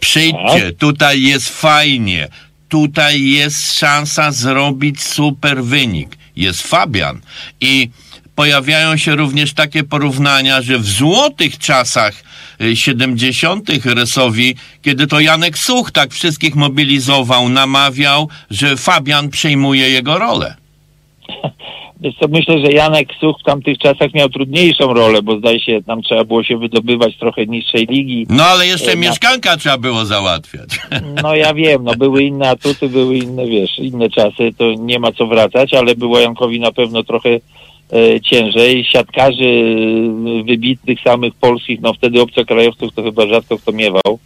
Przyjdźcie, 0.00 0.72
tutaj 0.78 1.22
jest 1.22 1.48
fajnie, 1.48 2.28
tutaj 2.68 3.22
jest 3.22 3.74
szansa 3.78 4.32
zrobić 4.32 5.02
super 5.02 5.64
wynik. 5.64 6.18
Jest 6.36 6.62
Fabian 6.62 7.20
i 7.60 7.90
pojawiają 8.38 8.96
się 8.96 9.16
również 9.16 9.54
takie 9.54 9.84
porównania, 9.84 10.62
że 10.62 10.78
w 10.78 10.86
złotych 10.86 11.58
czasach 11.58 12.24
y, 12.60 12.76
70. 12.76 13.70
Resowi, 13.84 14.54
kiedy 14.82 15.06
to 15.06 15.20
Janek 15.20 15.58
Such 15.58 15.90
tak 15.90 16.10
wszystkich 16.12 16.54
mobilizował, 16.54 17.48
namawiał, 17.48 18.28
że 18.50 18.76
Fabian 18.76 19.28
przejmuje 19.28 19.90
jego 19.90 20.18
rolę. 20.18 20.54
Co, 22.20 22.28
myślę, 22.28 22.58
że 22.58 22.72
Janek 22.72 23.08
Such 23.20 23.36
w 23.40 23.44
tamtych 23.44 23.78
czasach 23.78 24.14
miał 24.14 24.28
trudniejszą 24.28 24.94
rolę, 24.94 25.22
bo 25.22 25.38
zdaje 25.38 25.60
się, 25.60 25.82
tam 25.86 26.02
trzeba 26.02 26.24
było 26.24 26.44
się 26.44 26.58
wydobywać 26.58 27.16
trochę 27.16 27.46
niższej 27.46 27.86
ligi. 27.90 28.26
No 28.28 28.44
ale 28.44 28.66
jeszcze 28.66 28.92
E, 28.92 28.94
na- 28.94 29.00
mieszkanka 29.00 29.56
trzeba 29.56 29.78
było 29.78 30.04
załatwiać. 30.04 30.68
No 31.22 31.34
ja 31.36 31.54
wiem, 31.54 31.84
no 31.84 31.94
były 31.94 32.22
inne 32.22 32.50
atuty, 32.50 32.88
były 32.88 33.16
inne, 33.16 33.46
wiesz, 33.46 33.78
inne 33.78 34.10
czasy, 34.10 34.50
to 34.58 34.64
nie 34.78 34.98
ma 34.98 35.12
co 35.12 35.26
wracać, 35.26 35.74
ale 35.74 35.94
było 35.94 36.18
Jankowi 36.18 36.60
na 36.60 36.72
pewno 36.72 37.02
trochę 37.02 37.40
ciężej. 38.22 38.84
Siatkarzy 38.84 39.76
e, 40.40 40.42
wybitnych 40.42 41.00
samych 41.00 41.34
polskich, 41.34 41.80
no 41.80 41.94
wtedy 41.94 42.22
obcokrajowców 42.22 42.94
to 42.94 43.02
chyba 43.02 43.26
rzadko 43.26 43.58
kto 43.58 43.72
miewał. 43.72 44.18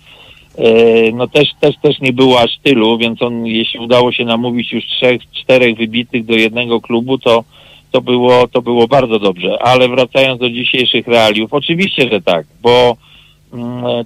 E, 0.58 0.64
no 1.12 1.28
też, 1.28 1.48
też, 1.60 1.74
też 1.82 2.00
nie 2.00 2.12
było 2.12 2.40
aż 2.40 2.58
tylu, 2.62 2.98
więc 2.98 3.22
on, 3.22 3.46
jeśli 3.46 3.80
udało 3.80 4.12
się 4.12 4.24
namówić 4.24 4.72
już 4.72 4.86
trzech, 4.86 5.22
czterech 5.32 5.76
wybitych 5.76 6.24
do 6.24 6.34
jednego 6.34 6.80
klubu, 6.80 7.18
to, 7.18 7.44
to 7.90 8.00
było, 8.00 8.48
to 8.48 8.62
było 8.62 8.88
bardzo 8.88 9.18
dobrze. 9.18 9.62
Ale 9.62 9.88
wracając 9.88 10.40
do 10.40 10.50
dzisiejszych 10.50 11.06
realiów, 11.06 11.52
oczywiście, 11.52 12.08
że 12.08 12.20
tak, 12.20 12.46
bo 12.62 12.96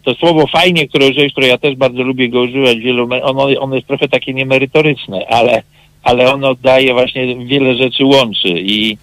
to 0.04 0.14
słowo 0.14 0.46
fajnie, 0.46 0.88
które 0.88 1.08
użyłeś, 1.08 1.32
które 1.32 1.46
ja 1.46 1.58
też 1.58 1.74
bardzo 1.74 2.02
lubię 2.02 2.28
go 2.28 2.40
używać, 2.40 2.78
wielu, 2.78 3.08
ono, 3.22 3.60
ono 3.60 3.74
jest 3.74 3.86
trochę 3.86 4.08
takie 4.08 4.34
niemerytoryczne, 4.34 5.26
ale, 5.28 5.62
ale 6.02 6.32
ono 6.32 6.54
daje 6.54 6.92
właśnie 6.92 7.46
wiele 7.46 7.74
rzeczy 7.74 8.04
łączy 8.04 8.48
i 8.48 8.92
e, 8.92 8.96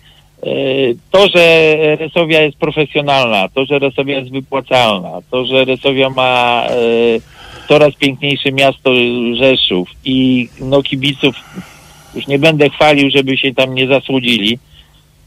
to, 1.12 1.28
że 1.28 1.68
Resowia 1.96 2.42
jest 2.42 2.58
profesjonalna, 2.58 3.50
to, 3.50 3.66
że 3.66 3.80
Resowia 3.80 4.20
jest 4.20 4.32
wypłacalna, 4.32 5.10
to, 5.32 5.46
że 5.46 5.66
Resowia 5.66 6.10
ma 6.10 6.66
e, 6.70 6.76
coraz 7.68 7.96
piękniejsze 7.96 8.52
miasto 8.52 8.92
Rzeszów 9.36 9.90
i 10.06 10.50
no 10.60 10.84
kibiców 10.84 11.36
już 12.16 12.28
nie 12.28 12.40
będę 12.40 12.70
chwalił, 12.70 13.12
żeby 13.12 13.38
się 13.38 13.54
tam 13.54 13.76
nie 13.76 13.88
zasłudzili, 13.88 14.60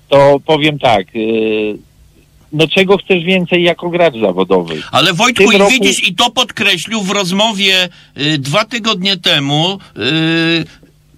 to 0.08 0.40
powiem 0.46 0.78
tak, 0.78 1.06
y, 1.16 1.78
no 2.52 2.68
czego 2.68 2.98
chcesz 2.98 3.24
więcej 3.24 3.62
jako 3.62 3.90
gracz 3.90 4.14
zawodowy? 4.20 4.82
Ale 4.92 5.12
Wojtku, 5.12 5.52
i 5.52 5.58
roku- 5.58 5.70
widzisz, 5.70 6.08
i 6.08 6.14
to 6.14 6.30
podkreślił 6.30 7.02
w 7.02 7.10
rozmowie 7.10 7.88
y, 8.18 8.38
dwa 8.38 8.64
tygodnie 8.64 9.16
temu 9.16 9.78
y, 9.96 10.64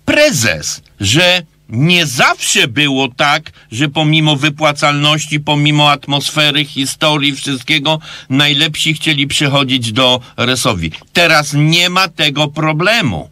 prezes, 0.05 0.83
że 1.01 1.43
nie 1.69 2.07
zawsze 2.07 2.69
było 2.69 3.09
tak, 3.17 3.53
że 3.73 3.89
pomimo 3.89 4.37
wypłacalności, 4.37 5.41
pomimo 5.41 5.91
atmosfery, 5.91 6.65
historii, 6.65 7.33
wszystkiego, 7.33 7.99
najlepsi 8.31 8.95
chcieli 8.95 9.27
przychodzić 9.27 9.93
do 9.93 10.21
Resowi. 10.37 10.91
Teraz 11.13 11.55
nie 11.55 11.91
ma 11.91 12.09
tego 12.09 12.49
problemu. 12.49 13.29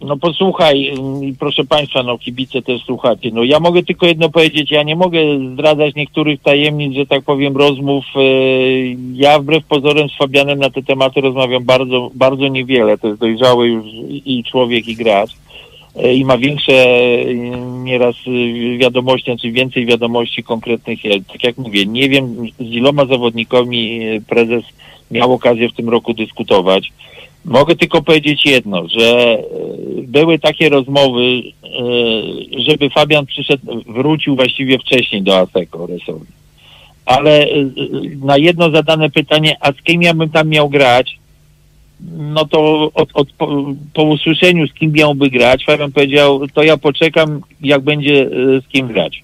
No 0.00 0.16
posłuchaj, 0.16 0.88
mm, 0.88 1.36
proszę 1.38 1.64
Państwa, 1.64 2.02
no 2.02 2.18
kibice 2.18 2.62
też 2.62 2.82
słuchacie. 2.82 3.30
No 3.32 3.44
ja 3.44 3.60
mogę 3.60 3.82
tylko 3.82 4.06
jedno 4.06 4.30
powiedzieć, 4.30 4.70
ja 4.70 4.82
nie 4.82 4.96
mogę 4.96 5.18
zdradzać 5.52 5.94
niektórych 5.94 6.42
tajemnic, 6.42 6.94
że 6.94 7.06
tak 7.06 7.22
powiem, 7.22 7.56
rozmów. 7.56 8.04
E, 8.16 8.20
Ja 9.14 9.38
wbrew 9.38 9.64
pozorom 9.64 10.08
z 10.08 10.16
Fabianem 10.16 10.58
na 10.58 10.70
te 10.70 10.82
tematy 10.82 11.20
rozmawiam 11.20 11.64
bardzo, 11.64 12.10
bardzo 12.14 12.48
niewiele. 12.48 12.98
To 12.98 13.08
jest 13.08 13.20
dojrzały 13.20 13.68
już 13.68 13.84
i 14.24 14.44
człowiek, 14.44 14.88
i 14.88 14.96
gracz. 14.96 15.30
E, 15.96 16.14
I 16.14 16.24
ma 16.24 16.38
większe 16.38 16.72
e, 16.72 17.34
nieraz 17.84 18.16
e, 18.26 18.78
wiadomości, 18.78 19.30
znaczy 19.30 19.50
więcej 19.52 19.86
wiadomości 19.86 20.42
konkretnych. 20.42 20.98
Tak 21.32 21.44
jak 21.44 21.58
mówię, 21.58 21.86
nie 21.86 22.08
wiem 22.08 22.36
z 22.58 22.72
iloma 22.72 23.06
zawodnikami 23.06 24.00
prezes 24.28 24.64
miał 25.10 25.32
okazję 25.32 25.68
w 25.68 25.74
tym 25.74 25.88
roku 25.88 26.14
dyskutować. 26.14 26.92
Mogę 27.44 27.76
tylko 27.76 28.02
powiedzieć 28.02 28.46
jedno, 28.46 28.88
że 28.88 29.38
były 30.02 30.38
takie 30.38 30.68
rozmowy, 30.68 31.42
żeby 32.58 32.90
Fabian 32.90 33.26
przyszedł, 33.26 33.82
wrócił 33.86 34.36
właściwie 34.36 34.78
wcześniej 34.78 35.22
do 35.22 35.38
ASECO 35.38 35.86
Resowi. 35.86 36.26
Ale 37.04 37.46
na 38.24 38.38
jedno 38.38 38.70
zadane 38.70 39.10
pytanie, 39.10 39.56
a 39.60 39.72
z 39.72 39.82
kim 39.82 40.02
ja 40.02 40.14
bym 40.14 40.30
tam 40.30 40.48
miał 40.48 40.68
grać, 40.68 41.18
no 42.00 42.44
to 42.44 42.90
od, 42.94 43.08
od, 43.14 43.32
po, 43.32 43.74
po 43.94 44.02
usłyszeniu, 44.02 44.66
z 44.68 44.72
kim 44.72 44.92
miałby 44.92 45.30
grać, 45.30 45.64
Fabian 45.64 45.92
powiedział, 45.92 46.40
to 46.54 46.62
ja 46.62 46.76
poczekam, 46.76 47.40
jak 47.60 47.82
będzie 47.82 48.22
e, 48.22 48.60
z 48.60 48.68
kim 48.68 48.86
grać. 48.86 49.22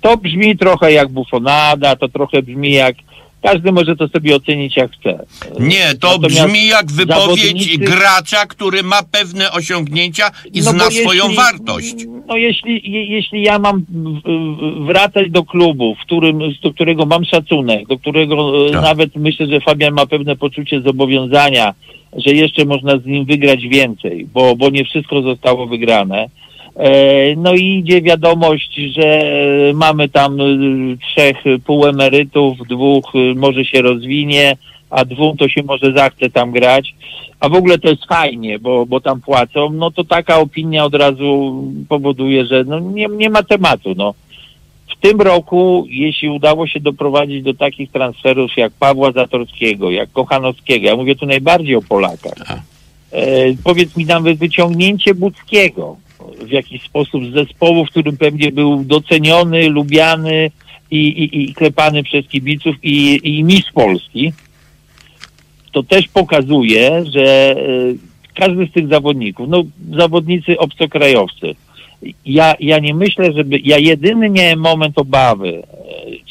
To 0.00 0.16
brzmi 0.16 0.56
trochę 0.56 0.92
jak 0.92 1.08
bufonada, 1.08 1.96
to 1.96 2.08
trochę 2.08 2.42
brzmi 2.42 2.72
jak 2.72 2.96
każdy 3.42 3.72
może 3.72 3.96
to 3.96 4.08
sobie 4.08 4.36
ocenić 4.36 4.76
jak 4.76 4.92
chce. 4.92 5.26
Nie, 5.60 5.94
to 6.00 6.08
Natomiast 6.08 6.46
brzmi 6.46 6.66
jak 6.66 6.86
wypowiedź 6.92 7.40
zawodnicy- 7.40 7.78
gracza, 7.78 8.46
który 8.46 8.82
ma 8.82 9.02
pewne 9.02 9.52
osiągnięcia 9.52 10.30
i 10.52 10.58
No 10.58 10.70
zna 10.70 10.84
bo 10.84 10.90
swoją 10.90 11.22
jeśli- 11.24 11.36
wartość. 11.36 11.94
No 12.28 12.36
jeśli, 12.36 12.92
je, 12.92 13.04
jeśli 13.04 13.42
ja 13.42 13.58
mam 13.58 13.84
wracać 14.86 15.30
do 15.30 15.44
klubu, 15.44 15.94
w 15.94 15.98
którym, 16.06 16.38
do 16.62 16.72
którego 16.74 17.06
mam 17.06 17.24
szacunek, 17.24 17.88
do 17.88 17.98
którego 17.98 18.66
e, 18.66 18.70
Tak. 18.72 18.82
nawet 18.82 19.16
myślę, 19.16 19.46
że 19.46 19.60
Fabian 19.60 19.94
ma 19.94 20.06
pewne 20.06 20.36
poczucie 20.36 20.80
zobowiązania, 20.80 21.74
że 22.16 22.30
jeszcze 22.30 22.64
można 22.64 22.98
z 22.98 23.06
nim 23.06 23.24
wygrać 23.24 23.68
więcej, 23.68 24.26
bo, 24.34 24.56
bo 24.56 24.70
nie 24.70 24.84
wszystko 24.84 25.22
zostało 25.22 25.66
wygrane. 25.66 26.26
E, 26.76 27.36
No 27.36 27.54
i 27.54 27.64
idzie 27.78 28.02
wiadomość, 28.02 28.74
że 28.74 29.22
mamy 29.74 30.08
tam 30.08 30.40
e, 30.40 30.44
trzech 30.96 31.36
półemerytów, 31.64 32.58
dwóch 32.68 33.12
e, 33.14 33.34
może 33.34 33.64
się 33.64 33.82
rozwinie, 33.82 34.56
a 34.90 35.04
dwóm 35.04 35.36
to 35.36 35.48
się 35.48 35.62
może 35.62 35.92
zachce 35.92 36.30
tam 36.30 36.50
grać. 36.50 36.94
A 37.40 37.48
w 37.48 37.54
ogóle 37.54 37.78
to 37.78 37.88
jest 37.88 38.04
fajnie, 38.04 38.58
bo, 38.58 38.86
bo 38.86 39.00
tam 39.00 39.20
płacą, 39.20 39.70
no 39.70 39.90
to 39.90 40.04
taka 40.04 40.38
opinia 40.38 40.84
od 40.84 40.94
razu 40.94 41.64
powoduje, 41.88 42.46
że 42.46 42.64
no 42.64 42.80
nie, 42.80 43.06
nie 43.06 43.30
ma 43.30 43.42
tematu. 43.42 43.94
No. 43.96 44.14
W 44.88 45.00
tym 45.00 45.20
roku, 45.20 45.86
jeśli 45.88 46.28
udało 46.28 46.66
się 46.66 46.80
doprowadzić 46.80 47.42
do 47.42 47.54
takich 47.54 47.90
transferów 47.90 48.50
jak 48.56 48.72
Pawła 48.72 49.12
Zatorskiego, 49.12 49.90
jak 49.90 50.12
Kochanowskiego, 50.12 50.86
ja 50.86 50.96
mówię 50.96 51.16
tu 51.16 51.26
najbardziej 51.26 51.74
o 51.76 51.82
Polakach, 51.82 52.34
Tak. 52.46 52.58
e, 53.12 53.22
powiedz 53.64 53.96
mi 53.96 54.04
nawet 54.04 54.38
wyciągnięcie 54.38 55.14
Budzkiego 55.14 55.96
w 56.46 56.50
jakiś 56.50 56.82
sposób 56.82 57.24
z 57.24 57.32
zespołu, 57.32 57.84
w 57.84 57.90
którym 57.90 58.16
pewnie 58.16 58.52
był 58.52 58.84
doceniony, 58.84 59.68
lubiany 59.68 60.50
i, 60.90 60.96
i, 60.96 61.42
i 61.42 61.54
klepany 61.54 62.02
przez 62.02 62.28
kibiców 62.28 62.76
i, 62.82 63.20
i 63.22 63.44
mistrz 63.44 63.72
Polski, 63.72 64.32
to 65.72 65.82
też 65.82 66.08
pokazuje, 66.08 67.04
że 67.14 67.56
e, 67.56 67.56
każdy 68.34 68.66
z 68.66 68.72
tych 68.72 68.88
zawodników, 68.88 69.48
no 69.48 69.64
zawodnicy 69.90 70.58
obcokrajowcy, 70.58 71.54
ja, 72.26 72.54
ja 72.60 72.78
nie 72.78 72.94
myślę, 72.94 73.32
żeby, 73.32 73.58
ja 73.64 73.78
jedyny 73.78 74.30
miałem 74.30 74.60
moment 74.60 74.98
obawy, 74.98 75.48
e, 75.48 75.62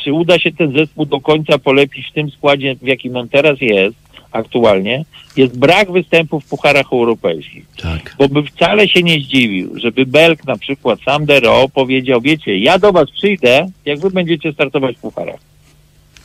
czy 0.04 0.14
uda 0.14 0.40
się 0.40 0.52
ten 0.52 0.74
zespół 0.74 1.06
do 1.06 1.22
końca 1.22 1.58
polepić 1.58 2.08
w 2.08 2.14
tym 2.14 2.32
składzie, 2.32 2.76
w 2.76 2.88
jakim 2.88 3.16
on 3.16 3.30
teraz 3.30 3.62
jest, 3.62 4.09
aktualnie, 4.32 5.06
jest 5.38 5.60
brak 5.60 5.92
występów 5.92 6.46
w 6.46 6.50
pucharach 6.50 6.94
europejskich. 6.94 7.66
Tak. 7.82 8.16
Bo 8.18 8.30
by 8.30 8.44
wcale 8.44 8.88
się 8.88 9.04
nie 9.04 9.20
zdziwił, 9.20 9.80
żeby 9.80 10.06
Belk 10.06 10.46
na 10.46 10.58
przykład 10.58 11.00
sam 11.06 11.26
Dero 11.26 11.70
powiedział, 11.70 12.22
wiecie, 12.22 12.58
ja 12.58 12.80
do 12.80 12.92
was 12.92 13.12
przyjdę, 13.12 13.68
jak 13.86 14.00
wy 14.00 14.12
będziecie 14.12 14.54
startować 14.54 14.98
w 14.98 15.00
pucharach. 15.00 15.40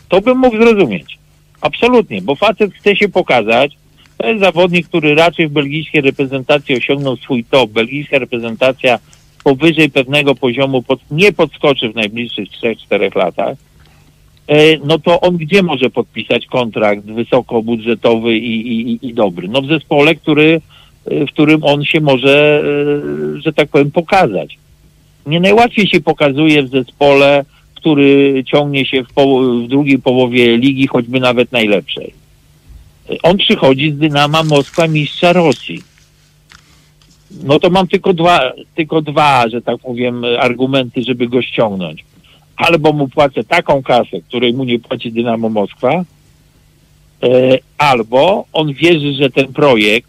To 0.09 0.21
bym 0.21 0.39
mógł 0.39 0.57
zrozumieć. 0.57 1.19
Absolutnie, 1.61 2.23
bo 2.23 2.35
facet 2.35 2.75
chce 2.75 2.97
się 2.97 3.09
pokazać. 3.09 3.77
To 4.19 4.27
jest 4.27 4.41
zawodnik, 4.41 4.89
który 4.89 5.15
raczej 5.15 5.49
w 5.49 5.53
belgijskiej 5.53 6.01
reprezentacji 6.01 6.77
osiągnął 6.77 7.17
swój 7.17 7.45
top. 7.45 7.71
Belgijska 7.71 8.19
reprezentacja 8.19 8.99
powyżej 9.45 9.91
pewnego 9.91 10.35
poziomu 10.35 10.83
pod, 10.83 11.01
nie 11.11 11.33
podskoczy 11.33 11.93
w 11.93 11.95
najbliższych 11.95 12.49
3-4 12.49 13.17
latach. 13.17 13.57
E, 14.49 14.79
no 14.79 14.99
to 14.99 15.21
on 15.21 15.37
gdzie 15.37 15.63
może 15.63 15.91
podpisać 15.91 16.47
kontrakt 16.47 17.05
wysokobudżetowy 17.05 18.39
i, 18.39 18.81
i, 18.93 19.09
i 19.09 19.15
dobry? 19.15 19.49
No 19.49 19.63
w 19.63 19.67
zespole, 19.67 20.15
który, 20.15 20.61
e, 21.05 21.27
w 21.27 21.29
którym 21.31 21.65
on 21.65 21.85
się 21.85 22.01
może, 22.01 22.63
e, 23.37 23.41
że 23.41 23.53
tak 23.53 23.69
powiem, 23.69 23.91
pokazać. 23.91 24.59
Nie 25.27 25.41
najłatwiej 25.41 25.87
się 25.87 26.01
pokazuje 26.01 26.63
w 26.63 26.69
zespole, 26.69 27.45
który 27.75 28.45
ciągnie 28.47 28.87
się 28.87 29.05
w, 29.05 29.09
w 29.65 29.69
drugiej 29.69 29.99
połowie 29.99 30.57
ligi, 30.57 30.87
choćby 30.87 31.21
nawet 31.21 31.53
najlepszej. 31.53 32.15
On 33.23 33.37
przychodzi 33.37 33.93
z 33.93 33.99
Dynama 33.99 34.43
Moskwa 34.43 34.89
mistrza 34.89 35.33
Rosji. 35.33 35.83
No 37.43 37.61
to 37.61 37.71
mam 37.71 37.89
tylko 37.89 38.15
dwa, 38.15 38.53
tylko 38.75 39.03
dwa, 39.03 39.49
że 39.49 39.63
tak 39.63 39.79
powiem, 39.79 40.25
argumenty, 40.41 41.03
żeby 41.03 41.29
go 41.29 41.43
ściągnąć. 41.43 42.05
Albo 42.57 42.93
mu 42.93 43.09
płacę 43.09 43.45
taką 43.45 43.83
kasę, 43.83 44.21
której 44.29 44.55
mu 44.55 44.65
nie 44.65 44.79
płaci 44.79 45.13
Dynamo 45.13 45.49
Moskwa, 45.49 45.93
e, 45.93 46.05
albo 47.79 48.45
on 48.53 48.73
wierzy, 48.73 49.15
że 49.15 49.31
ten 49.31 49.53
projekt 49.53 50.09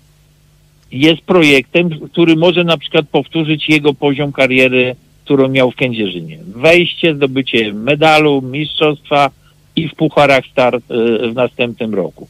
jest 0.92 1.22
projektem, 1.22 1.90
który 2.12 2.36
może 2.36 2.64
na 2.64 2.78
przykład 2.78 3.06
powtórzyć 3.08 3.70
jego 3.70 3.94
poziom 3.94 4.32
kariery, 4.32 4.96
którą 5.24 5.48
miał 5.48 5.72
w 5.72 5.76
Kędzierzynie. 5.76 6.40
Wejście, 6.48 7.16
zdobycie 7.16 7.74
medalu, 7.74 8.42
mistrzostwa 8.42 9.30
i 9.76 9.88
w 9.88 9.96
pucharach 9.96 10.46
start 10.52 10.84
e, 10.92 11.30
w 11.30 11.36
następnym 11.36 11.96
roku. 11.96 12.28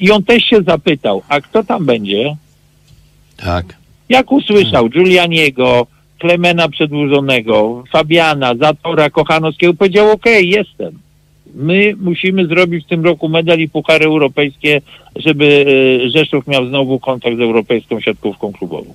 I 0.00 0.10
on 0.10 0.22
też 0.22 0.44
się 0.44 0.62
zapytał, 0.62 1.22
a 1.28 1.40
kto 1.40 1.64
tam 1.64 1.86
będzie? 1.86 2.36
Tak. 3.36 3.76
Jak 4.08 4.32
usłyszał 4.32 4.88
Giulianiego, 4.88 5.86
Klemena 6.24 6.68
Przedłużonego, 6.68 7.84
Fabiana, 7.92 8.54
Zatora, 8.54 9.10
Kochanowskiego, 9.10 9.74
powiedział, 9.74 10.10
okej, 10.10 10.48
jestem. 10.48 10.98
My 11.54 11.94
musimy 12.00 12.46
zrobić 12.46 12.84
w 12.84 12.88
tym 12.88 13.04
roku 13.04 13.28
medal 13.28 13.58
i 13.58 13.68
puchary 13.68 14.04
europejskie, 14.04 14.80
żeby 15.16 15.66
e, 16.04 16.10
Rzeszów 16.10 16.46
miał 16.46 16.68
znowu 16.68 17.00
kontakt 17.00 17.36
z 17.36 17.40
europejską 17.40 18.00
siatkówką 18.00 18.52
klubową. 18.52 18.94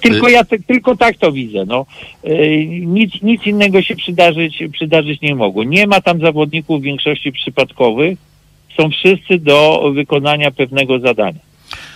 Tylko 0.00 0.28
ja 0.28 0.44
te, 0.44 0.58
tylko 0.58 0.96
tak 0.96 1.16
to 1.16 1.32
widzę. 1.32 1.64
No. 1.66 1.86
Yy, 2.24 2.66
nic, 2.66 3.22
nic 3.22 3.46
innego 3.46 3.82
się 3.82 3.96
przydarzyć, 3.96 4.62
przydarzyć 4.72 5.20
nie 5.20 5.34
mogło. 5.34 5.64
Nie 5.64 5.86
ma 5.86 6.00
tam 6.00 6.20
zawodników 6.20 6.80
w 6.80 6.84
większości 6.84 7.32
przypadkowych. 7.32 8.18
Są 8.76 8.90
wszyscy 8.90 9.38
do 9.38 9.90
wykonania 9.94 10.50
pewnego 10.50 10.98
zadania. 10.98 11.40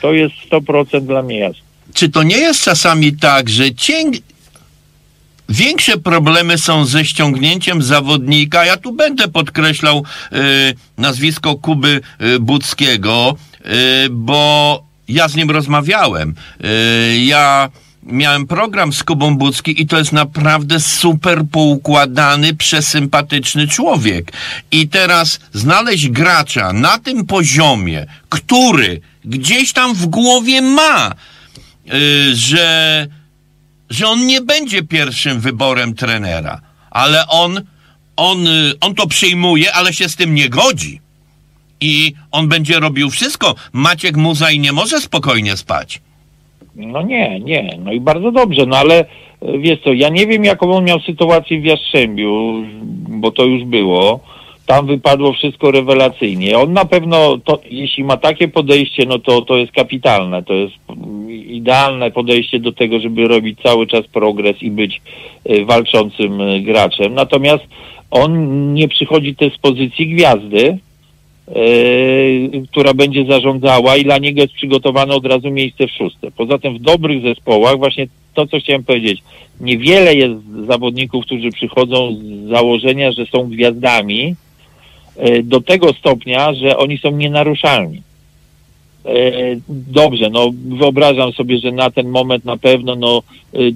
To 0.01 0.13
jest 0.13 0.35
100% 0.51 1.01
dla 1.01 1.23
mnie 1.23 1.39
jasne. 1.39 1.63
Czy 1.95 2.09
to 2.09 2.23
nie 2.23 2.37
jest 2.37 2.65
czasami 2.65 3.13
tak, 3.13 3.49
że 3.49 3.75
cięg... 3.75 4.15
większe 5.53 5.97
problemy 5.97 6.59
są 6.59 6.85
ze 6.85 7.05
ściągnięciem 7.05 7.83
zawodnika? 7.83 8.65
Ja 8.65 8.77
tu 8.77 8.93
będę 8.93 9.29
podkreślał 9.29 10.05
y, 10.33 10.39
nazwisko 10.99 11.55
Kuby 11.55 12.01
y, 12.21 12.41
Buckiego, 12.41 13.37
y, 13.61 14.09
bo 14.11 14.83
ja 15.09 15.29
z 15.29 15.35
nim 15.35 15.51
rozmawiałem. 15.51 16.35
Y, 16.65 17.19
ja 17.19 17.71
miałem 18.03 18.47
program 18.47 18.93
z 18.93 19.05
Kubą 19.05 19.37
Bucki 19.37 19.83
i 19.83 19.87
to 19.87 19.99
jest 19.99 20.13
naprawdę 20.13 20.81
super 20.81 21.45
poukładany, 21.53 22.55
przesympatyczny 22.55 23.69
człowiek. 23.69 24.33
I 24.71 24.89
teraz 24.89 25.41
znaleźć 25.53 26.09
gracza 26.09 26.73
na 26.73 26.99
tym 26.99 27.27
poziomie, 27.27 28.07
który 28.29 29.01
gdzieś 29.25 29.73
tam 29.73 29.95
w 29.95 30.07
głowie 30.07 30.63
ma, 30.63 31.15
y, 31.95 32.37
że, 32.37 33.07
że 33.93 34.09
on 34.09 34.27
nie 34.27 34.41
będzie 34.41 34.83
pierwszym 34.83 35.41
wyborem 35.41 35.95
trenera, 35.95 36.61
ale 36.91 37.27
on, 37.29 37.61
on, 38.17 38.47
y, 38.47 38.73
on 38.81 38.95
to 38.95 39.07
przyjmuje, 39.07 39.73
ale 39.73 39.93
się 39.93 40.09
z 40.09 40.17
tym 40.17 40.35
nie 40.35 40.49
godzi. 40.49 41.01
I 41.81 42.13
on 42.31 42.49
będzie 42.49 42.81
robił 42.81 43.11
wszystko. 43.11 43.55
Maciek 43.73 44.17
Muzaj 44.17 44.59
nie 44.59 44.73
może 44.73 45.01
spokojnie 45.01 45.57
spać. 45.57 46.01
No 46.77 47.03
nie, 47.03 47.41
nie. 47.41 47.79
No 47.79 47.93
i 47.93 48.01
bardzo 48.01 48.33
dobrze, 48.33 48.67
no 48.67 48.77
ale 48.77 49.01
e, 49.01 49.59
wiesz 49.59 49.79
co, 49.85 49.93
ja 49.93 50.09
nie 50.09 50.27
wiem 50.27 50.45
jaką 50.45 50.73
on 50.73 50.85
miał 50.85 51.01
sytuację 51.01 51.61
w 51.61 51.65
Jastrzębiu, 51.65 52.65
bo 53.09 53.31
to 53.31 53.45
już 53.45 53.65
było. 53.65 54.21
Tam 54.67 54.87
wypadło 54.87 55.33
wszystko 55.33 55.71
rewelacyjnie. 55.71 56.59
On 56.59 56.73
na 56.73 56.85
pewno, 56.85 57.39
to, 57.45 57.61
jeśli 57.71 58.05
ma 58.05 58.17
takie 58.17 58.49
podejście, 58.49 59.07
no 59.07 59.19
to 59.19 59.43
to 59.43 59.57
jest 59.57 59.73
kapitalne. 59.73 60.43
To 60.43 60.55
jest 60.55 60.75
idealne 61.47 62.11
podejście 62.11 62.61
do 62.61 62.73
tego, 62.73 63.01
żeby 63.01 63.29
robić 63.29 63.59
cały 63.63 63.87
czas 63.87 64.07
progres 64.07 64.63
i 64.63 64.71
być 64.71 65.03
e, 65.45 65.65
walczącym 65.65 66.41
e, 66.41 66.61
graczem. 66.61 67.15
Natomiast 67.15 67.65
on 68.11 68.75
nie 68.75 68.89
przychodzi 68.89 69.37
też 69.37 69.55
z 69.55 69.59
pozycji 69.59 70.15
gwiazdy, 70.15 70.79
Yy, 71.49 72.63
która 72.71 72.95
będzie 72.95 73.25
zarządzała 73.25 73.97
i 73.97 74.05
dla 74.05 74.19
niego 74.19 74.41
jest 74.41 74.55
przygotowane 74.55 75.15
od 75.15 75.27
razu 75.27 75.51
miejsce 75.51 75.87
w 75.87 75.91
szóste. 75.91 76.31
Poza 76.31 76.59
tym 76.59 76.79
w 76.79 76.81
dobrych 76.81 77.23
zespołach, 77.23 77.79
właśnie 77.79 78.07
to, 78.35 78.47
co 78.47 78.59
chciałem 78.59 78.85
powiedzieć, 78.85 79.23
niewiele 79.61 80.15
jest 80.15 80.35
zawodników, 80.67 81.25
którzy 81.25 81.51
przychodzą 81.51 82.15
z 82.15 82.49
założenia, 82.49 83.13
że 83.13 83.27
są 83.27 83.51
gwiazdami 83.51 84.35
do 85.43 85.61
tego 85.61 85.93
stopnia, 85.93 86.55
że 86.55 86.77
oni 86.77 86.99
są 86.99 87.11
nienaruszalni. 87.11 88.03
Yy, 89.05 89.61
dobrze, 89.69 90.31
no 90.31 90.51
wyobrażam 90.79 91.33
sobie, 91.33 91.59
że 91.59 91.73
na 91.73 91.91
ten 91.91 92.09
moment 92.09 92.45
na 92.45 92.57
pewno 92.57 92.95
no 92.97 93.23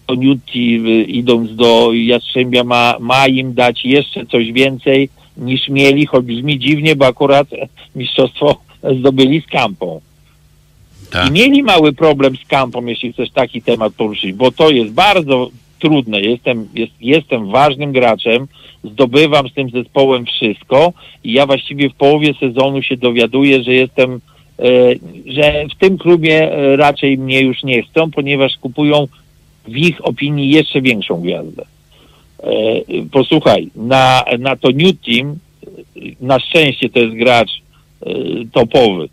to 0.06 0.14
Newty 0.14 0.58
idąc 1.02 1.56
do 1.56 1.92
Jastrzębia 1.92 2.64
ma, 2.64 2.96
ma 3.00 3.26
im 3.26 3.54
dać 3.54 3.84
jeszcze 3.84 4.26
coś 4.26 4.52
więcej, 4.52 5.08
niż 5.36 5.68
mieli, 5.68 6.06
choć 6.06 6.24
brzmi 6.24 6.58
dziwnie, 6.58 6.96
bo 6.96 7.06
akurat 7.06 7.48
mistrzostwo 7.96 8.56
zdobyli 8.98 9.40
z 9.40 9.46
Kampą. 9.46 10.00
Tak. 11.10 11.28
I 11.28 11.32
mieli 11.32 11.62
mały 11.62 11.92
problem 11.92 12.36
z 12.36 12.48
Kampą, 12.48 12.86
jeśli 12.86 13.12
chcesz 13.12 13.30
taki 13.30 13.62
temat 13.62 13.92
poruszyć, 13.92 14.32
bo 14.32 14.52
to 14.52 14.70
jest 14.70 14.92
bardzo 14.92 15.50
trudne. 15.78 16.20
Jestem, 16.20 16.68
jest, 16.74 16.92
jestem 17.00 17.50
ważnym 17.50 17.92
graczem, 17.92 18.46
zdobywam 18.84 19.48
z 19.48 19.54
tym 19.54 19.70
zespołem 19.70 20.26
wszystko 20.26 20.92
i 21.24 21.32
ja 21.32 21.46
właściwie 21.46 21.90
w 21.90 21.94
połowie 21.94 22.34
sezonu 22.40 22.82
się 22.82 22.96
dowiaduję, 22.96 23.62
że 23.62 23.72
jestem, 23.72 24.20
e, 24.58 24.64
że 25.26 25.64
w 25.74 25.78
tym 25.78 25.98
klubie 25.98 26.52
e, 26.52 26.76
raczej 26.76 27.18
mnie 27.18 27.40
już 27.40 27.62
nie 27.62 27.82
chcą, 27.82 28.10
ponieważ 28.10 28.56
kupują 28.56 29.06
w 29.68 29.76
ich 29.76 30.04
opinii 30.04 30.50
jeszcze 30.50 30.80
większą 30.80 31.20
gwiazdę. 31.20 31.64
E, 32.42 32.48
posłuchaj, 33.12 33.68
na, 33.76 34.24
na 34.38 34.56
to 34.56 34.68
New 34.74 34.92
Team 35.06 35.38
na 36.20 36.40
szczęście 36.40 36.88
to 36.88 36.98
jest 36.98 37.14
gracz 37.14 37.50
topowy, 38.52 39.08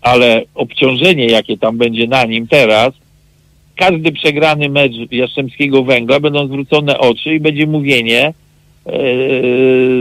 ale 0.00 0.42
obciążenie, 0.54 1.26
jakie 1.26 1.58
tam 1.58 1.78
będzie 1.78 2.06
na 2.06 2.24
nim 2.24 2.46
teraz, 2.48 2.92
każdy 3.76 4.12
przegrany 4.12 4.68
mecz 4.68 4.92
Jastrzębskiego 5.10 5.84
Węgla 5.84 6.20
będą 6.20 6.46
zwrócone 6.46 6.98
oczy 6.98 7.34
i 7.34 7.40
będzie 7.40 7.66
mówienie, 7.66 8.32
e, 8.86 8.92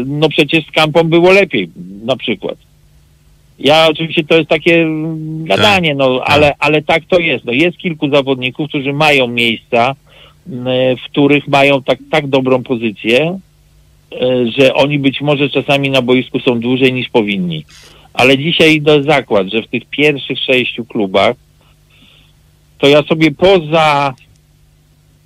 no 0.06 0.30
przecież 0.30 0.66
z 0.66 0.72
Kampą 0.72 1.04
było 1.04 1.32
lepiej, 1.32 1.70
na 2.06 2.16
przykład. 2.16 2.58
Ja 3.60 3.88
oczywiście 3.90 4.24
to 4.24 4.38
jest 4.38 4.50
takie 4.50 4.88
gadanie, 5.44 5.96
no 5.96 6.20
tak. 6.20 6.30
ale, 6.30 6.54
ale 6.60 6.82
tak 6.82 7.04
to 7.06 7.20
jest. 7.20 7.46
No, 7.46 7.52
jest 7.52 7.78
kilku 7.78 8.10
zawodników, 8.10 8.70
którzy 8.70 8.94
mają 8.94 9.28
miejsca, 9.28 9.96
w 10.98 11.06
których 11.06 11.48
mają 11.48 11.84
tak, 11.84 12.00
tak 12.12 12.28
dobrą 12.28 12.64
pozycję, 12.64 13.40
e, 14.22 14.48
że 14.60 14.74
oni 14.74 15.00
być 15.00 15.22
może 15.22 15.50
czasami 15.50 15.90
na 15.90 16.02
boisku 16.02 16.40
są 16.40 16.60
dłużej 16.60 16.94
niż 16.94 17.10
powinni. 17.10 17.66
Ale 18.14 18.38
dzisiaj 18.38 18.76
idę 18.76 19.04
zakład, 19.04 19.48
że 19.48 19.62
w 19.62 19.68
tych 19.68 19.86
pierwszych 19.86 20.40
sześciu 20.40 20.86
klubach 20.86 21.36
to 22.78 22.88
ja 22.88 23.04
sobie 23.04 23.32
poza 23.32 24.14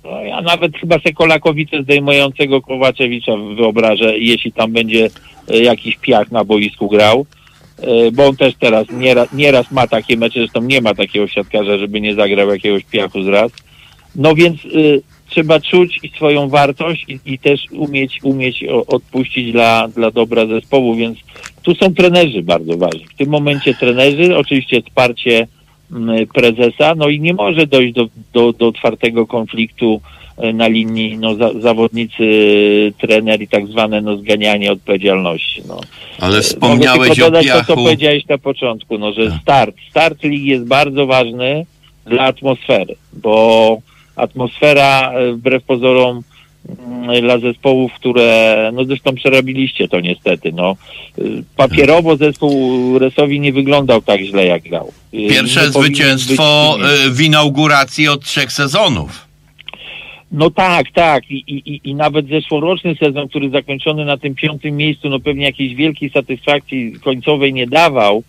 no 0.04 0.20
ja 0.20 0.40
nawet 0.40 0.76
chyba 0.76 0.98
Sekolakowice 0.98 1.82
zdejmującego 1.82 2.62
Kowaczewicza 2.62 3.32
wyobrażę, 3.56 4.18
jeśli 4.18 4.52
tam 4.52 4.72
będzie 4.72 5.10
e, 5.48 5.58
jakiś 5.58 5.96
piach 5.96 6.30
na 6.32 6.44
boisku 6.44 6.88
grał, 6.88 7.26
e, 7.82 8.10
bo 8.12 8.26
on 8.26 8.36
też 8.36 8.54
teraz 8.60 8.86
nieraz, 8.90 9.32
nieraz 9.32 9.70
ma 9.70 9.86
takie 9.86 10.16
mecze, 10.16 10.40
zresztą 10.40 10.62
nie 10.62 10.80
ma 10.80 10.94
takiego 10.94 11.28
siatkarza, 11.28 11.78
żeby 11.78 12.00
nie 12.00 12.14
zagrał 12.14 12.50
jakiegoś 12.50 12.84
piachu 12.84 13.22
z 13.22 13.28
raz. 13.28 13.52
No 14.16 14.34
więc 14.34 14.64
y, 14.64 15.02
trzeba 15.28 15.60
czuć 15.60 16.00
swoją 16.16 16.48
wartość 16.48 17.04
i, 17.08 17.20
i, 17.24 17.38
też 17.38 17.60
umieć, 17.72 18.18
umieć 18.22 18.64
odpuścić 18.86 19.52
dla, 19.52 19.88
dla 19.88 20.10
dobra 20.10 20.46
zespołu, 20.46 20.94
więc 20.94 21.18
tu 21.62 21.74
są 21.74 21.94
trenerzy 21.94 22.42
bardzo 22.42 22.76
ważni. 22.76 23.06
W 23.06 23.14
tym 23.14 23.28
momencie 23.28 23.74
trenerzy, 23.74 24.36
oczywiście 24.36 24.82
wsparcie 24.82 25.46
prezesa, 26.34 26.94
no 26.94 27.08
i 27.08 27.20
nie 27.20 27.34
może 27.34 27.66
dojść 27.66 27.94
do, 27.94 28.06
do, 28.32 28.52
do 28.52 28.68
otwartego 28.68 29.26
konfliktu 29.26 30.00
e, 30.36 30.52
na 30.52 30.68
linii 30.68 31.18
no, 31.18 31.34
za, 31.34 31.50
zawodnicy, 31.60 32.24
trener 32.98 33.42
i 33.42 33.48
tak 33.48 33.66
zwane 33.66 34.00
no, 34.00 34.16
zganianie 34.16 34.72
odpowiedzialności. 34.72 35.62
No. 35.68 35.80
Ale 36.20 36.38
e, 36.38 36.42
wspomniałeś 36.42 36.98
Mogę 36.98 37.14
tylko 37.14 37.30
dodać 37.30 37.46
o 37.46 37.48
piachu. 37.48 37.66
to, 37.66 37.76
co 37.76 37.82
powiedziałeś 37.82 38.26
na 38.26 38.38
początku, 38.38 38.98
no, 38.98 39.12
że 39.12 39.38
start, 39.42 39.76
start 39.90 40.22
ligi 40.22 40.46
jest 40.46 40.64
bardzo 40.66 41.06
ważny 41.06 41.66
dla 42.06 42.22
atmosfery, 42.22 42.94
bo 43.12 43.78
atmosfera 44.16 45.12
e, 45.12 45.32
wbrew 45.32 45.64
pozorom 45.64 46.22
dla 47.22 47.38
zespołów, 47.38 47.92
które, 47.92 48.70
no 48.74 48.84
zresztą 48.84 49.14
przerabiliście 49.14 49.88
to 49.88 50.00
niestety, 50.00 50.52
no. 50.52 50.76
E, 51.18 51.22
papierowo 51.56 52.16
zespół 52.16 52.98
Resowi 52.98 53.40
nie 53.40 53.52
wyglądał 53.52 54.02
tak 54.02 54.20
źle 54.20 54.46
jak 54.46 54.62
grał. 54.62 54.92
E, 55.14 55.28
Pierwsze 55.28 55.60
nie 55.60 55.68
zwycięstwo 55.68 56.78
w 57.10 57.20
inauguracji 57.20 58.08
od 58.08 58.24
trzech 58.24 58.52
sezonów. 58.52 59.30
No 60.32 60.50
tak, 60.50 60.86
tak. 60.94 61.30
I, 61.30 61.44
i, 61.46 61.80
I 61.90 61.94
nawet 61.94 62.28
zeszłoroczny 62.28 62.94
sezon, 62.94 63.28
który 63.28 63.50
zakończony 63.50 64.04
na 64.04 64.16
tym 64.16 64.34
piątym 64.34 64.76
miejscu, 64.76 65.08
no 65.08 65.20
pewnie 65.20 65.44
jakiejś 65.44 65.74
wielkiej 65.74 66.10
satysfakcji 66.10 66.92
końcowej 67.04 67.52
nie 67.52 67.66
dawał, 67.66 68.22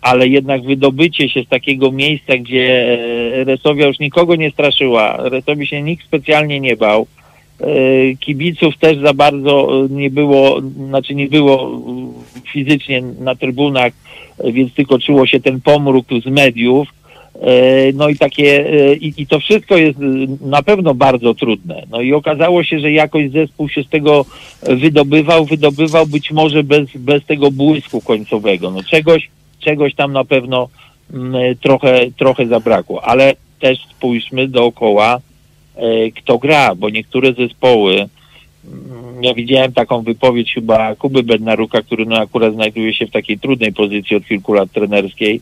ale 0.00 0.28
jednak 0.28 0.62
wydobycie 0.62 1.28
się 1.28 1.42
z 1.42 1.48
takiego 1.48 1.92
miejsca, 1.92 2.36
gdzie 2.36 2.98
e, 3.40 3.44
Resowia 3.44 3.86
już 3.86 3.98
nikogo 3.98 4.36
nie 4.36 4.50
straszyła, 4.50 5.16
Resowi 5.28 5.66
się 5.66 5.82
nikt 5.82 6.06
specjalnie 6.06 6.60
nie 6.60 6.76
bał, 6.76 7.06
kibiców 8.20 8.78
też 8.78 8.98
za 8.98 9.14
bardzo 9.14 9.86
nie 9.90 10.10
było, 10.10 10.60
znaczy 10.88 11.14
nie 11.14 11.26
było 11.26 11.80
fizycznie 12.52 13.02
na 13.20 13.34
trybunach, 13.34 13.92
więc 14.44 14.74
tylko 14.74 14.98
czuło 14.98 15.26
się 15.26 15.40
ten 15.40 15.60
pomruk 15.60 16.06
z 16.24 16.26
mediów. 16.26 16.88
E, 17.42 17.92
no 17.92 18.08
i 18.08 18.16
takie, 18.16 18.66
i, 19.00 19.12
i, 19.16 19.26
to 19.26 19.40
wszystko 19.40 19.76
jest 19.76 19.98
na 20.40 20.62
pewno 20.62 20.94
bardzo 20.94 21.34
trudne. 21.34 21.86
No 21.90 22.00
i 22.00 22.12
okazało 22.12 22.64
się, 22.64 22.80
że 22.80 22.92
jakoś 22.92 23.30
zespół 23.30 23.68
się 23.68 23.82
z 23.82 23.88
tego 23.88 24.24
wydobywał, 24.62 25.44
wydobywał 25.44 26.06
być 26.06 26.30
może 26.30 26.64
bez, 26.64 26.88
bez 26.96 27.24
tego 27.24 27.50
błysku 27.50 28.00
końcowego. 28.00 28.70
No 28.70 28.82
czegoś, 28.82 29.30
czegoś 29.60 29.94
tam 29.94 30.12
na 30.12 30.24
pewno 30.24 30.68
mm, 31.14 31.56
trochę, 31.56 32.00
trochę 32.16 32.46
zabrakło, 32.46 33.04
ale 33.04 33.34
też 33.60 33.78
spójrzmy 33.90 34.48
dookoła, 34.48 35.16
e, 35.16 35.20
kto 36.16 36.38
gra, 36.38 36.74
bo 36.74 36.90
niektóre 36.90 37.32
zespoły, 37.32 37.94
mm, 37.94 39.22
ja 39.24 39.34
widziałem 39.34 39.72
taką 39.72 40.02
wypowiedź 40.02 40.54
chyba 40.54 40.94
Kuby 40.94 41.22
Bednaruka, 41.22 41.82
który 41.82 42.06
no 42.06 42.16
akurat 42.16 42.54
znajduje 42.54 42.94
się 42.94 43.06
w 43.06 43.10
takiej 43.10 43.38
trudnej 43.38 43.72
pozycji 43.72 44.16
od 44.16 44.26
kilku 44.26 44.52
lat 44.52 44.72
trenerskiej, 44.72 45.40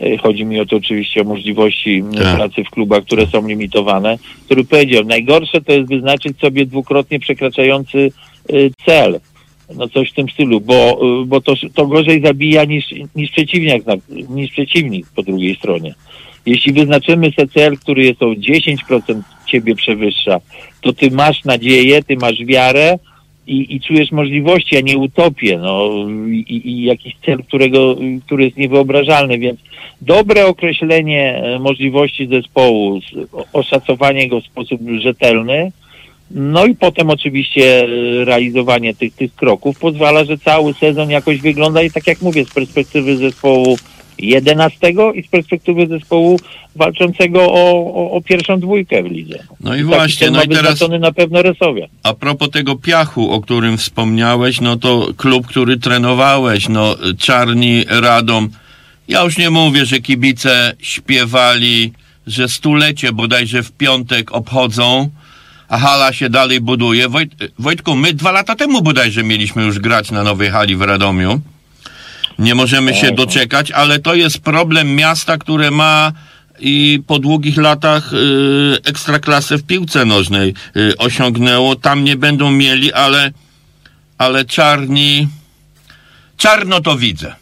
e, 0.00 0.16
chodzi 0.16 0.44
mi 0.44 0.60
o 0.60 0.66
to 0.66 0.76
oczywiście 0.76 1.20
o 1.20 1.24
możliwości 1.24 1.96
m, 1.96 2.14
Tak. 2.14 2.36
pracy 2.36 2.64
w 2.64 2.70
klubach, 2.70 3.04
które 3.04 3.26
są 3.26 3.48
limitowane, 3.48 4.18
który 4.44 4.64
powiedział, 4.64 5.04
najgorsze 5.04 5.60
to 5.60 5.72
jest 5.72 5.88
wyznaczyć 5.88 6.38
sobie 6.38 6.66
dwukrotnie 6.66 7.20
przekraczający 7.20 8.10
y, 8.52 8.70
cel. 8.86 9.20
No 9.76 9.88
coś 9.88 10.10
w 10.10 10.14
tym 10.14 10.28
stylu, 10.28 10.60
bo, 10.60 11.00
bo 11.26 11.40
to, 11.40 11.54
to 11.74 11.86
gorzej 11.86 12.22
zabija 12.22 12.64
niż, 12.64 12.84
niż, 13.16 13.30
przeciwnik, 13.30 13.84
niż 14.28 14.50
przeciwnik 14.50 15.06
po 15.16 15.22
drugiej 15.22 15.56
stronie. 15.56 15.94
Jeśli 16.46 16.72
wyznaczymy 16.72 17.30
sobie 17.30 17.48
cel, 17.48 17.78
który 17.78 18.04
jest 18.04 18.22
o 18.22 18.26
10% 18.26 19.22
ciebie 19.48 19.74
przewyższa, 19.74 20.40
to 20.80 20.92
ty 20.92 21.10
masz 21.10 21.44
nadzieję, 21.44 22.02
ty 22.02 22.16
masz 22.16 22.44
wiarę 22.44 22.98
i, 23.46 23.74
i 23.76 23.80
czujesz 23.80 24.12
możliwości, 24.12 24.76
a 24.76 24.80
nie 24.80 24.98
utopię, 24.98 25.58
no 25.58 25.90
i, 26.30 26.60
i- 26.64 26.82
jakiś 26.84 27.16
cel, 27.26 27.38
którego, 27.44 27.96
który 28.26 28.44
jest 28.44 28.56
niewyobrażalny, 28.56 29.38
więc 29.38 29.60
dobre 30.02 30.46
określenie 30.46 31.36
e, 31.42 31.58
możliwości 31.58 32.26
zespołu, 32.26 33.00
oszacowanie 33.52 34.28
go 34.28 34.40
w 34.40 34.44
sposób 34.44 34.80
rzetelny, 35.00 35.72
no 36.30 36.66
i 36.66 36.74
potem 36.74 37.10
oczywiście 37.10 37.80
e, 37.84 37.86
realizowanie 38.24 38.94
tych, 38.94 39.14
tych 39.14 39.34
kroków 39.34 39.78
pozwala, 39.78 40.24
że 40.24 40.38
cały 40.38 40.74
sezon 40.74 41.10
jakoś 41.10 41.38
wygląda 41.40 41.82
i 41.82 41.90
tak 41.90 42.06
jak 42.06 42.22
mówię, 42.22 42.44
z 42.44 42.54
perspektywy 42.54 43.16
zespołu 43.16 43.76
11 44.18 44.92
i 45.14 45.22
z 45.22 45.28
perspektywy 45.28 45.86
zespołu 45.86 46.40
walczącego 46.76 47.52
o, 47.52 47.94
o, 47.94 48.10
o 48.10 48.20
pierwszą 48.20 48.60
dwójkę 48.60 49.02
w 49.02 49.06
lidze. 49.06 49.38
No 49.60 49.74
i 49.74 49.78
Taki 49.78 49.84
właśnie, 49.84 50.30
no 50.30 50.42
i 50.42 50.48
teraz 50.48 50.80
na 51.00 51.12
pewno 51.12 51.42
Resowia. 51.42 51.86
a 52.02 52.14
propos 52.14 52.50
tego 52.50 52.76
piachu, 52.76 53.32
o 53.32 53.40
którym 53.40 53.78
wspomniałeś, 53.78 54.60
no 54.60 54.76
to 54.76 55.08
klub, 55.16 55.46
który 55.46 55.76
trenowałeś, 55.76 56.68
no 56.68 56.96
Czarni 57.18 57.84
Radom, 57.88 58.48
ja 59.08 59.22
już 59.22 59.38
nie 59.38 59.50
mówię, 59.50 59.86
że 59.86 60.00
kibice 60.00 60.76
śpiewali, 60.78 61.92
że 62.26 62.48
stulecie 62.48 63.12
bodajże 63.12 63.62
w 63.62 63.72
piątek 63.72 64.32
obchodzą, 64.32 65.10
a 65.68 65.78
hala 65.78 66.12
się 66.12 66.30
dalej 66.30 66.60
buduje. 66.60 67.08
Wojt, 67.08 67.34
Wojtku, 67.58 67.96
my 67.96 68.12
dwa 68.12 68.32
lata 68.32 68.56
temu 68.56 68.82
bodajże 68.82 69.22
mieliśmy 69.22 69.62
już 69.62 69.78
grać 69.78 70.10
na 70.10 70.22
nowej 70.22 70.50
hali 70.50 70.76
w 70.76 70.82
Radomiu. 70.82 71.40
Nie 72.38 72.54
możemy 72.54 72.94
się 72.94 73.12
doczekać, 73.12 73.70
ale 73.70 73.98
to 73.98 74.14
jest 74.14 74.38
problem 74.38 74.94
miasta, 74.94 75.38
które 75.38 75.70
ma 75.70 76.12
i 76.60 77.02
po 77.06 77.18
długich 77.18 77.56
latach 77.56 78.12
y, 78.12 78.16
ekstraklasę 78.84 79.58
w 79.58 79.62
piłce 79.62 80.04
nożnej 80.04 80.54
y, 80.76 80.96
osiągnęło. 80.96 81.76
Tam 81.76 82.04
nie 82.04 82.16
będą 82.16 82.50
mieli, 82.50 82.92
ale, 82.92 83.32
ale 84.18 84.44
czarni. 84.44 85.28
Czarno 86.36 86.80
to 86.80 86.96
widzę. 86.96 87.34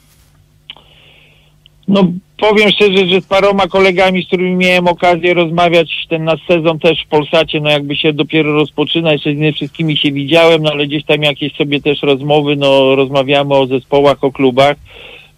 No 1.88 2.04
powiem 2.36 2.70
szczerze, 2.70 3.06
że 3.06 3.20
z 3.20 3.26
paroma 3.26 3.66
kolegami, 3.66 4.22
z 4.22 4.26
którymi 4.26 4.56
miałem 4.56 4.88
okazję 4.88 5.34
rozmawiać 5.34 6.06
ten 6.08 6.24
nasz 6.24 6.40
sezon 6.48 6.78
też 6.78 7.02
w 7.04 7.08
Polsacie, 7.08 7.60
no 7.60 7.70
jakby 7.70 7.96
się 7.96 8.12
dopiero 8.12 8.52
rozpoczyna, 8.52 9.12
jeszcze 9.12 9.34
nie 9.34 9.52
wszystkimi 9.52 9.96
się 9.96 10.12
widziałem, 10.12 10.62
no 10.62 10.70
ale 10.70 10.86
gdzieś 10.86 11.04
tam 11.04 11.22
jakieś 11.22 11.52
sobie 11.54 11.80
też 11.80 12.02
rozmowy, 12.02 12.56
no 12.56 12.94
rozmawiamy 12.96 13.54
o 13.54 13.66
zespołach, 13.66 14.24
o 14.24 14.32
klubach. 14.32 14.76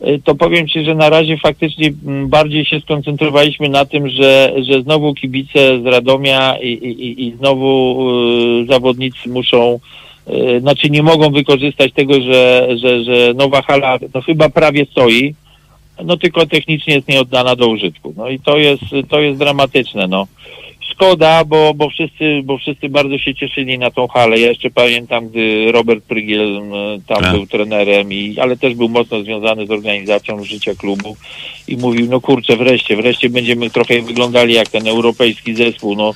Y, 0.08 0.20
To 0.24 0.34
powiem 0.34 0.68
Ci, 0.68 0.84
że 0.84 0.94
na 0.94 1.10
razie 1.10 1.36
faktycznie 1.36 1.92
mm, 2.06 2.28
bardziej 2.28 2.64
się 2.64 2.80
skoncentrowaliśmy 2.80 3.68
na 3.68 3.84
tym, 3.84 4.08
że, 4.08 4.52
że 4.68 4.82
znowu 4.82 5.14
kibice 5.14 5.82
z 5.82 5.86
Radomia 5.86 6.56
i, 6.62 6.68
i, 6.68 7.06
i- 7.06 7.26
i 7.26 7.32
znowu 7.38 7.98
y, 8.62 8.66
zawodnicy 8.66 9.28
muszą 9.28 9.78
y, 10.28 10.60
znaczy 10.60 10.90
nie 10.90 11.02
mogą 11.02 11.30
wykorzystać 11.30 11.92
tego, 11.92 12.14
że, 12.20 12.68
że, 12.76 13.04
że 13.04 13.34
nowa 13.34 13.62
hala 13.62 13.98
no 14.14 14.20
chyba 14.20 14.48
prawie 14.48 14.86
stoi, 14.90 15.34
no 16.04 16.16
tylko 16.16 16.46
technicznie 16.46 16.94
jest 16.94 17.08
nieoddana 17.08 17.56
do 17.56 17.68
użytku. 17.68 18.14
No 18.16 18.28
i 18.28 18.40
to 18.40 18.58
jest, 18.58 18.82
to 19.08 19.20
jest 19.20 19.38
dramatyczne, 19.38 20.06
no. 20.06 20.26
Szkoda, 20.98 21.44
bo, 21.44 21.74
bo, 21.74 21.90
wszyscy, 21.90 22.40
bo 22.44 22.58
wszyscy 22.58 22.88
bardzo 22.88 23.18
się 23.18 23.34
cieszyli 23.34 23.78
na 23.78 23.90
tą 23.90 24.08
halę. 24.08 24.38
Ja 24.38 24.48
jeszcze 24.48 24.70
pamiętam, 24.70 25.28
gdy 25.28 25.72
Robert 25.72 26.04
Prygiel 26.04 26.56
m, 26.56 26.72
tam 27.06 27.22
Tak. 27.22 27.32
był 27.32 27.46
trenerem, 27.46 28.12
i, 28.12 28.38
ale 28.40 28.56
też 28.56 28.74
był 28.74 28.88
mocno 28.88 29.22
związany 29.22 29.66
z 29.66 29.70
organizacją 29.70 30.44
życia 30.44 30.74
klubu 30.74 31.16
i 31.68 31.76
mówił, 31.76 32.06
no 32.10 32.20
kurczę, 32.20 32.56
wreszcie, 32.56 32.96
wreszcie 32.96 33.30
będziemy 33.30 33.70
trochę 33.70 34.02
wyglądali 34.02 34.54
jak 34.54 34.68
ten 34.68 34.88
europejski 34.88 35.54
zespół, 35.54 35.94
no 35.96 36.14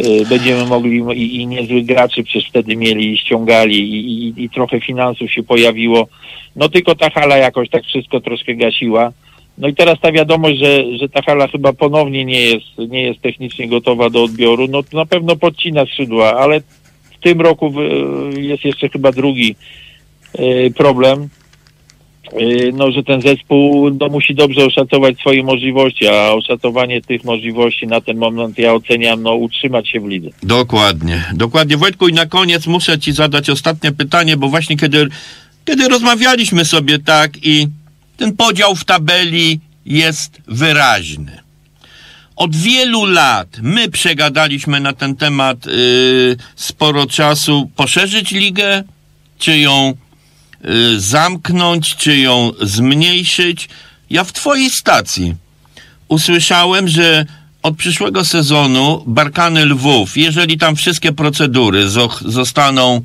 y, 0.00 0.26
będziemy 0.28 0.66
mogli 0.66 1.02
i, 1.14 1.36
i 1.36 1.46
niezłych 1.46 1.84
graczy 1.84 2.24
przecież 2.24 2.48
wtedy 2.48 2.76
mieli 2.76 3.12
i 3.12 3.18
ściągali 3.18 3.78
i, 3.78 4.28
i, 4.28 4.44
i 4.44 4.50
trochę 4.50 4.80
finansów 4.80 5.32
się 5.32 5.42
pojawiło. 5.42 6.08
No 6.56 6.68
tylko 6.68 6.94
ta 6.94 7.10
hala 7.10 7.36
jakoś 7.36 7.68
tak 7.68 7.84
wszystko 7.84 8.20
troszkę 8.20 8.54
gasiła. 8.54 9.12
No 9.58 9.68
i 9.68 9.74
teraz 9.74 10.00
ta 10.00 10.12
wiadomość, 10.12 10.58
że, 10.58 10.98
że 10.98 11.08
ta 11.08 11.22
hala 11.22 11.48
chyba 11.48 11.72
ponownie 11.72 12.24
nie 12.24 12.40
jest, 12.40 12.66
nie 12.88 13.02
jest 13.02 13.20
technicznie 13.20 13.68
gotowa 13.68 14.10
do 14.10 14.24
odbioru, 14.24 14.68
no 14.68 14.82
to 14.82 14.96
na 14.96 15.06
pewno 15.06 15.36
podcina 15.36 15.86
skrzydła, 15.86 16.34
ale 16.34 16.60
w 16.60 17.18
tym 17.22 17.40
roku 17.40 17.70
w- 17.70 17.78
jest 18.38 18.64
jeszcze 18.64 18.88
chyba 18.88 19.12
drugi 19.12 19.54
y, 20.38 20.72
problem, 20.76 21.28
y, 22.40 22.70
no, 22.74 22.90
że 22.90 23.02
ten 23.02 23.20
zespół 23.20 23.90
no, 24.00 24.08
musi 24.08 24.34
dobrze 24.34 24.64
oszacować 24.64 25.18
swoje 25.18 25.42
możliwości, 25.42 26.08
a 26.08 26.32
oszacowanie 26.32 27.02
tych 27.02 27.24
możliwości 27.24 27.86
na 27.86 28.00
ten 28.00 28.16
moment 28.18 28.58
ja 28.58 28.74
oceniam, 28.74 29.22
no, 29.22 29.34
utrzymać 29.34 29.88
się 29.88 30.00
w 30.00 30.08
lidze. 30.08 30.28
Dokładnie, 30.42 31.24
dokładnie. 31.34 31.76
Wojtku, 31.76 32.08
i 32.08 32.12
na 32.12 32.26
koniec 32.26 32.66
muszę 32.66 32.98
Ci 32.98 33.12
zadać 33.12 33.50
ostatnie 33.50 33.92
pytanie, 33.92 34.36
bo 34.36 34.48
właśnie 34.48 34.76
kiedy, 34.76 35.06
kiedy 35.64 35.88
rozmawialiśmy 35.88 36.64
sobie 36.64 36.98
tak 36.98 37.32
i 37.46 37.66
ten 38.22 38.36
podział 38.36 38.74
w 38.74 38.84
tabeli 38.84 39.60
jest 39.86 40.38
wyraźny. 40.48 41.42
Od 42.36 42.56
wielu 42.56 43.04
lat 43.04 43.48
my 43.62 43.88
przegadaliśmy 43.88 44.80
na 44.80 44.92
ten 44.92 45.16
temat 45.16 45.66
yy, 45.66 46.36
sporo 46.56 47.06
czasu. 47.06 47.70
Poszerzyć 47.76 48.30
ligę, 48.30 48.84
czy 49.38 49.58
ją 49.58 49.94
y, 50.64 51.00
zamknąć, 51.00 51.96
czy 51.96 52.16
ją 52.18 52.52
zmniejszyć. 52.60 53.68
Ja 54.10 54.24
w 54.24 54.32
Twojej 54.32 54.70
stacji 54.70 55.34
usłyszałem, 56.08 56.88
że 56.88 57.26
od 57.62 57.76
przyszłego 57.76 58.24
sezonu 58.24 59.04
Barkany 59.06 59.66
Lwów, 59.66 60.16
jeżeli 60.16 60.58
tam 60.58 60.76
wszystkie 60.76 61.12
procedury 61.12 61.86
zo- 61.88 62.30
zostaną 62.30 63.00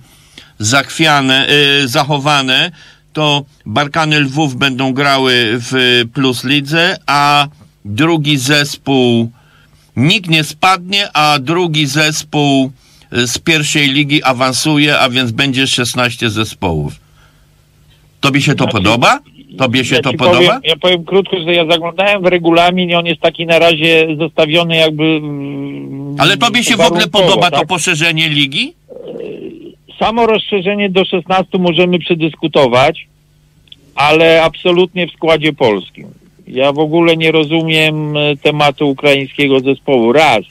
zachwiane, 0.59 1.47
y, 1.83 1.87
zachowane, 1.87 2.71
to 3.17 3.45
Barkany 3.65 4.19
Lwów 4.19 4.55
będą 4.55 4.93
grały 4.93 5.33
w 5.53 6.03
Plus 6.13 6.43
Lidze, 6.43 6.97
a 7.07 7.47
drugi 7.85 8.37
zespół 8.37 9.31
nikt 9.95 10.29
nie 10.29 10.43
spadnie, 10.43 11.09
a 11.13 11.39
drugi 11.39 11.85
zespół 11.85 12.71
y, 13.13 13.27
z 13.27 13.39
pierwszej 13.39 13.89
ligi 13.89 14.23
awansuje, 14.23 14.99
a 14.99 15.09
więc 15.09 15.31
będzie 15.31 15.67
16 15.67 16.29
zespołów. 16.29 16.93
Tobie 18.21 18.41
się 18.41 18.55
to 18.55 18.63
Znaczy, 18.63 18.77
podoba? 18.77 19.19
Tobie 19.57 19.85
się 19.85 19.95
ja 19.95 20.01
to 20.01 20.13
podoba? 20.13 20.37
Powiem, 20.37 20.61
ja 20.63 20.75
powiem 20.75 21.05
krótko, 21.05 21.35
że 21.39 21.53
ja 21.53 21.65
zaglądałem 21.71 22.21
w 22.21 22.25
regulamin 22.25 22.89
i 22.89 22.95
on 22.95 23.05
jest 23.05 23.21
taki 23.21 23.45
na 23.45 23.59
razie 23.59 24.07
zostawiony 24.19 24.75
jakby... 24.75 25.03
mm, 25.03 26.15
Ale 26.19 26.37
tobie 26.37 26.63
się 26.63 26.75
w 26.75 26.81
ogóle 26.81 27.07
podoba 27.07 27.51
to 27.51 27.57
tak? 27.57 27.67
poszerzenie 27.67 28.29
ligi? 28.29 28.73
Samo 29.99 30.27
rozszerzenie 30.27 30.89
do 30.89 31.05
16 31.05 31.57
możemy 31.57 31.99
przedyskutować, 31.99 33.07
ale 33.95 34.43
absolutnie 34.43 35.07
w 35.07 35.11
składzie 35.11 35.53
polskim. 35.53 36.07
Ja 36.47 36.73
w 36.73 36.79
ogóle 36.79 37.17
nie 37.17 37.31
rozumiem 37.31 38.17
e, 38.17 38.37
tematu 38.37 38.89
ukraińskiego 38.89 39.59
zespołu. 39.59 40.13
Raz, 40.13 40.41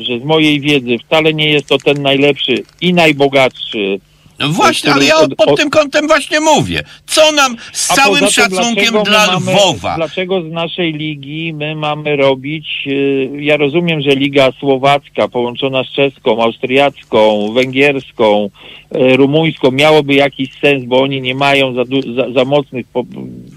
że 0.00 0.18
z 0.18 0.24
mojej 0.24 0.60
wiedzy 0.60 0.98
wcale 0.98 1.34
nie 1.34 1.48
jest 1.48 1.66
to 1.66 1.78
ten 1.78 2.02
najlepszy 2.02 2.62
i 2.80 2.94
najbogatszy 2.94 4.00
No 4.38 4.48
właśnie, 4.48 4.92
ale 4.92 5.04
ja 5.04 5.16
od- 5.18 5.34
pod 5.34 5.48
od- 5.48 5.56
tym 5.58 5.70
kątem 5.70 6.06
właśnie 6.06 6.40
mówię. 6.40 6.82
Co 7.06 7.32
nam 7.32 7.56
z 7.72 7.86
całym 7.86 8.20
tym, 8.20 8.30
szacunkiem 8.30 8.94
dla 9.04 9.26
mamy, 9.26 9.52
Lwowa? 9.52 9.96
Dlaczego 9.96 10.42
z 10.42 10.52
naszej 10.52 10.92
ligi 10.92 11.54
my 11.54 11.74
mamy 11.76 12.16
robić, 12.16 12.66
y, 12.86 13.30
ja 13.40 13.56
rozumiem, 13.56 14.00
że 14.00 14.10
liga 14.10 14.52
słowacka 14.60 15.28
połączona 15.28 15.84
z 15.84 15.88
czeską, 15.92 16.42
austriacką, 16.42 17.52
węgierską, 17.52 18.50
y, 18.96 19.16
rumuńską 19.16 19.70
miałoby 19.70 20.14
jakiś 20.14 20.48
sens, 20.60 20.84
bo 20.84 21.00
oni 21.02 21.20
nie 21.20 21.34
mają 21.34 21.74
za, 21.74 21.82
za, 22.16 22.32
za 22.32 22.44
mocnych, 22.44 22.86
po, 22.92 23.04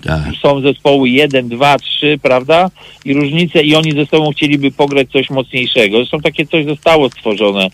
Tak. 0.06 0.22
są 0.42 0.62
zespoły 0.62 1.10
1, 1.10 1.50
2, 1.50 1.78
3, 1.80 2.20
prawda? 2.22 2.70
I 3.06 3.14
różnice 3.14 3.62
i 3.64 3.76
oni 3.76 3.92
ze 3.92 4.06
sobą 4.06 4.32
chcieliby 4.32 4.72
pograć 4.72 5.08
coś 5.12 5.30
mocniejszego. 5.30 5.98
Zresztą 5.98 6.20
takie 6.20 6.46
coś 6.46 6.66
zostało 6.66 7.10
stworzone 7.10 7.68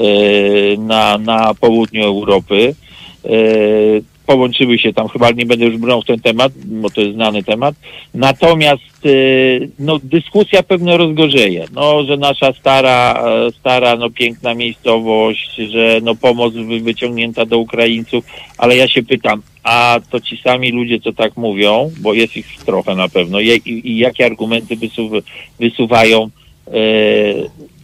y, 0.00 0.76
na, 0.78 1.18
na 1.18 1.54
południu 1.54 2.04
Europy. 2.04 2.53
Y, 2.54 4.02
połączyły 4.26 4.78
się 4.78 4.92
tam, 4.92 5.08
chyba 5.08 5.30
nie 5.30 5.46
będę 5.46 5.64
już 5.64 5.76
brał 5.76 6.02
w 6.02 6.06
ten 6.06 6.20
temat, 6.20 6.52
bo 6.64 6.90
to 6.90 7.00
jest 7.00 7.14
znany 7.14 7.42
temat. 7.42 7.74
Natomiast 8.14 9.06
y, 9.06 9.70
no, 9.78 9.98
dyskusja 10.02 10.62
pewno 10.62 10.96
rozgorzeje, 10.96 11.64
no, 11.72 12.04
że 12.04 12.16
nasza 12.16 12.52
stara, 12.52 13.24
e, 13.26 13.52
stara, 13.52 13.96
no, 13.96 14.10
piękna 14.10 14.54
miejscowość, 14.54 15.54
że 15.54 16.00
no, 16.02 16.14
pomoc 16.14 16.54
wy- 16.54 16.80
wyciągnięta 16.80 17.46
do 17.46 17.58
Ukraińców, 17.58 18.24
ale 18.58 18.76
ja 18.76 18.88
się 18.88 19.02
pytam, 19.02 19.42
a 19.62 20.00
to 20.10 20.20
ci 20.20 20.36
sami 20.36 20.72
ludzie, 20.72 21.00
co 21.00 21.12
tak 21.12 21.36
mówią, 21.36 21.90
bo 22.00 22.14
jest 22.14 22.36
ich 22.36 22.46
trochę 22.66 22.94
na 22.94 23.08
pewno, 23.08 23.40
i, 23.40 23.48
i, 23.48 23.90
i 23.90 23.98
jakie 23.98 24.26
argumenty 24.26 24.76
wysuw, 24.76 25.12
wysuwają, 25.60 26.30
e, 26.68 26.72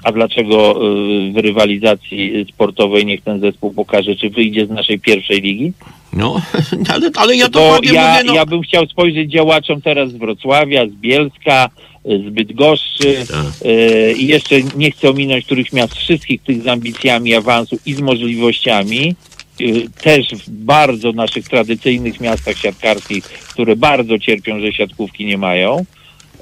a 0.02 0.12
dlaczego 0.12 0.70
e, 0.70 1.32
w 1.32 1.36
rywalizacji 1.36 2.46
sportowej 2.52 3.06
niech 3.06 3.22
ten 3.22 3.40
zespół 3.40 3.72
pokaże, 3.72 4.16
czy 4.16 4.30
wyjdzie 4.30 4.66
z 4.66 4.70
naszej 4.70 4.98
pierwszej 5.00 5.40
ligi? 5.40 5.72
No, 6.12 6.40
ale, 6.94 7.10
ale 7.16 7.36
ja 7.36 7.44
Bo 7.44 7.50
dokładnie 7.50 7.92
ja, 7.92 8.12
mówię, 8.12 8.24
no... 8.24 8.34
ja 8.34 8.46
bym 8.46 8.62
chciał 8.62 8.86
spojrzeć 8.86 9.30
działaczom 9.32 9.82
teraz 9.82 10.10
z 10.10 10.16
Wrocławia, 10.16 10.86
z 10.86 10.90
Bielska, 10.90 11.70
y, 12.06 12.18
z 12.18 12.30
Bydgoszczy 12.30 13.26
Tak. 13.28 13.66
y, 13.70 14.14
i 14.18 14.26
jeszcze 14.26 14.54
nie 14.76 14.90
chcę 14.90 15.10
ominąć 15.10 15.44
których 15.44 15.72
miast, 15.72 15.94
wszystkich 15.94 16.42
tych 16.42 16.62
z 16.62 16.68
ambicjami 16.68 17.34
awansu 17.34 17.78
i 17.86 17.94
z 17.94 18.00
możliwościami. 18.00 19.14
y, 19.60 19.86
Też 20.02 20.28
w 20.28 20.50
bardzo 20.50 21.12
naszych 21.12 21.48
tradycyjnych 21.48 22.20
miastach 22.20 22.56
siatkarskich, 22.56 23.24
które 23.24 23.76
bardzo 23.76 24.18
cierpią, 24.18 24.60
że 24.60 24.72
siatkówki 24.72 25.24
nie 25.26 25.38
mają. 25.38 25.84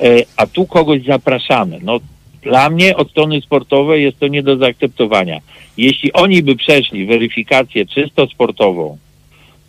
Y, 0.02 0.24
A 0.36 0.46
tu 0.46 0.66
kogoś 0.66 1.04
zapraszamy. 1.04 1.78
No, 1.82 2.00
dla 2.42 2.70
mnie 2.70 2.96
od 2.96 3.10
strony 3.10 3.40
sportowej 3.40 4.02
jest 4.02 4.18
to 4.18 4.28
nie 4.28 4.42
do 4.42 4.56
zaakceptowania. 4.56 5.40
Jeśli 5.76 6.12
oni 6.12 6.42
by 6.42 6.56
przeszli 6.56 7.06
weryfikację 7.06 7.86
czysto 7.86 8.26
sportową, 8.26 8.98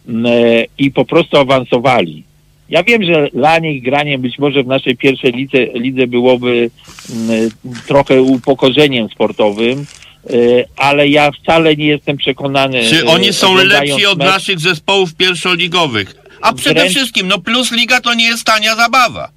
m, 0.08 0.26
e, 0.26 0.32
i 0.78 0.92
po 0.92 1.06
prostu 1.06 1.38
awansowali. 1.38 2.24
Ja 2.70 2.84
wiem, 2.84 3.04
że 3.04 3.28
dla 3.34 3.60
nich 3.60 3.84
granie 3.84 4.18
być 4.18 4.40
może 4.40 4.64
w 4.64 4.68
naszej 4.68 4.98
pierwszej 4.98 5.32
lidze, 5.32 5.66
lidze 5.66 6.08
byłoby 6.08 6.70
m, 7.10 7.50
trochę 7.88 8.22
upokorzeniem 8.22 9.10
sportowym, 9.10 9.86
e, 10.30 10.34
ale 10.76 11.08
ja 11.08 11.32
wcale 11.32 11.76
nie 11.76 11.86
jestem 11.86 12.18
przekonany. 12.18 12.84
Czy 12.90 13.04
e, 13.04 13.06
oni 13.06 13.34
są 13.34 13.56
lepsi 13.56 14.06
od 14.06 14.20
mecz- 14.20 14.26
naszych 14.26 14.60
zespołów 14.60 15.16
pierwszoligowych? 15.16 16.16
A 16.42 16.54
przede 16.54 16.82
Wręcz- 16.82 16.90
wszystkim, 16.96 17.28
no 17.28 17.40
plus 17.40 17.72
liga 17.72 18.02
to 18.02 18.14
nie 18.14 18.26
jest 18.26 18.44
tania 18.44 18.76
zabawa. 18.76 19.30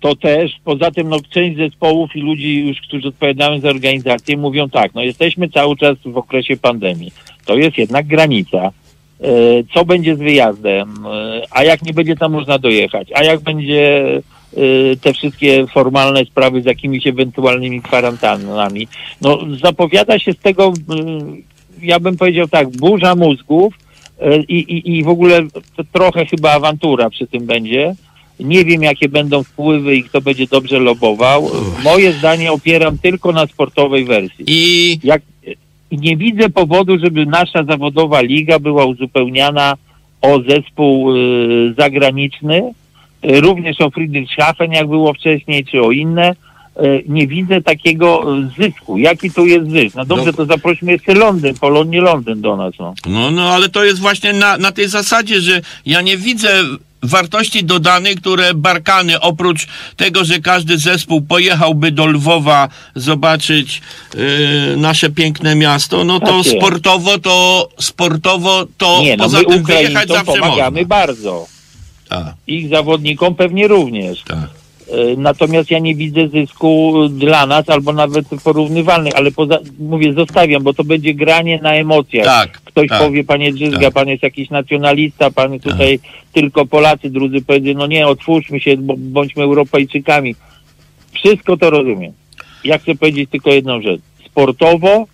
To 0.00 0.16
też, 0.16 0.52
poza 0.64 0.90
tym 0.90 1.08
no, 1.08 1.16
część 1.30 1.56
zespołów 1.56 2.16
i 2.16 2.20
ludzi 2.20 2.66
już, 2.68 2.80
którzy 2.80 3.08
odpowiadają 3.08 3.60
za 3.60 3.68
organizację 3.68 4.36
mówią 4.36 4.68
tak, 4.68 4.94
no 4.94 5.02
jesteśmy 5.02 5.48
cały 5.48 5.76
czas 5.76 5.96
w 6.04 6.16
okresie 6.16 6.56
pandemii. 6.56 7.12
To 7.44 7.56
jest 7.56 7.78
jednak 7.78 8.06
granica. 8.06 8.70
E, 9.20 9.28
Co 9.74 9.84
będzie 9.84 10.16
z 10.16 10.18
wyjazdem? 10.18 11.06
E, 11.06 11.42
A 11.50 11.64
jak 11.64 11.82
nie 11.82 11.92
będzie 11.92 12.16
tam 12.16 12.32
można 12.32 12.58
dojechać? 12.58 13.08
A 13.14 13.24
jak 13.24 13.40
będzie 13.40 14.16
e, 14.16 14.96
te 14.96 15.12
wszystkie 15.12 15.66
formalne 15.66 16.24
sprawy 16.24 16.62
z 16.62 16.64
jakimiś 16.64 17.06
ewentualnymi 17.06 17.82
kwarantannami? 17.82 18.88
No 19.20 19.38
zapowiada 19.62 20.18
się 20.18 20.32
z 20.32 20.38
tego, 20.38 20.72
ja 21.82 22.00
bym 22.00 22.16
powiedział 22.16 22.48
tak, 22.48 22.68
burza 22.70 23.14
mózgów 23.14 23.74
i, 24.48 24.54
i, 24.54 24.98
i 24.98 25.02
w 25.04 25.08
ogóle 25.08 25.42
trochę 25.92 26.26
chyba 26.26 26.52
awantura 26.52 27.10
przy 27.10 27.26
tym 27.26 27.46
będzie. 27.46 27.94
Nie 28.40 28.64
wiem, 28.64 28.82
jakie 28.82 29.08
będą 29.08 29.42
wpływy 29.42 29.96
i 29.96 30.04
kto 30.04 30.20
będzie 30.20 30.46
dobrze 30.46 30.78
lobował. 30.78 31.50
Moje 31.84 32.12
zdanie 32.12 32.52
opieram 32.52 32.98
tylko 32.98 33.32
na 33.32 33.46
sportowej 33.46 34.04
wersji. 34.04 34.44
I 34.46 34.98
Jak, 35.04 35.22
nie 35.92 36.16
widzę 36.16 36.48
powodu, 36.50 36.98
żeby 36.98 37.26
nasza 37.26 37.64
zawodowa 37.64 38.20
liga 38.20 38.58
była 38.58 38.84
uzupełniana 38.84 39.74
o 40.22 40.40
zespół 40.48 41.16
y, 41.16 41.74
zagraniczny, 41.78 42.72
y, 43.24 43.40
również 43.40 43.80
o 43.80 43.90
Friedrichshafen, 43.90 44.72
jak 44.72 44.88
było 44.88 45.14
wcześniej, 45.14 45.64
czy 45.64 45.82
o 45.82 45.90
inne. 45.90 46.34
Y, 46.82 47.04
nie 47.08 47.26
widzę 47.26 47.60
takiego 47.62 48.26
zysku. 48.58 48.98
Jaki 48.98 49.30
tu 49.30 49.46
jest 49.46 49.70
zysk? 49.70 49.96
No 49.96 50.04
dobrze, 50.04 50.26
No. 50.26 50.32
to 50.32 50.44
zaprośmy 50.46 50.92
jeszcze 50.92 51.14
Londyn, 51.14 51.54
Polonię 51.54 52.00
Londyn 52.00 52.40
do 52.40 52.56
nas. 52.56 52.74
No. 52.78 52.94
No, 53.08 53.30
no, 53.30 53.42
ale 53.42 53.68
to 53.68 53.84
jest 53.84 54.00
właśnie 54.00 54.32
na, 54.32 54.58
na 54.58 54.72
tej 54.72 54.88
zasadzie, 54.88 55.40
że 55.40 55.60
ja 55.86 56.00
nie 56.02 56.16
widzę 56.16 56.48
wartości 57.02 57.64
dodanej, 57.64 58.16
które 58.16 58.54
Barkany, 58.54 59.20
oprócz 59.20 59.66
tego, 59.96 60.24
że 60.24 60.38
każdy 60.40 60.78
zespół 60.78 61.22
pojechałby 61.22 61.92
do 61.92 62.06
Lwowa 62.06 62.68
zobaczyć 62.94 63.82
yy, 64.14 64.76
nasze 64.76 65.10
piękne 65.10 65.54
miasto, 65.54 66.04
no 66.04 66.20
to 66.20 66.42
Tak 66.44 66.52
sportowo 66.52 67.18
to 67.18 67.68
sportowo 67.80 68.66
to 68.78 69.00
Nie, 69.02 69.16
no 69.16 69.24
poza 69.24 69.44
tym 69.44 69.64
wyjechać 69.64 70.08
zawsze 70.08 70.24
pomagamy 70.24 70.70
można. 70.70 70.88
bardzo. 70.88 71.46
Tak, 72.08 72.34
Ich 72.46 72.68
zawodnikom 72.68 73.34
pewnie 73.34 73.68
również. 73.68 74.22
tak. 74.22 74.59
E, 74.90 75.16
Natomiast 75.16 75.70
ja 75.70 75.78
nie 75.78 75.94
widzę 75.94 76.28
zysku 76.28 76.94
dla 77.08 77.46
nas, 77.46 77.68
albo 77.68 77.92
nawet 77.92 78.26
porównywalnych, 78.44 79.16
ale 79.16 79.30
poza, 79.30 79.58
mówię, 79.78 80.12
zostawiam, 80.12 80.62
bo 80.62 80.74
to 80.74 80.84
będzie 80.84 81.14
granie 81.14 81.58
na 81.62 81.74
emocjach. 81.74 82.26
Tak, 82.26 82.60
Ktoś 82.64 82.88
tak. 82.88 82.98
powie, 83.02 83.24
panie 83.24 83.52
Drzyzga, 83.52 83.80
tak. 83.80 83.94
pan 83.94 84.08
jest 84.08 84.22
jakiś 84.22 84.50
nacjonalista, 84.50 85.30
pan 85.30 85.60
tutaj 85.60 85.98
tylko 86.32 86.66
Polacy, 86.66 87.10
drudzy 87.10 87.42
powiedzą, 87.42 87.78
no 87.78 87.86
nie, 87.86 88.06
otwórzmy 88.06 88.60
się, 88.60 88.76
bądźmy 88.98 89.42
Europejczykami. 89.42 90.34
Wszystko 91.12 91.56
to 91.56 91.70
rozumiem. 91.70 92.12
Ja 92.64 92.78
chcę 92.78 92.94
powiedzieć 92.94 93.30
tylko 93.30 93.50
jedną 93.50 93.82
rzecz. 93.82 94.00
Sportowo 94.26 95.06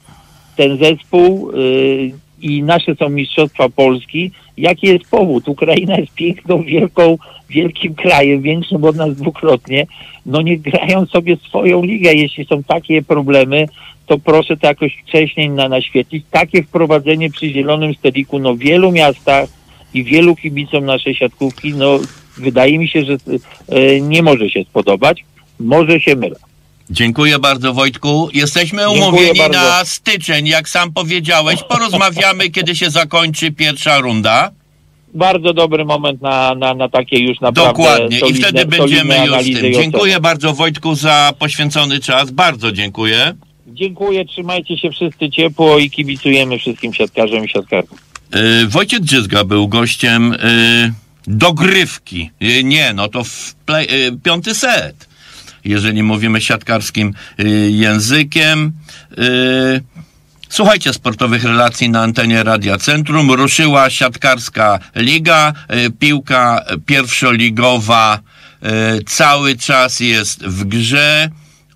ten 0.57 0.79
zespół 0.79 1.51
y, 1.51 2.12
i 2.41 2.62
nasze 2.62 2.95
są 2.95 3.09
Mistrzostwa 3.09 3.68
Polski. 3.68 4.31
Jaki 4.57 4.87
jest 4.87 5.11
powód? 5.11 5.49
Ukraina 5.49 5.99
jest 5.99 6.15
piękną, 6.15 6.63
wielką, 6.63 7.19
wielkim 7.49 7.95
krajem, 7.95 8.43
większym 8.43 8.85
od 8.85 8.97
nas 8.97 9.17
dwukrotnie. 9.17 9.87
No 10.27 10.43
nie 10.43 10.59
grają 10.59 11.07
sobie 11.07 11.37
swoją 11.37 11.85
ligę. 11.85 12.15
Jeśli 12.15 12.45
są 12.45 12.63
takie 12.63 13.03
problemy, 13.03 13.67
to 14.07 14.19
proszę 14.19 14.57
to 14.57 14.67
jakoś 14.67 14.97
wcześniej 15.07 15.51
na, 15.51 15.69
naświetlić. 15.69 16.25
Takie 16.31 16.63
wprowadzenie 16.63 17.31
przy 17.31 17.51
zielonym 17.51 17.95
stoliku, 17.95 18.39
no 18.39 18.55
w 18.55 18.59
wielu 18.59 18.93
miastach 18.93 19.49
i 19.95 20.05
wielu 20.05 20.37
kibicom 20.37 20.85
naszej 20.85 21.15
siatkówki, 21.15 21.75
no 21.75 21.99
wydaje 22.37 22.79
mi 22.79 22.89
się, 22.89 23.05
że 23.05 23.13
y, 23.13 24.01
nie 24.01 24.23
może 24.23 24.51
się 24.51 24.65
spodobać. 24.65 25.25
Może 25.61 26.01
się 26.01 26.17
mylę. 26.17 26.37
Dziękuję 26.91 27.39
bardzo 27.39 27.74
Wojtku. 27.74 28.28
Jesteśmy 28.34 28.91
umówieni 28.91 29.41
na 29.53 29.84
styczeń, 29.84 30.47
jak 30.47 30.68
sam 30.68 30.93
powiedziałeś. 30.93 31.62
Porozmawiamy, 31.62 32.51
kiedy 32.55 32.76
się 32.76 32.91
zakończy 32.91 33.53
pierwsza 33.53 33.99
runda. 33.99 34.51
bardzo 35.14 35.53
dobry 35.55 35.84
moment 35.84 36.22
na, 36.22 36.55
na, 36.55 36.74
na 36.74 36.89
takie 36.89 37.18
już 37.18 37.41
naprawdę 37.41 37.82
Dokładnie. 37.82 38.16
I 38.16 38.20
solidne, 38.20 38.49
wtedy 38.49 38.66
będziemy 38.66 39.26
już 39.26 39.45
tym. 39.45 39.66
i. 39.66 39.74
Dziękuję 39.74 40.20
bardzo 40.20 40.53
Wojtku 40.53 40.95
za 40.95 41.32
poświęcony 41.39 42.01
czas. 42.01 42.30
Bardzo 42.30 42.72
dziękuję. 42.72 43.34
Dziękuję, 43.66 44.24
trzymajcie 44.24 44.78
się 44.78 44.91
wszyscy 44.91 45.30
ciepło 45.30 45.78
i 45.78 45.91
kibicujemy 45.91 46.59
wszystkim 46.59 46.95
siatkarzom 46.95 47.45
i 47.45 47.49
siatkarkom. 47.49 47.99
Yy, 48.34 48.66
Wojciech 48.66 49.01
Drzyzga 49.01 49.45
był 49.45 49.68
gościem 49.68 50.30
yy, 50.30 50.93
dogrywki. 51.26 52.30
Yy, 52.41 52.64
nie, 52.64 52.93
no 52.93 53.09
to 53.09 53.24
w 53.24 53.55
play, 53.55 53.89
piąty 54.22 54.55
set. 54.55 55.16
Jeżeli 55.69 56.03
mówimy 56.03 56.41
siatkarskim 56.41 57.14
yy, 57.39 57.71
językiem. 57.71 58.73
Yy, 59.19 59.81
Słuchajcie 60.49 60.93
sportowych 60.93 61.45
relacji 61.45 61.91
na 61.91 62.03
antenie 62.03 62.43
Radia 62.43 62.79
Centrum. 62.79 63.31
Ruszyła 63.31 63.91
siatkarska 63.91 64.79
liga, 64.95 65.53
y, 65.87 65.91
piłka 65.91 66.64
pierwszoligowa 66.87 68.19
y, 68.19 69.05
cały 69.05 69.57
czas 69.57 70.01
jest 70.01 70.45
w 70.45 70.64
grze. 70.64 71.31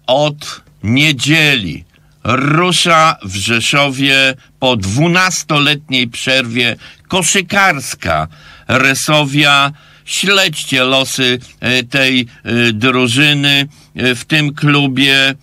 Od 0.06 0.60
niedzieli 0.82 1.84
rusza 2.24 3.16
w 3.22 3.36
Rzeszowie 3.36 4.34
po 4.58 4.76
12-letniej 4.76 6.08
przerwie 6.08 6.76
koszykarska 7.08 8.28
Resowia. 8.68 9.72
Śledźcie 10.10 10.84
losy 10.84 11.38
y, 11.78 11.84
tej 11.84 12.26
y, 12.46 12.72
drużyny 12.72 13.68
y, 13.96 14.14
w 14.14 14.24
tym 14.24 14.54
klubie. 14.54 15.34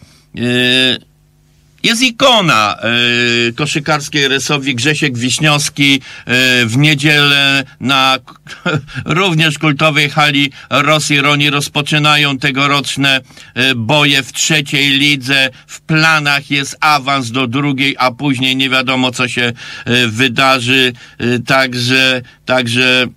jest 1.84 2.02
ikona 2.02 2.78
koszykarskiej 3.56 4.28
Resowi 4.28 4.76
Grzesiek 4.76 5.18
Wiśniowski 5.18 6.02
w 6.66 6.74
niedzielę 6.78 7.64
na 7.80 8.18
również 9.06 9.58
kultowej 9.58 10.10
hali 10.10 10.52
Rosji 10.70 11.22
Roni 11.22 11.50
rozpoczynają 11.50 12.38
tegoroczne 12.38 13.22
boje 13.76 14.24
w 14.24 14.34
trzeciej 14.34 14.90
lidze. 14.90 15.50
W 15.68 15.82
planach 15.82 16.52
jest 16.52 16.78
awans 16.80 17.32
do 17.32 17.48
drugiej, 17.48 17.96
a 18.00 18.12
później 18.12 18.56
nie 18.56 18.70
wiadomo 18.70 19.12
co 19.12 19.28
się 19.28 19.54
wydarzy. 20.08 20.94
Także, 21.46 22.22
także 22.46 23.08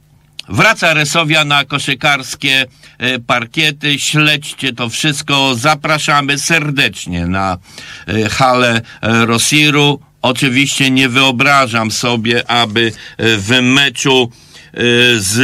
Wraca 0.50 0.94
Resowia 0.94 1.44
na 1.44 1.64
koszykarskie 1.64 2.66
e, 2.98 3.18
parkiety. 3.18 3.98
Śledźcie 3.98 4.72
to 4.72 4.88
wszystko. 4.88 5.54
Zapraszamy 5.54 6.38
serdecznie 6.38 7.26
na 7.26 7.58
e, 8.06 8.28
halę 8.28 8.80
e, 9.00 9.26
Rosiru. 9.26 10.00
Oczywiście 10.22 10.90
nie 10.90 11.08
wyobrażam 11.08 11.90
sobie, 11.90 12.50
aby 12.50 12.92
w 13.18 13.58
meczu 13.62 14.30
z 15.16 15.38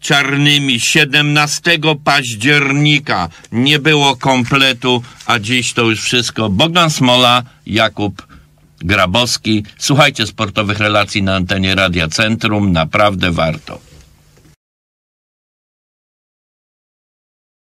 czarnymi 0.00 0.80
17 0.80 1.78
października 2.04 3.28
nie 3.52 3.78
było 3.78 4.16
kompletu, 4.16 5.02
a 5.26 5.38
dziś 5.38 5.72
to 5.72 5.82
już 5.82 6.02
wszystko. 6.02 6.48
Bogdan 6.48 6.90
Smola, 6.90 7.42
Jakub 7.66 8.26
Grabowski. 8.80 9.64
Słuchajcie 9.78 10.26
sportowych 10.26 10.78
relacji 10.78 11.22
na 11.22 11.36
antenie 11.36 11.74
Radia 11.74 12.08
Centrum, 12.08 12.72
naprawdę 12.72 13.30
warto. 13.30 13.87